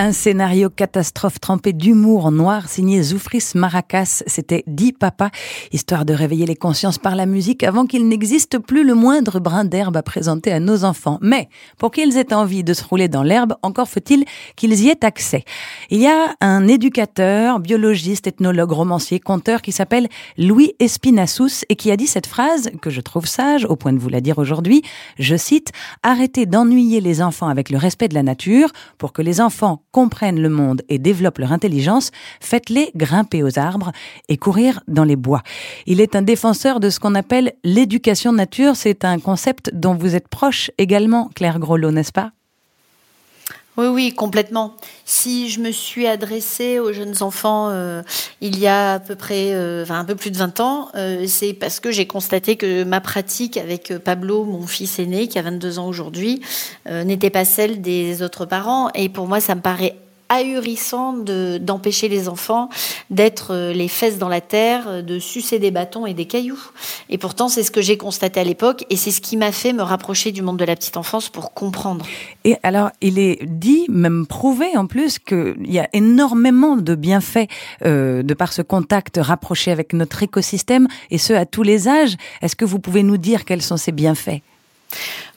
Un 0.00 0.12
scénario 0.12 0.70
catastrophe 0.70 1.40
trempé 1.40 1.72
d'humour 1.72 2.26
en 2.26 2.30
noir 2.30 2.68
signé 2.68 3.02
Zoufris 3.02 3.42
Maracas. 3.56 4.22
C'était 4.28 4.62
Dit 4.68 4.92
Papa, 4.92 5.32
histoire 5.72 6.04
de 6.04 6.14
réveiller 6.14 6.46
les 6.46 6.54
consciences 6.54 6.98
par 6.98 7.16
la 7.16 7.26
musique 7.26 7.64
avant 7.64 7.84
qu'il 7.84 8.06
n'existe 8.06 8.60
plus 8.60 8.84
le 8.84 8.94
moindre 8.94 9.40
brin 9.40 9.64
d'herbe 9.64 9.96
à 9.96 10.04
présenter 10.04 10.52
à 10.52 10.60
nos 10.60 10.84
enfants. 10.84 11.18
Mais 11.20 11.48
pour 11.78 11.90
qu'ils 11.90 12.16
aient 12.16 12.32
envie 12.32 12.62
de 12.62 12.74
se 12.74 12.84
rouler 12.84 13.08
dans 13.08 13.24
l'herbe, 13.24 13.56
encore 13.62 13.88
faut-il 13.88 14.24
qu'ils 14.54 14.80
y 14.84 14.88
aient 14.88 15.04
accès. 15.04 15.44
Il 15.90 15.98
y 15.98 16.06
a 16.06 16.36
un 16.40 16.68
éducateur, 16.68 17.58
biologiste, 17.58 18.28
ethnologue, 18.28 18.70
romancier, 18.70 19.18
conteur 19.18 19.62
qui 19.62 19.72
s'appelle 19.72 20.06
Louis 20.36 20.74
Espinassous 20.78 21.64
et 21.70 21.74
qui 21.74 21.90
a 21.90 21.96
dit 21.96 22.06
cette 22.06 22.28
phrase 22.28 22.70
que 22.80 22.90
je 22.90 23.00
trouve 23.00 23.26
sage 23.26 23.64
au 23.64 23.74
point 23.74 23.92
de 23.92 23.98
vous 23.98 24.10
la 24.10 24.20
dire 24.20 24.38
aujourd'hui. 24.38 24.82
Je 25.18 25.34
cite, 25.34 25.72
arrêtez 26.04 26.46
d'ennuyer 26.46 27.00
les 27.00 27.20
enfants 27.20 27.48
avec 27.48 27.68
le 27.68 27.78
respect 27.78 28.06
de 28.06 28.14
la 28.14 28.22
nature 28.22 28.70
pour 28.96 29.12
que 29.12 29.22
les 29.22 29.40
enfants 29.40 29.82
comprennent 29.92 30.40
le 30.40 30.48
monde 30.48 30.82
et 30.88 30.98
développent 30.98 31.38
leur 31.38 31.52
intelligence, 31.52 32.10
faites-les 32.40 32.90
grimper 32.94 33.42
aux 33.42 33.58
arbres 33.58 33.92
et 34.28 34.36
courir 34.36 34.80
dans 34.88 35.04
les 35.04 35.16
bois. 35.16 35.42
Il 35.86 36.00
est 36.00 36.16
un 36.16 36.22
défenseur 36.22 36.80
de 36.80 36.90
ce 36.90 37.00
qu'on 37.00 37.14
appelle 37.14 37.52
l'éducation 37.64 38.32
nature. 38.32 38.76
C'est 38.76 39.04
un 39.04 39.18
concept 39.18 39.70
dont 39.74 39.94
vous 39.94 40.14
êtes 40.14 40.28
proche 40.28 40.70
également, 40.78 41.30
Claire 41.34 41.58
Grolot, 41.58 41.90
n'est-ce 41.90 42.12
pas? 42.12 42.32
Oui, 43.78 43.86
oui, 43.86 44.12
complètement. 44.12 44.74
Si 45.04 45.50
je 45.50 45.60
me 45.60 45.70
suis 45.70 46.08
adressée 46.08 46.80
aux 46.80 46.92
jeunes 46.92 47.22
enfants 47.22 47.68
euh, 47.70 48.02
il 48.40 48.58
y 48.58 48.66
a 48.66 48.94
à 48.94 48.98
peu 48.98 49.14
près, 49.14 49.54
euh, 49.54 49.84
enfin 49.84 50.00
un 50.00 50.04
peu 50.04 50.16
plus 50.16 50.32
de 50.32 50.36
20 50.36 50.58
ans, 50.58 50.88
euh, 50.96 51.26
c'est 51.28 51.52
parce 51.52 51.78
que 51.78 51.92
j'ai 51.92 52.04
constaté 52.04 52.56
que 52.56 52.82
ma 52.82 53.00
pratique 53.00 53.56
avec 53.56 53.96
Pablo, 53.98 54.42
mon 54.42 54.66
fils 54.66 54.98
aîné, 54.98 55.28
qui 55.28 55.38
a 55.38 55.42
22 55.42 55.78
ans 55.78 55.86
aujourd'hui, 55.86 56.42
n'était 56.86 57.30
pas 57.30 57.44
celle 57.44 57.80
des 57.80 58.22
autres 58.22 58.46
parents. 58.46 58.90
Et 58.96 59.08
pour 59.08 59.28
moi, 59.28 59.38
ça 59.40 59.54
me 59.54 59.60
paraît 59.60 59.94
ahurissant 60.28 61.14
d'empêcher 61.14 62.08
les 62.08 62.28
enfants 62.28 62.68
d'être 63.10 63.54
euh, 63.54 63.72
les 63.72 63.88
fesses 63.88 64.18
dans 64.18 64.28
la 64.28 64.40
terre, 64.40 64.84
euh, 64.88 65.02
de 65.02 65.18
sucer 65.18 65.58
des 65.58 65.70
bâtons 65.70 66.06
et 66.06 66.14
des 66.14 66.26
cailloux. 66.26 66.60
Et 67.08 67.18
pourtant, 67.18 67.48
c'est 67.48 67.62
ce 67.62 67.70
que 67.70 67.80
j'ai 67.80 67.96
constaté 67.96 68.40
à 68.40 68.44
l'époque 68.44 68.84
et 68.90 68.96
c'est 68.96 69.10
ce 69.10 69.20
qui 69.20 69.36
m'a 69.36 69.52
fait 69.52 69.72
me 69.72 69.82
rapprocher 69.82 70.32
du 70.32 70.42
monde 70.42 70.58
de 70.58 70.64
la 70.64 70.76
petite 70.76 70.96
enfance 70.96 71.28
pour 71.28 71.54
comprendre. 71.54 72.06
Et 72.44 72.56
alors, 72.62 72.90
il 73.00 73.18
est 73.18 73.44
dit, 73.44 73.86
même 73.88 74.26
prouvé 74.26 74.76
en 74.76 74.86
plus, 74.86 75.18
qu'il 75.18 75.56
y 75.66 75.78
a 75.78 75.88
énormément 75.92 76.76
de 76.76 76.94
bienfaits 76.94 77.48
euh, 77.84 78.22
de 78.22 78.34
par 78.34 78.52
ce 78.52 78.62
contact 78.62 79.18
rapproché 79.20 79.70
avec 79.70 79.92
notre 79.92 80.22
écosystème 80.22 80.88
et 81.10 81.18
ce 81.18 81.32
à 81.32 81.46
tous 81.46 81.62
les 81.62 81.88
âges. 81.88 82.16
Est-ce 82.42 82.56
que 82.56 82.64
vous 82.64 82.78
pouvez 82.78 83.02
nous 83.02 83.16
dire 83.16 83.44
quels 83.44 83.62
sont 83.62 83.76
ces 83.76 83.92
bienfaits? 83.92 84.40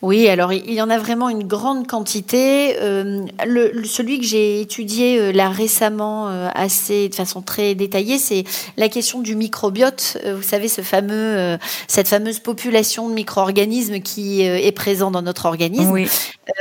Oui, 0.01 0.27
alors 0.29 0.51
il 0.51 0.73
y 0.73 0.81
en 0.81 0.89
a 0.89 0.97
vraiment 0.97 1.29
une 1.29 1.45
grande 1.45 1.85
quantité. 1.85 2.75
Euh, 2.81 3.23
le, 3.45 3.83
celui 3.83 4.19
que 4.19 4.25
j'ai 4.25 4.59
étudié 4.59 5.19
euh, 5.19 5.31
là 5.31 5.49
récemment, 5.49 6.27
euh, 6.27 6.49
assez 6.55 7.07
de 7.09 7.13
façon 7.13 7.43
très 7.43 7.75
détaillée, 7.75 8.17
c'est 8.17 8.43
la 8.77 8.89
question 8.89 9.19
du 9.19 9.35
microbiote. 9.35 10.17
vous 10.25 10.41
savez, 10.41 10.69
ce 10.69 10.81
fameux, 10.81 11.57
cette 11.87 12.07
fameuse 12.07 12.39
population 12.39 13.09
de 13.09 13.13
micro-organismes 13.13 13.99
qui 13.99 14.41
est 14.41 14.71
présent 14.71 15.11
dans 15.11 15.21
notre 15.21 15.45
organisme. 15.45 15.91
Oui. 15.91 16.07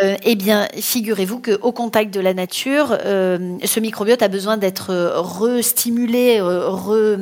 eh 0.02 0.34
bien, 0.34 0.68
figurez-vous 0.74 1.40
qu'au 1.40 1.72
contact 1.72 2.12
de 2.12 2.20
la 2.20 2.34
nature, 2.34 2.96
ce 3.00 3.80
microbiote 3.80 4.22
a 4.22 4.28
besoin 4.28 4.56
d'être 4.56 4.92
restimulé, 5.16 6.40
re, 6.40 7.16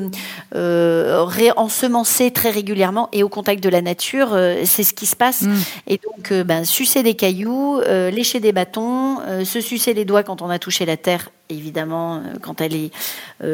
réensemencé 0.53 2.31
très 2.31 2.51
régulièrement. 2.51 3.09
Et 3.13 3.23
au 3.23 3.29
contact 3.29 3.63
de 3.63 3.69
la 3.69 3.83
nature, 3.83 4.37
c'est 4.65 4.85
ce 4.85 4.95
qui 4.95 5.07
se 5.07 5.17
passe. 5.17 5.43
Mm. 5.43 5.55
Et 5.87 5.99
donc, 5.99 6.08
euh, 6.31 6.45
ben, 6.45 6.65
sucer 6.65 7.03
des 7.03 7.15
cailloux, 7.15 7.81
euh, 7.81 8.11
lécher 8.11 8.41
des 8.41 8.53
bâtons, 8.53 9.21
euh, 9.21 9.45
se 9.45 9.61
sucer 9.61 9.95
les 9.95 10.05
doigts 10.05 10.23
quand 10.23 10.43
on 10.43 10.51
a 10.51 10.59
touché 10.59 10.85
la 10.87 10.97
terre, 10.97 11.31
évidemment, 11.49 12.23
quand 12.43 12.61
elle 12.61 12.75
est 12.75 12.91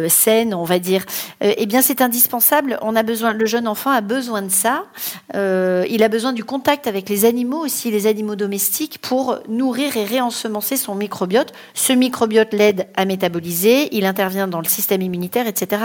saine, 0.08 0.52
on 0.54 0.64
va 0.64 0.80
dire. 0.80 1.04
eh 1.40 1.66
bien, 1.66 1.80
c'est 1.80 2.00
indispensable. 2.00 2.76
On 2.82 2.96
a 2.96 3.04
besoin, 3.04 3.32
le 3.32 3.46
jeune 3.46 3.68
enfant 3.68 3.90
a 3.90 4.00
besoin 4.00 4.42
de 4.42 4.48
ça. 4.48 4.84
il 5.32 6.02
a 6.02 6.08
besoin 6.08 6.32
du 6.32 6.42
contact 6.42 6.88
avec 6.88 7.08
les 7.08 7.24
animaux 7.24 7.64
aussi, 7.64 7.92
les 7.92 8.08
animaux 8.08 8.34
domestiques, 8.34 8.98
pour 9.00 9.38
nourrir 9.48 9.96
et 9.96 10.04
réensemencer 10.04 10.76
son 10.76 10.96
microbiote. 10.96 11.52
Ce 11.74 11.92
microbiote 11.92 12.52
l'aide 12.52 12.88
à 12.96 13.04
métaboliser. 13.04 13.94
Il 13.96 14.06
intervient 14.06 14.48
dans 14.48 14.60
le 14.60 14.68
système 14.68 15.02
immunitaire, 15.02 15.46
etc. 15.46 15.82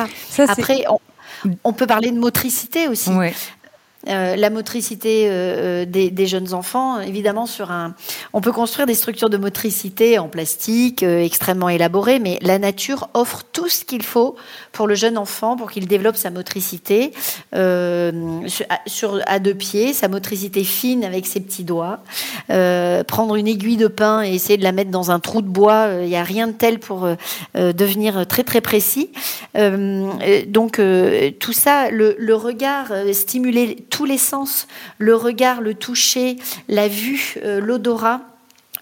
Après, 0.48 0.86
on, 1.64 1.74
peut 1.74 1.88
parler 1.88 2.10
de 2.12 2.20
motricité 2.20 2.88
aussi. 2.88 3.12
Euh, 4.10 4.36
la 4.36 4.50
motricité 4.50 5.28
euh, 5.30 5.86
euh, 5.86 5.86
des, 5.86 6.26
jeunes 6.26 6.54
enfants, 6.54 7.00
évidemment, 7.00 7.46
sur 7.46 7.72
un, 7.72 7.94
on 8.34 8.42
peut 8.42 8.52
construire 8.52 8.88
des 8.88 8.96
structures 8.96 9.30
de 9.30 9.38
motricité 9.38 10.18
en 10.18 10.28
plastique 10.28 11.04
extrêmement 11.04 11.70
élaborées, 11.70 12.20
mais 12.20 12.40
la 12.42 12.60
nature 12.60 13.10
offre 13.14 13.44
tout 13.52 13.70
ce 13.70 13.86
qu'il 13.86 14.04
faut 14.04 14.36
pour 14.72 14.88
le 14.88 14.96
jeune 14.96 15.18
enfant 15.18 15.56
pour 15.56 15.72
qu'il 15.72 15.88
développe 15.88 16.16
sa 16.16 16.30
motricité 16.30 17.12
à 17.52 18.12
deux 19.40 19.54
pieds, 19.54 19.94
sa 19.94 20.08
motricité 20.08 20.64
fine 20.64 21.04
avec 21.04 21.26
ses 21.26 21.40
petits 21.40 21.64
doigts. 21.64 22.00
prendre 22.48 23.36
une 23.36 23.48
aiguille 23.48 23.78
de 23.78 23.88
pain 23.88 24.24
et 24.24 24.34
essayer 24.34 24.58
de 24.58 24.64
la 24.64 24.72
mettre 24.72 24.92
dans 24.92 25.12
un 25.12 25.20
trou 25.20 25.42
de 25.42 25.48
bois, 25.48 25.90
il 26.02 26.08
n'y 26.08 26.16
a 26.16 26.24
rien 26.24 26.48
de 26.48 26.54
tel 26.54 26.80
pour 26.80 27.08
devenir 27.56 28.28
très 28.28 28.44
très 28.44 28.62
précis. 28.62 29.12
donc 29.56 30.82
tout 31.40 31.54
ça, 31.54 31.90
le, 31.92 32.34
regard 32.34 32.92
stimulé 33.14 33.78
tous 34.00 34.06
les 34.06 34.18
sens, 34.18 34.66
le 34.98 35.14
regard, 35.14 35.60
le 35.60 35.74
toucher, 35.74 36.38
la 36.70 36.88
vue, 36.88 37.36
euh, 37.44 37.60
l'odorat. 37.60 38.22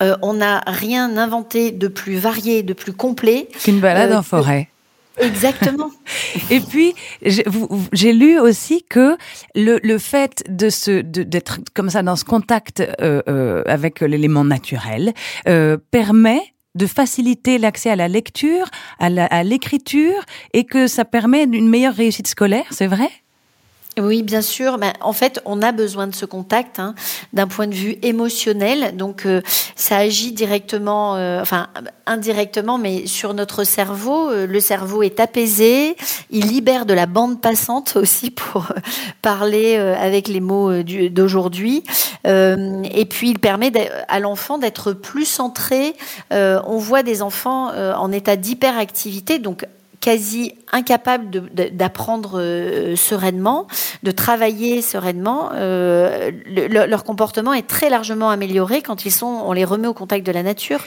Euh, 0.04 0.16
on 0.22 0.34
n'a 0.34 0.60
rien 0.68 1.18
inventé 1.18 1.72
de 1.72 1.88
plus 1.88 2.18
varié, 2.18 2.62
de 2.62 2.74
plus 2.74 2.94
complet. 2.94 3.50
Qu'une 3.64 3.80
balade 3.80 4.12
en 4.14 4.20
euh, 4.20 4.22
forêt. 4.22 4.70
Exactement. 5.18 5.90
Et 6.52 6.60
puis, 6.60 6.94
j'ai 7.24 8.14
lu 8.14 8.38
aussi 8.38 8.84
que 8.88 9.18
le, 9.56 9.98
fait 9.98 10.44
de 10.50 10.70
se 10.70 11.02
d'être 11.02 11.62
comme 11.74 11.90
ça 11.90 12.04
dans 12.04 12.16
ce 12.16 12.24
contact 12.24 12.84
avec 13.00 14.02
l'élément 14.02 14.44
naturel 14.44 15.14
permet 15.90 16.54
de 16.76 16.86
faciliter 16.86 17.58
l'accès 17.58 17.90
à 17.90 17.96
la 17.96 18.08
lecture, 18.08 18.68
à 19.00 19.44
l'écriture, 19.44 20.24
et 20.54 20.64
que 20.64 20.86
ça 20.86 21.06
permet 21.06 21.46
une 21.46 21.68
meilleure 21.68 21.96
réussite 21.96 22.28
scolaire, 22.28 22.68
c'est 22.70 22.86
vrai? 22.86 23.10
Oui, 24.00 24.24
bien 24.24 24.42
sûr. 24.42 24.78
Ben, 24.78 24.94
en 25.02 25.14
fait, 25.14 25.42
on 25.46 25.62
a 25.62 25.72
besoin 25.72 26.08
de 26.08 26.16
ce 26.16 26.26
contact 26.26 26.80
hein, 26.80 26.94
d'un 27.34 27.48
point 27.48 27.68
de 27.68 27.74
vue 27.74 27.98
émotionnel. 28.02 28.96
Donc, 28.96 29.26
euh, 29.26 29.42
ça 29.76 29.98
agit 29.98 30.32
directement, 30.32 31.16
euh, 31.16 31.42
enfin 31.42 31.68
indirectement, 32.06 32.78
mais 32.78 33.08
sur 33.08 33.34
notre 33.34 33.64
cerveau. 33.64 34.30
Euh, 34.30 34.46
le 34.46 34.60
cerveau 34.60 35.04
est 35.04 35.20
apaisé. 35.20 35.96
Il 36.30 36.48
libère 36.48 36.86
de 36.86 36.94
la 36.94 37.06
bande 37.06 37.42
passante 37.42 37.96
aussi 37.98 38.32
pour 38.32 38.68
parler 39.22 39.76
avec 39.76 40.28
les 40.28 40.40
mots 40.40 40.84
d'aujourd'hui. 40.84 41.84
et 42.26 43.06
puis, 43.10 43.30
il 43.30 43.40
permet 43.40 43.72
à 44.08 44.20
l'enfant 44.20 44.58
d'être 44.58 44.94
plus 44.94 45.26
centré. 45.26 45.96
on 46.32 46.78
voit 46.78 47.04
des 47.04 47.22
enfants 47.22 47.70
en 47.70 48.12
état 48.12 48.36
d'hyperactivité, 48.36 49.40
donc 49.40 49.66
quasi 50.08 50.54
incapables 50.72 51.50
d'apprendre 51.74 52.40
euh, 52.40 52.96
sereinement, 52.96 53.68
de 54.04 54.12
travailler 54.12 54.82
sereinement. 54.82 55.50
Euh, 55.54 56.32
leur 56.46 57.04
comportement 57.04 57.54
est 57.54 57.68
très 57.68 57.90
largement 57.90 58.30
amélioré 58.30 58.82
quand 58.82 59.04
ils 59.04 59.12
sont, 59.12 59.44
on 59.46 59.52
les 59.52 59.66
remet 59.66 59.90
au 59.90 59.94
contact 59.94 60.26
de 60.26 60.32
la 60.32 60.44
nature. 60.44 60.80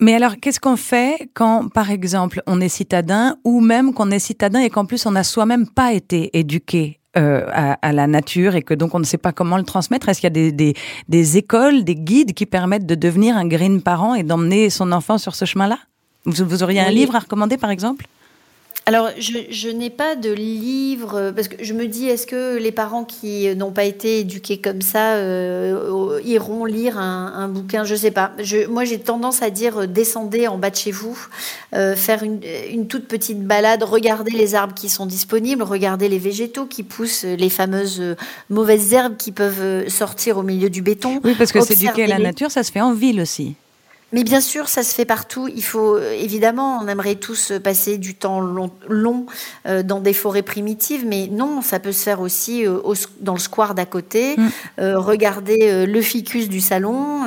Mais 0.00 0.14
alors, 0.14 0.36
qu'est-ce 0.40 0.60
qu'on 0.60 0.78
fait 0.78 1.28
quand, 1.34 1.68
par 1.68 1.90
exemple, 1.90 2.42
on 2.46 2.58
est 2.62 2.70
citadin 2.70 3.36
ou 3.44 3.60
même 3.60 3.92
qu'on 3.92 4.10
est 4.10 4.18
citadin 4.18 4.60
et 4.60 4.70
qu'en 4.70 4.86
plus 4.86 5.04
on 5.04 5.10
n'a 5.10 5.24
soi-même 5.24 5.68
pas 5.68 5.92
été 5.92 6.30
éduqué 6.38 7.00
euh, 7.18 7.44
à, 7.52 7.92
la 7.92 8.06
nature 8.06 8.54
et 8.54 8.62
que 8.62 8.72
donc 8.72 8.94
on 8.94 8.98
ne 8.98 9.04
sait 9.04 9.18
pas 9.18 9.32
comment 9.32 9.58
le 9.58 9.64
transmettre? 9.64 10.08
Est-ce 10.08 10.20
qu'il 10.20 10.28
y 10.28 10.28
a 10.28 10.30
des, 10.30 10.52
des, 10.52 10.72
des, 11.10 11.36
écoles, 11.36 11.84
des 11.84 11.96
guides 11.96 12.32
qui 12.32 12.46
permettent 12.46 12.86
de 12.86 12.94
devenir 12.94 13.36
un 13.36 13.46
green 13.46 13.82
parent 13.82 14.14
et 14.14 14.22
d'emmener 14.22 14.70
son 14.70 14.90
enfant 14.90 15.18
sur 15.18 15.34
ce 15.34 15.44
chemin-là? 15.44 15.78
Vous, 16.24 16.62
auriez 16.62 16.80
un 16.80 16.90
livre 16.90 17.14
à 17.16 17.18
recommander, 17.18 17.58
par 17.58 17.70
exemple? 17.70 18.06
Alors, 18.84 19.10
je, 19.16 19.68
n'ai 19.68 19.90
pas 19.90 20.16
de 20.16 20.32
livre, 20.32 21.32
parce 21.36 21.46
que 21.46 21.62
je 21.62 21.72
me 21.72 21.86
dis, 21.86 22.08
est-ce 22.08 22.26
que 22.26 22.56
les 22.58 22.72
parents 22.72 23.04
qui 23.04 23.54
n'ont 23.54 23.70
pas 23.70 23.84
été 23.84 24.20
éduqués 24.20 24.58
comme 24.58 24.82
ça 24.82 25.14
euh, 25.14 26.20
iront 26.24 26.64
lire 26.64 26.98
un, 26.98 27.48
bouquin? 27.48 27.84
Je 27.84 27.92
ne 27.92 27.98
sais 27.98 28.10
pas. 28.10 28.32
moi, 28.68 28.84
j'ai 28.84 28.98
tendance 28.98 29.40
à 29.42 29.50
dire, 29.50 29.82
euh, 29.82 29.86
descendez 29.86 30.48
en 30.48 30.58
bas 30.58 30.70
de 30.70 30.76
chez 30.76 30.90
vous, 30.90 31.16
euh, 31.74 31.94
faire 31.94 32.24
une, 32.24 32.40
une, 32.72 32.88
toute 32.88 33.06
petite 33.06 33.44
balade, 33.44 33.84
regardez 33.84 34.32
les 34.32 34.56
arbres 34.56 34.74
qui 34.74 34.88
sont 34.88 35.06
disponibles, 35.06 35.62
regardez 35.62 36.08
les 36.08 36.18
végétaux 36.18 36.66
qui 36.66 36.82
poussent, 36.82 37.24
les 37.24 37.50
fameuses 37.50 38.02
mauvaises 38.50 38.92
herbes 38.92 39.16
qui 39.16 39.30
peuvent 39.30 39.88
sortir 39.88 40.38
au 40.38 40.42
milieu 40.42 40.70
du 40.70 40.82
béton. 40.82 41.20
Oui, 41.22 41.36
parce 41.38 41.52
que 41.52 41.60
s'éduquer 41.60 42.04
à 42.04 42.08
la 42.08 42.18
nature, 42.18 42.50
ça 42.50 42.64
se 42.64 42.72
fait 42.72 42.80
en 42.80 42.94
ville 42.94 43.20
aussi. 43.20 43.54
Mais 44.12 44.24
bien 44.24 44.40
sûr, 44.40 44.68
ça 44.68 44.82
se 44.82 44.94
fait 44.94 45.04
partout. 45.04 45.48
Il 45.48 45.64
faut 45.64 45.98
évidemment, 45.98 46.80
on 46.82 46.88
aimerait 46.88 47.14
tous 47.14 47.52
passer 47.62 47.98
du 47.98 48.14
temps 48.14 48.40
long, 48.40 48.70
long 48.88 49.26
euh, 49.66 49.82
dans 49.82 50.00
des 50.00 50.12
forêts 50.12 50.42
primitives, 50.42 51.04
mais 51.06 51.28
non, 51.28 51.62
ça 51.62 51.78
peut 51.78 51.92
se 51.92 52.02
faire 52.02 52.20
aussi 52.20 52.66
euh, 52.66 52.78
dans 53.20 53.32
le 53.32 53.38
square 53.38 53.74
d'à 53.74 53.86
côté. 53.86 54.36
Mm. 54.36 54.48
Euh, 54.80 54.98
regardez 54.98 55.86
le 55.86 56.02
ficus 56.02 56.48
du 56.48 56.60
salon, 56.60 57.24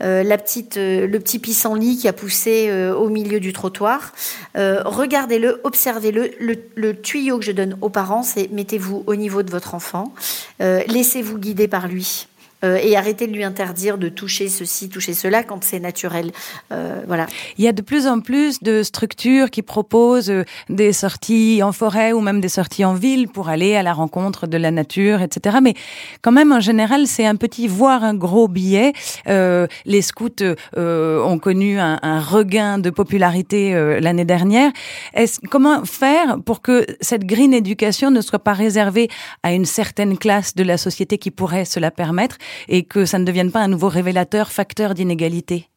la 0.00 0.38
petite, 0.38 0.76
le 0.76 1.16
petit 1.18 1.38
pissenlit 1.38 1.96
qui 1.96 2.08
a 2.08 2.12
poussé 2.12 2.70
au 2.96 3.08
milieu 3.08 3.40
du 3.40 3.52
trottoir. 3.52 4.12
Regardez-le, 4.54 5.60
observez-le. 5.64 6.30
Le, 6.40 6.56
le, 6.74 7.00
tuyau 7.00 7.38
que 7.38 7.44
je 7.44 7.52
donne 7.52 7.76
aux 7.80 7.88
parents, 7.88 8.22
c'est 8.22 8.50
mettez-vous 8.50 9.04
au 9.06 9.14
niveau 9.14 9.42
de 9.42 9.50
votre 9.50 9.74
enfant, 9.74 10.12
laissez-vous 10.60 11.38
guider 11.38 11.68
par 11.68 11.88
lui. 11.88 12.26
Euh, 12.64 12.78
et 12.82 12.96
arrêter 12.96 13.26
de 13.26 13.32
lui 13.32 13.44
interdire 13.44 13.98
de 13.98 14.08
toucher 14.08 14.48
ceci, 14.48 14.88
toucher 14.88 15.12
cela 15.12 15.42
quand 15.42 15.62
c'est 15.62 15.78
naturel. 15.78 16.32
Euh, 16.72 17.02
voilà. 17.06 17.26
Il 17.58 17.64
y 17.64 17.68
a 17.68 17.72
de 17.72 17.82
plus 17.82 18.06
en 18.06 18.20
plus 18.20 18.62
de 18.62 18.82
structures 18.82 19.50
qui 19.50 19.60
proposent 19.60 20.30
euh, 20.30 20.44
des 20.70 20.94
sorties 20.94 21.62
en 21.62 21.72
forêt 21.72 22.12
ou 22.12 22.20
même 22.20 22.40
des 22.40 22.48
sorties 22.48 22.86
en 22.86 22.94
ville 22.94 23.28
pour 23.28 23.50
aller 23.50 23.76
à 23.76 23.82
la 23.82 23.92
rencontre 23.92 24.46
de 24.46 24.56
la 24.56 24.70
nature, 24.70 25.20
etc. 25.20 25.58
Mais 25.62 25.74
quand 26.22 26.32
même, 26.32 26.50
en 26.50 26.60
général, 26.60 27.06
c'est 27.06 27.26
un 27.26 27.36
petit 27.36 27.68
voire 27.68 28.02
un 28.02 28.14
gros 28.14 28.48
billet. 28.48 28.92
les 29.26 30.02
scouts 30.02 30.42
ont 30.76 31.38
connu 31.38 31.78
un, 31.78 31.98
un, 32.02 32.20
regain 32.20 32.78
de 32.78 32.90
popularité 32.90 33.72
l'année 34.00 34.24
dernière. 34.24 34.72
Est 35.14 35.40
comment 35.50 35.84
faire 35.84 36.38
pour 36.44 36.62
que 36.62 36.86
cette 37.00 37.24
green 37.24 37.52
éducation 37.52 38.10
ne 38.10 38.20
soit 38.20 38.38
pas 38.38 38.54
réservée 38.54 39.08
à 39.42 39.52
une 39.52 39.66
certaine 39.66 40.16
classe 40.16 40.54
de 40.54 40.62
la 40.62 40.78
société 40.78 41.18
qui 41.18 41.30
pourrait 41.30 41.64
se 41.64 41.80
la 41.80 41.90
permettre? 41.90 42.38
Et 42.68 42.84
que 42.84 43.04
ça 43.04 43.18
ne 43.18 43.24
devienne 43.24 43.50
pas 43.50 43.60
un 43.60 43.68
nouveau 43.68 43.88
révélateur, 43.88 44.50
facteur 44.50 44.94
d'inégalité 44.94 45.68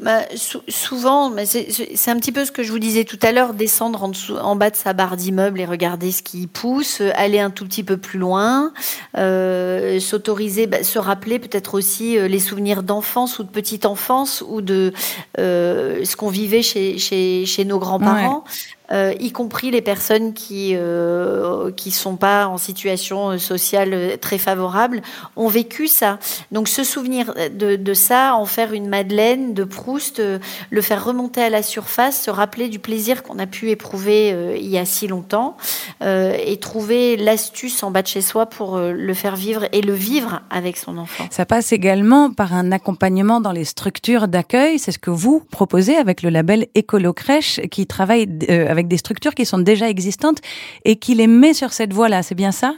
bah, 0.00 0.20
souvent, 0.68 1.32
c'est 1.44 2.10
un 2.10 2.16
petit 2.18 2.30
peu 2.30 2.44
ce 2.44 2.52
que 2.52 2.62
je 2.62 2.70
vous 2.70 2.78
disais 2.78 3.02
tout 3.02 3.18
à 3.20 3.32
l'heure, 3.32 3.52
descendre 3.52 4.04
en, 4.04 4.08
dessous, 4.08 4.36
en 4.36 4.54
bas 4.54 4.70
de 4.70 4.76
sa 4.76 4.92
barre 4.92 5.16
d'immeuble 5.16 5.60
et 5.60 5.64
regarder 5.64 6.12
ce 6.12 6.22
qui 6.22 6.46
pousse, 6.46 7.00
euh, 7.00 7.10
aller 7.16 7.40
un 7.40 7.50
tout 7.50 7.64
petit 7.64 7.82
peu 7.82 7.96
plus 7.96 8.20
loin, 8.20 8.72
euh, 9.16 9.98
s'autoriser, 9.98 10.68
bah, 10.68 10.84
se 10.84 11.00
rappeler 11.00 11.40
peut-être 11.40 11.74
aussi 11.74 12.16
euh, 12.16 12.28
les 12.28 12.38
souvenirs 12.38 12.84
d'enfance 12.84 13.40
ou 13.40 13.42
de 13.42 13.48
petite 13.48 13.86
enfance 13.86 14.44
ou 14.46 14.60
de 14.60 14.92
ce 15.36 16.16
qu'on 16.16 16.30
vivait 16.30 16.62
chez, 16.62 16.98
chez, 16.98 17.44
chez 17.44 17.64
nos 17.64 17.80
grands-parents. 17.80 18.44
Euh, 18.90 19.12
y 19.20 19.32
compris 19.32 19.70
les 19.70 19.82
personnes 19.82 20.32
qui 20.32 20.74
euh, 20.74 21.70
qui 21.72 21.90
sont 21.90 22.16
pas 22.16 22.46
en 22.46 22.56
situation 22.56 23.30
euh, 23.30 23.38
sociale 23.38 23.90
euh, 23.92 24.16
très 24.16 24.38
favorable, 24.38 25.02
ont 25.36 25.48
vécu 25.48 25.88
ça. 25.88 26.18
Donc 26.52 26.68
se 26.68 26.84
souvenir 26.84 27.34
de, 27.54 27.76
de 27.76 27.94
ça, 27.94 28.34
en 28.34 28.46
faire 28.46 28.72
une 28.72 28.88
Madeleine 28.88 29.52
de 29.52 29.64
Proust, 29.64 30.22
le 30.70 30.80
faire 30.80 31.04
remonter 31.04 31.42
à 31.42 31.50
la 31.50 31.62
surface, 31.62 32.22
se 32.22 32.30
rappeler 32.30 32.68
du 32.68 32.78
plaisir 32.78 33.22
qu'on 33.22 33.38
a 33.38 33.46
pu 33.46 33.70
éprouver 33.70 34.56
il 34.58 34.68
y 34.68 34.78
a 34.78 34.84
si 34.84 35.06
longtemps, 35.06 35.56
et 36.00 36.56
trouver 36.60 37.16
l'astuce 37.16 37.82
en 37.82 37.90
bas 37.90 38.02
de 38.02 38.06
chez 38.06 38.20
soi 38.20 38.46
pour 38.46 38.78
le 38.78 39.14
faire 39.14 39.36
vivre 39.36 39.66
et 39.72 39.80
le 39.80 39.92
vivre 39.92 40.42
avec 40.50 40.76
son 40.76 40.98
enfant. 40.98 41.24
Ça 41.30 41.44
passe 41.44 41.72
également 41.72 42.30
par 42.30 42.54
un 42.54 42.72
accompagnement 42.72 43.40
dans 43.40 43.52
les 43.52 43.64
structures 43.64 44.28
d'accueil. 44.28 44.78
C'est 44.78 44.92
ce 44.92 44.98
que 44.98 45.10
vous 45.10 45.42
proposez 45.50 45.96
avec 45.96 46.22
le 46.22 46.30
label 46.30 46.66
Écolo 46.74 47.12
Crèche, 47.12 47.60
qui 47.70 47.86
travaille 47.86 48.28
avec 48.48 48.77
avec 48.78 48.88
des 48.88 48.96
structures 48.96 49.34
qui 49.34 49.44
sont 49.44 49.58
déjà 49.58 49.88
existantes 49.88 50.38
et 50.84 50.96
qui 50.96 51.14
les 51.14 51.26
met 51.26 51.52
sur 51.52 51.72
cette 51.72 51.92
voie-là. 51.92 52.22
C'est 52.22 52.34
bien 52.34 52.52
ça? 52.52 52.74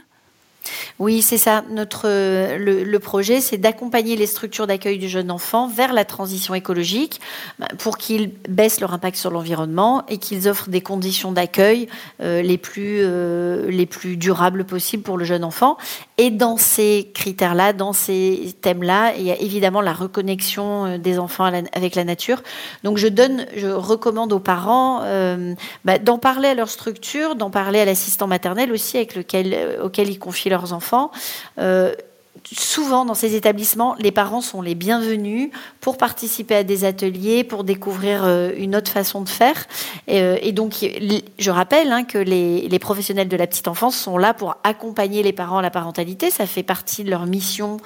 Oui, 0.99 1.21
c'est 1.21 1.37
ça. 1.37 1.63
Notre 1.69 2.07
le, 2.57 2.99
projet, 2.99 3.41
c'est 3.41 3.57
d'accompagner 3.57 4.15
les 4.15 4.27
structures 4.27 4.67
d'accueil 4.67 4.99
du 4.99 5.09
jeune 5.09 5.31
enfant 5.31 5.67
vers 5.67 5.93
la 5.93 6.05
transition 6.05 6.53
écologique 6.53 7.19
bah, 7.59 7.67
pour 7.79 7.97
qu'ils 7.97 8.31
baissent 8.47 8.79
leur 8.79 8.93
impact 8.93 9.17
sur 9.17 9.31
l'environnement 9.31 10.05
et 10.07 10.17
qu'ils 10.17 10.47
offrent 10.47 10.69
des 10.69 10.81
conditions 10.81 11.31
d'accueil 11.31 11.87
euh, 12.21 12.41
les 12.41 12.57
plus 12.57 12.99
euh, 13.01 13.69
les 13.71 13.85
plus 13.85 14.17
durables 14.17 14.65
possibles 14.65 15.03
pour 15.03 15.17
le 15.17 15.25
jeune 15.25 15.43
enfant. 15.43 15.77
Et 16.17 16.29
dans 16.29 16.57
ces 16.57 17.09
critères-là, 17.13 17.73
dans 17.73 17.93
ces 17.93 18.55
thèmes-là, 18.61 19.13
il 19.17 19.23
y 19.23 19.31
a 19.31 19.39
évidemment 19.39 19.81
la 19.81 19.93
reconnexion 19.93 20.85
euh, 20.85 20.97
des 20.97 21.17
enfants 21.17 21.45
avec 21.45 21.95
la 21.95 22.03
nature. 22.03 22.43
Donc, 22.83 22.97
je 22.97 23.07
donne, 23.07 23.47
je 23.55 23.67
recommande 23.67 24.31
aux 24.33 24.39
parents 24.39 25.01
bah, 25.85 25.97
d'en 25.97 26.17
parler 26.17 26.49
à 26.49 26.53
leur 26.53 26.69
structure, 26.69 27.35
d'en 27.35 27.49
parler 27.49 27.79
à 27.79 27.85
l'assistant 27.85 28.27
maternel 28.27 28.71
aussi, 28.71 28.97
avec 28.97 29.15
lequel 29.15 29.79
auquel 29.83 30.09
ils 30.09 30.19
confient 30.19 30.50
leurs 30.51 30.73
enfants. 30.73 31.09
Euh, 31.57 31.95
souvent 32.51 33.05
dans 33.05 33.13
ces 33.13 33.35
établissements, 33.35 33.95
les 33.99 34.11
parents 34.11 34.41
sont 34.41 34.61
les 34.61 34.75
bienvenus 34.75 35.49
pour 35.79 35.97
participer 35.97 36.55
à 36.55 36.63
des 36.63 36.85
ateliers, 36.85 37.43
pour 37.43 37.63
découvrir 37.63 38.23
euh, 38.23 38.51
une 38.57 38.75
autre 38.75 38.91
façon 38.91 39.21
de 39.21 39.29
faire. 39.29 39.67
Et, 40.07 40.21
euh, 40.21 40.51
donc, 40.51 40.85
je 41.39 41.51
rappelle 41.51 41.91
hein, 41.91 42.03
que 42.03 42.17
les, 42.17 42.79
professionnels 42.79 43.27
de 43.27 43.37
la 43.37 43.47
petite 43.47 43.67
enfance 43.67 43.95
sont 43.95 44.17
là 44.17 44.33
pour 44.33 44.57
accompagner 44.63 45.23
les 45.23 45.33
parents 45.33 45.59
à 45.59 45.61
la 45.61 45.69
parentalité. 45.69 46.29
Ça 46.29 46.45
fait 46.45 46.63
partie 46.63 47.03
de 47.03 47.09
leur 47.09 47.25
mission 47.25 47.77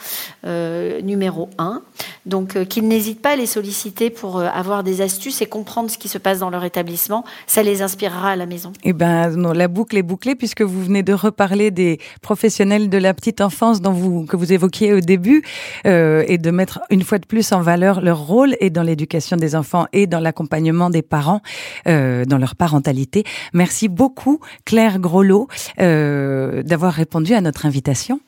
euh, 0.45 1.01
numéro 1.01 1.49
un. 1.57 1.81
Donc, 2.25 2.63
qu'ils 2.67 2.87
n'hésitent 2.87 3.21
pas 3.21 3.31
à 3.31 3.35
les 3.35 3.45
solliciter 3.45 4.09
pour 4.09 4.39
avoir 4.41 4.83
des 4.83 5.01
astuces 5.01 5.41
et 5.41 5.45
comprendre 5.45 5.91
ce 5.91 5.97
qui 5.97 6.07
se 6.07 6.17
passe 6.17 6.39
dans 6.39 6.49
leur 6.49 6.63
établissement. 6.63 7.23
Ça 7.45 7.61
les 7.61 7.83
inspirera 7.83 8.31
à 8.31 8.35
la 8.35 8.47
maison. 8.47 8.73
Eh 8.83 8.93
ben, 8.93 9.29
non, 9.29 9.51
la 9.51 9.67
boucle 9.67 9.95
est 9.95 10.03
bouclée 10.03 10.33
puisque 10.33 10.63
vous 10.63 10.83
venez 10.83 11.03
de 11.03 11.13
reparler 11.13 11.69
des 11.69 11.99
professionnels 12.21 12.89
de 12.89 12.97
la 12.97 13.13
petite 13.13 13.41
enfance 13.41 13.79
dont 13.79 13.91
vous, 13.91 14.25
que 14.25 14.35
vous 14.35 14.44
évoquiez 14.51 14.93
au 14.93 14.99
début 14.99 15.43
euh, 15.85 16.23
et 16.27 16.37
de 16.37 16.51
mettre 16.51 16.81
une 16.89 17.03
fois 17.03 17.17
de 17.17 17.25
plus 17.25 17.51
en 17.51 17.61
valeur 17.61 18.01
leur 18.01 18.19
rôle 18.19 18.55
et 18.59 18.69
dans 18.69 18.83
l'éducation 18.83 19.37
des 19.37 19.55
enfants 19.55 19.87
et 19.93 20.07
dans 20.07 20.19
l'accompagnement 20.19 20.89
des 20.89 21.01
parents 21.01 21.41
euh, 21.87 22.25
dans 22.25 22.37
leur 22.37 22.55
parentalité. 22.55 23.23
Merci 23.53 23.87
beaucoup 23.87 24.39
Claire 24.65 24.99
Grolot 24.99 25.47
euh, 25.79 26.63
d'avoir 26.63 26.93
répondu 26.93 27.33
à 27.33 27.41
notre 27.41 27.65
invitation. 27.65 28.19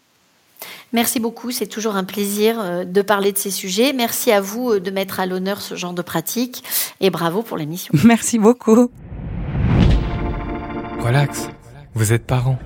Merci 0.93 1.19
beaucoup, 1.19 1.51
c'est 1.51 1.67
toujours 1.67 1.95
un 1.95 2.05
plaisir 2.05 2.85
de 2.85 3.01
parler 3.01 3.31
de 3.31 3.37
ces 3.37 3.51
sujets. 3.51 3.93
Merci 3.93 4.31
à 4.31 4.41
vous 4.41 4.79
de 4.79 4.89
mettre 4.89 5.19
à 5.19 5.25
l'honneur 5.25 5.61
ce 5.61 5.75
genre 5.75 5.93
de 5.93 6.01
pratique 6.01 6.63
et 7.01 7.09
bravo 7.09 7.41
pour 7.41 7.57
l'émission. 7.57 7.93
Merci 8.05 8.39
beaucoup. 8.39 8.89
Relax, 10.99 11.49
vous 11.93 12.13
êtes 12.13 12.25
parents. 12.25 12.57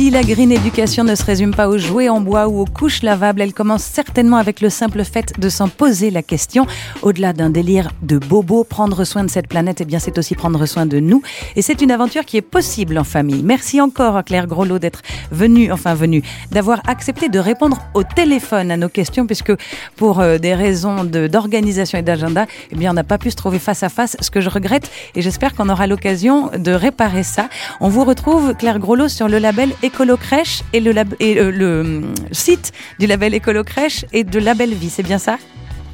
Si 0.00 0.08
la 0.08 0.22
green 0.22 0.50
éducation 0.50 1.04
ne 1.04 1.14
se 1.14 1.22
résume 1.22 1.54
pas 1.54 1.68
aux 1.68 1.76
jouets 1.76 2.08
en 2.08 2.22
bois 2.22 2.48
ou 2.48 2.58
aux 2.58 2.64
couches 2.64 3.02
lavables, 3.02 3.42
elle 3.42 3.52
commence 3.52 3.82
certainement 3.82 4.38
avec 4.38 4.62
le 4.62 4.70
simple 4.70 5.04
fait 5.04 5.38
de 5.38 5.50
s'en 5.50 5.68
poser 5.68 6.10
la 6.10 6.22
question. 6.22 6.66
Au-delà 7.02 7.34
d'un 7.34 7.50
délire 7.50 7.90
de 8.00 8.16
bobo, 8.16 8.64
prendre 8.64 9.04
soin 9.04 9.24
de 9.24 9.30
cette 9.30 9.46
planète, 9.46 9.82
eh 9.82 9.84
bien 9.84 9.98
c'est 9.98 10.16
aussi 10.16 10.34
prendre 10.34 10.64
soin 10.64 10.86
de 10.86 11.00
nous. 11.00 11.20
Et 11.54 11.60
c'est 11.60 11.82
une 11.82 11.90
aventure 11.90 12.24
qui 12.24 12.38
est 12.38 12.42
possible 12.56 12.96
en 12.96 13.04
famille. 13.04 13.42
Merci 13.42 13.78
encore 13.78 14.16
à 14.16 14.22
Claire 14.22 14.46
Grolot 14.46 14.78
d'être 14.78 15.02
venue, 15.32 15.70
enfin 15.70 15.92
venue, 15.92 16.22
d'avoir 16.50 16.80
accepté 16.88 17.28
de 17.28 17.38
répondre 17.38 17.76
au 17.92 18.02
téléphone 18.02 18.70
à 18.70 18.78
nos 18.78 18.88
questions, 18.88 19.26
puisque 19.26 19.52
pour 19.96 20.20
euh, 20.20 20.38
des 20.38 20.54
raisons 20.54 21.04
d'organisation 21.04 21.98
et 21.98 22.02
d'agenda, 22.02 22.46
eh 22.72 22.74
bien 22.74 22.92
on 22.92 22.94
n'a 22.94 23.04
pas 23.04 23.18
pu 23.18 23.30
se 23.30 23.36
trouver 23.36 23.58
face 23.58 23.82
à 23.82 23.90
face, 23.90 24.16
ce 24.20 24.30
que 24.30 24.40
je 24.40 24.48
regrette. 24.48 24.90
Et 25.14 25.20
j'espère 25.20 25.54
qu'on 25.54 25.68
aura 25.68 25.86
l'occasion 25.86 26.50
de 26.56 26.72
réparer 26.72 27.22
ça. 27.22 27.50
On 27.80 27.90
vous 27.90 28.04
retrouve, 28.04 28.54
Claire 28.54 28.78
Grolot, 28.78 29.08
sur 29.08 29.28
le 29.28 29.38
label 29.38 29.74
Écolo 29.90 30.16
Crèche 30.16 30.62
et 30.72 30.78
le, 30.78 30.94
euh, 30.96 31.80
hum, 31.80 32.14
site 32.30 32.70
du 33.00 33.08
label 33.08 33.34
Écolo 33.34 33.64
Crèche 33.64 34.04
et 34.12 34.22
de 34.22 34.38
Label 34.38 34.72
Vie, 34.72 34.88
c'est 34.88 35.02
bien 35.02 35.18
ça? 35.18 35.36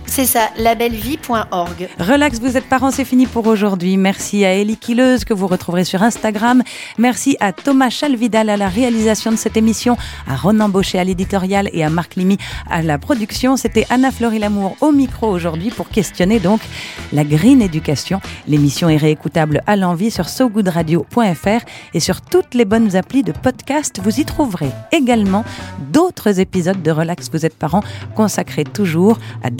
C'est 0.07 0.24
ça, 0.24 0.48
labelvie.org. 0.57 1.88
Relax, 1.98 2.40
vous 2.40 2.57
êtes 2.57 2.68
parents, 2.68 2.90
c'est 2.90 3.04
fini 3.04 3.26
pour 3.26 3.46
aujourd'hui. 3.46 3.96
Merci 3.96 4.44
à 4.44 4.54
Ellie 4.54 4.76
Killeuse 4.76 5.24
que 5.24 5.34
vous 5.34 5.46
retrouverez 5.46 5.84
sur 5.84 6.02
Instagram. 6.02 6.62
Merci 6.96 7.36
à 7.40 7.52
Thomas 7.52 7.90
Chalvidal 7.90 8.48
à 8.48 8.57
la 8.57 8.68
réalisation 8.68 9.30
de 9.30 9.36
cette 9.36 9.57
émission, 9.57 9.96
à 10.26 10.36
Ronan 10.36 10.68
Baucher 10.68 10.98
à 10.98 11.04
l'éditorial 11.04 11.68
et 11.72 11.84
à 11.84 11.90
Marc 11.90 12.16
Limy 12.16 12.38
à 12.70 12.82
la 12.82 12.98
production. 12.98 13.57
C'était 13.57 13.86
Anna 13.90 14.11
Fleury 14.11 14.38
Lamour 14.38 14.76
au 14.80 14.92
micro 14.92 15.28
aujourd'hui 15.28 15.70
pour 15.70 15.88
questionner 15.88 16.40
donc 16.40 16.61
la 17.12 17.24
Green 17.24 17.61
Education. 17.61 18.20
L'émission 18.48 18.88
est 18.88 18.96
réécoutable 18.96 19.62
à 19.66 19.76
l'envie 19.76 20.11
sur 20.11 20.28
sogoodradio.fr 20.28 21.64
et 21.94 22.00
sur 22.00 22.20
toutes 22.20 22.54
les 22.54 22.64
bonnes 22.64 22.96
applis 22.96 23.22
de 23.22 23.32
podcast. 23.32 24.00
Vous 24.02 24.20
y 24.20 24.24
trouverez 24.24 24.70
également 24.92 25.44
d'autres 25.92 26.40
épisodes 26.40 26.82
de 26.82 26.90
Relax, 26.90 27.30
vous 27.32 27.44
êtes 27.44 27.57
parents 27.57 27.82
consacrés 28.14 28.64
toujours 28.64 29.18
à 29.42 29.50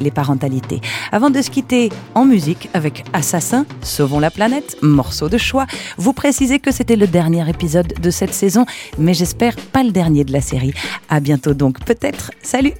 les 0.00 0.10
parentalités. 0.10 0.80
Avant 1.12 1.30
de 1.30 1.42
se 1.42 1.50
quitter 1.50 1.90
en 2.14 2.24
musique 2.24 2.68
avec 2.74 3.04
Assassin, 3.12 3.66
Sauvons 3.82 4.20
la 4.20 4.30
planète, 4.30 4.76
morceau 4.82 5.28
de 5.28 5.38
choix, 5.38 5.66
vous 5.96 6.12
précisez 6.12 6.60
que 6.60 6.70
c'était 6.70 6.96
le 6.96 7.06
dernier 7.06 7.48
épisode 7.48 7.92
de 8.00 8.10
cette 8.10 8.34
saison, 8.34 8.66
mais 8.98 9.14
j'espère 9.14 9.56
pas 9.56 9.82
le 9.82 9.90
dernier 9.90 10.24
de 10.24 10.32
la 10.32 10.40
série. 10.40 10.74
À 11.08 11.20
bientôt 11.20 11.54
donc, 11.54 11.84
peut-être. 11.84 12.30
Salut! 12.42 12.74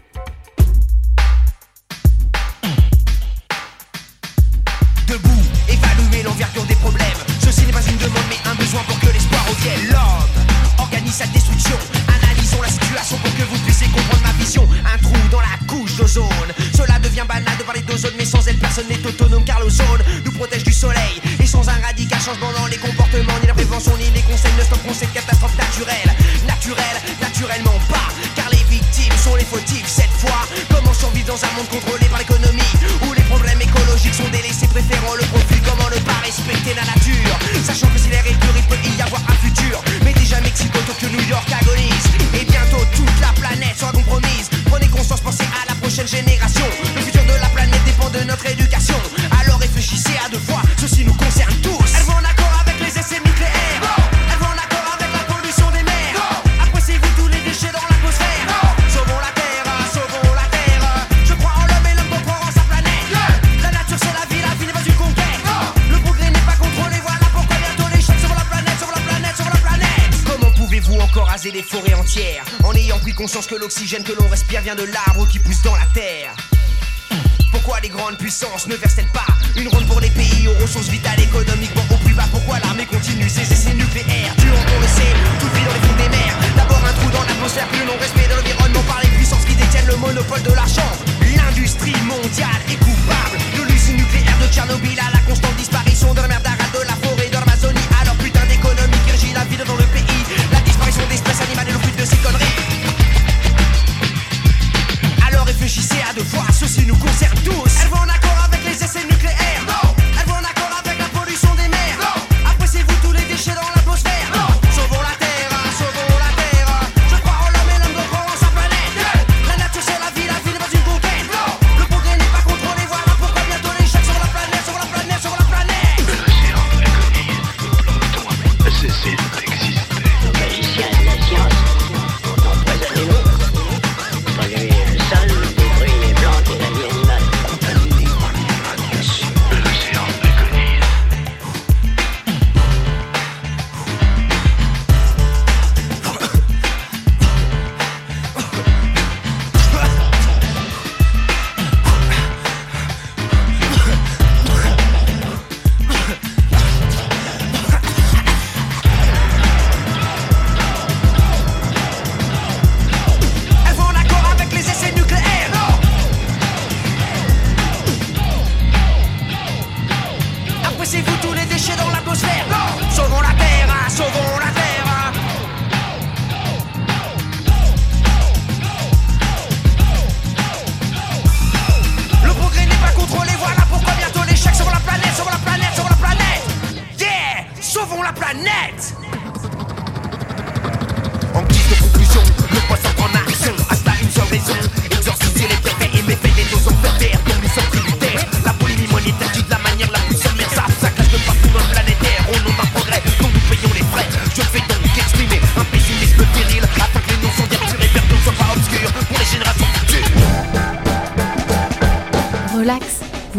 L'oxygène 73.79 74.03
que 74.03 74.12
l'on 74.20 74.26
respire 74.26 74.61
vient 74.61 74.74
de 74.74 74.83
là. 74.83 75.08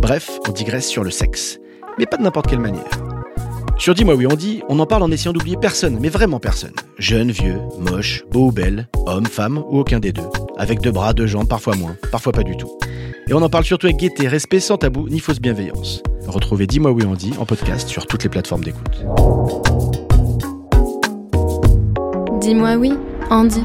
Bref, 0.00 0.30
on 0.48 0.52
digresse 0.52 0.88
sur 0.88 1.04
le 1.04 1.10
sexe. 1.10 1.58
Mais 1.98 2.06
pas 2.06 2.16
de 2.16 2.22
n'importe 2.22 2.46
quelle 2.46 2.58
manière. 2.58 2.88
Sur 3.76 3.94
Dis-moi 3.94 4.14
oui, 4.14 4.26
on 4.26 4.34
dit, 4.34 4.62
on 4.70 4.78
en 4.78 4.86
parle 4.86 5.02
en 5.02 5.10
essayant 5.10 5.34
d'oublier 5.34 5.58
personne, 5.58 5.98
mais 6.00 6.08
vraiment 6.08 6.40
personne. 6.40 6.72
Jeune, 6.98 7.30
vieux, 7.30 7.60
moche, 7.78 8.24
beau 8.30 8.46
ou 8.46 8.52
belle, 8.52 8.88
homme, 9.04 9.26
femme 9.26 9.58
ou 9.58 9.78
aucun 9.78 10.00
des 10.00 10.12
deux. 10.12 10.26
Avec 10.56 10.80
deux 10.80 10.90
bras, 10.90 11.12
deux 11.12 11.26
jambes, 11.26 11.48
parfois 11.48 11.76
moins, 11.76 11.96
parfois 12.10 12.32
pas 12.32 12.42
du 12.42 12.56
tout. 12.56 12.70
Et 13.28 13.34
on 13.34 13.42
en 13.42 13.50
parle 13.50 13.64
surtout 13.64 13.88
avec 13.88 13.98
gaieté, 13.98 14.26
respect, 14.26 14.60
sans 14.60 14.78
tabou, 14.78 15.06
ni 15.06 15.20
fausse 15.20 15.38
bienveillance. 15.38 16.02
Retrouvez 16.26 16.66
Dis-moi 16.66 16.92
oui, 16.92 17.04
on 17.06 17.40
en 17.40 17.44
podcast 17.44 17.86
sur 17.86 18.06
toutes 18.06 18.22
les 18.22 18.30
plateformes 18.30 18.64
d'écoute. 18.64 19.04
Dis-moi 22.40 22.76
oui, 22.76 22.94
Andy. 23.28 23.62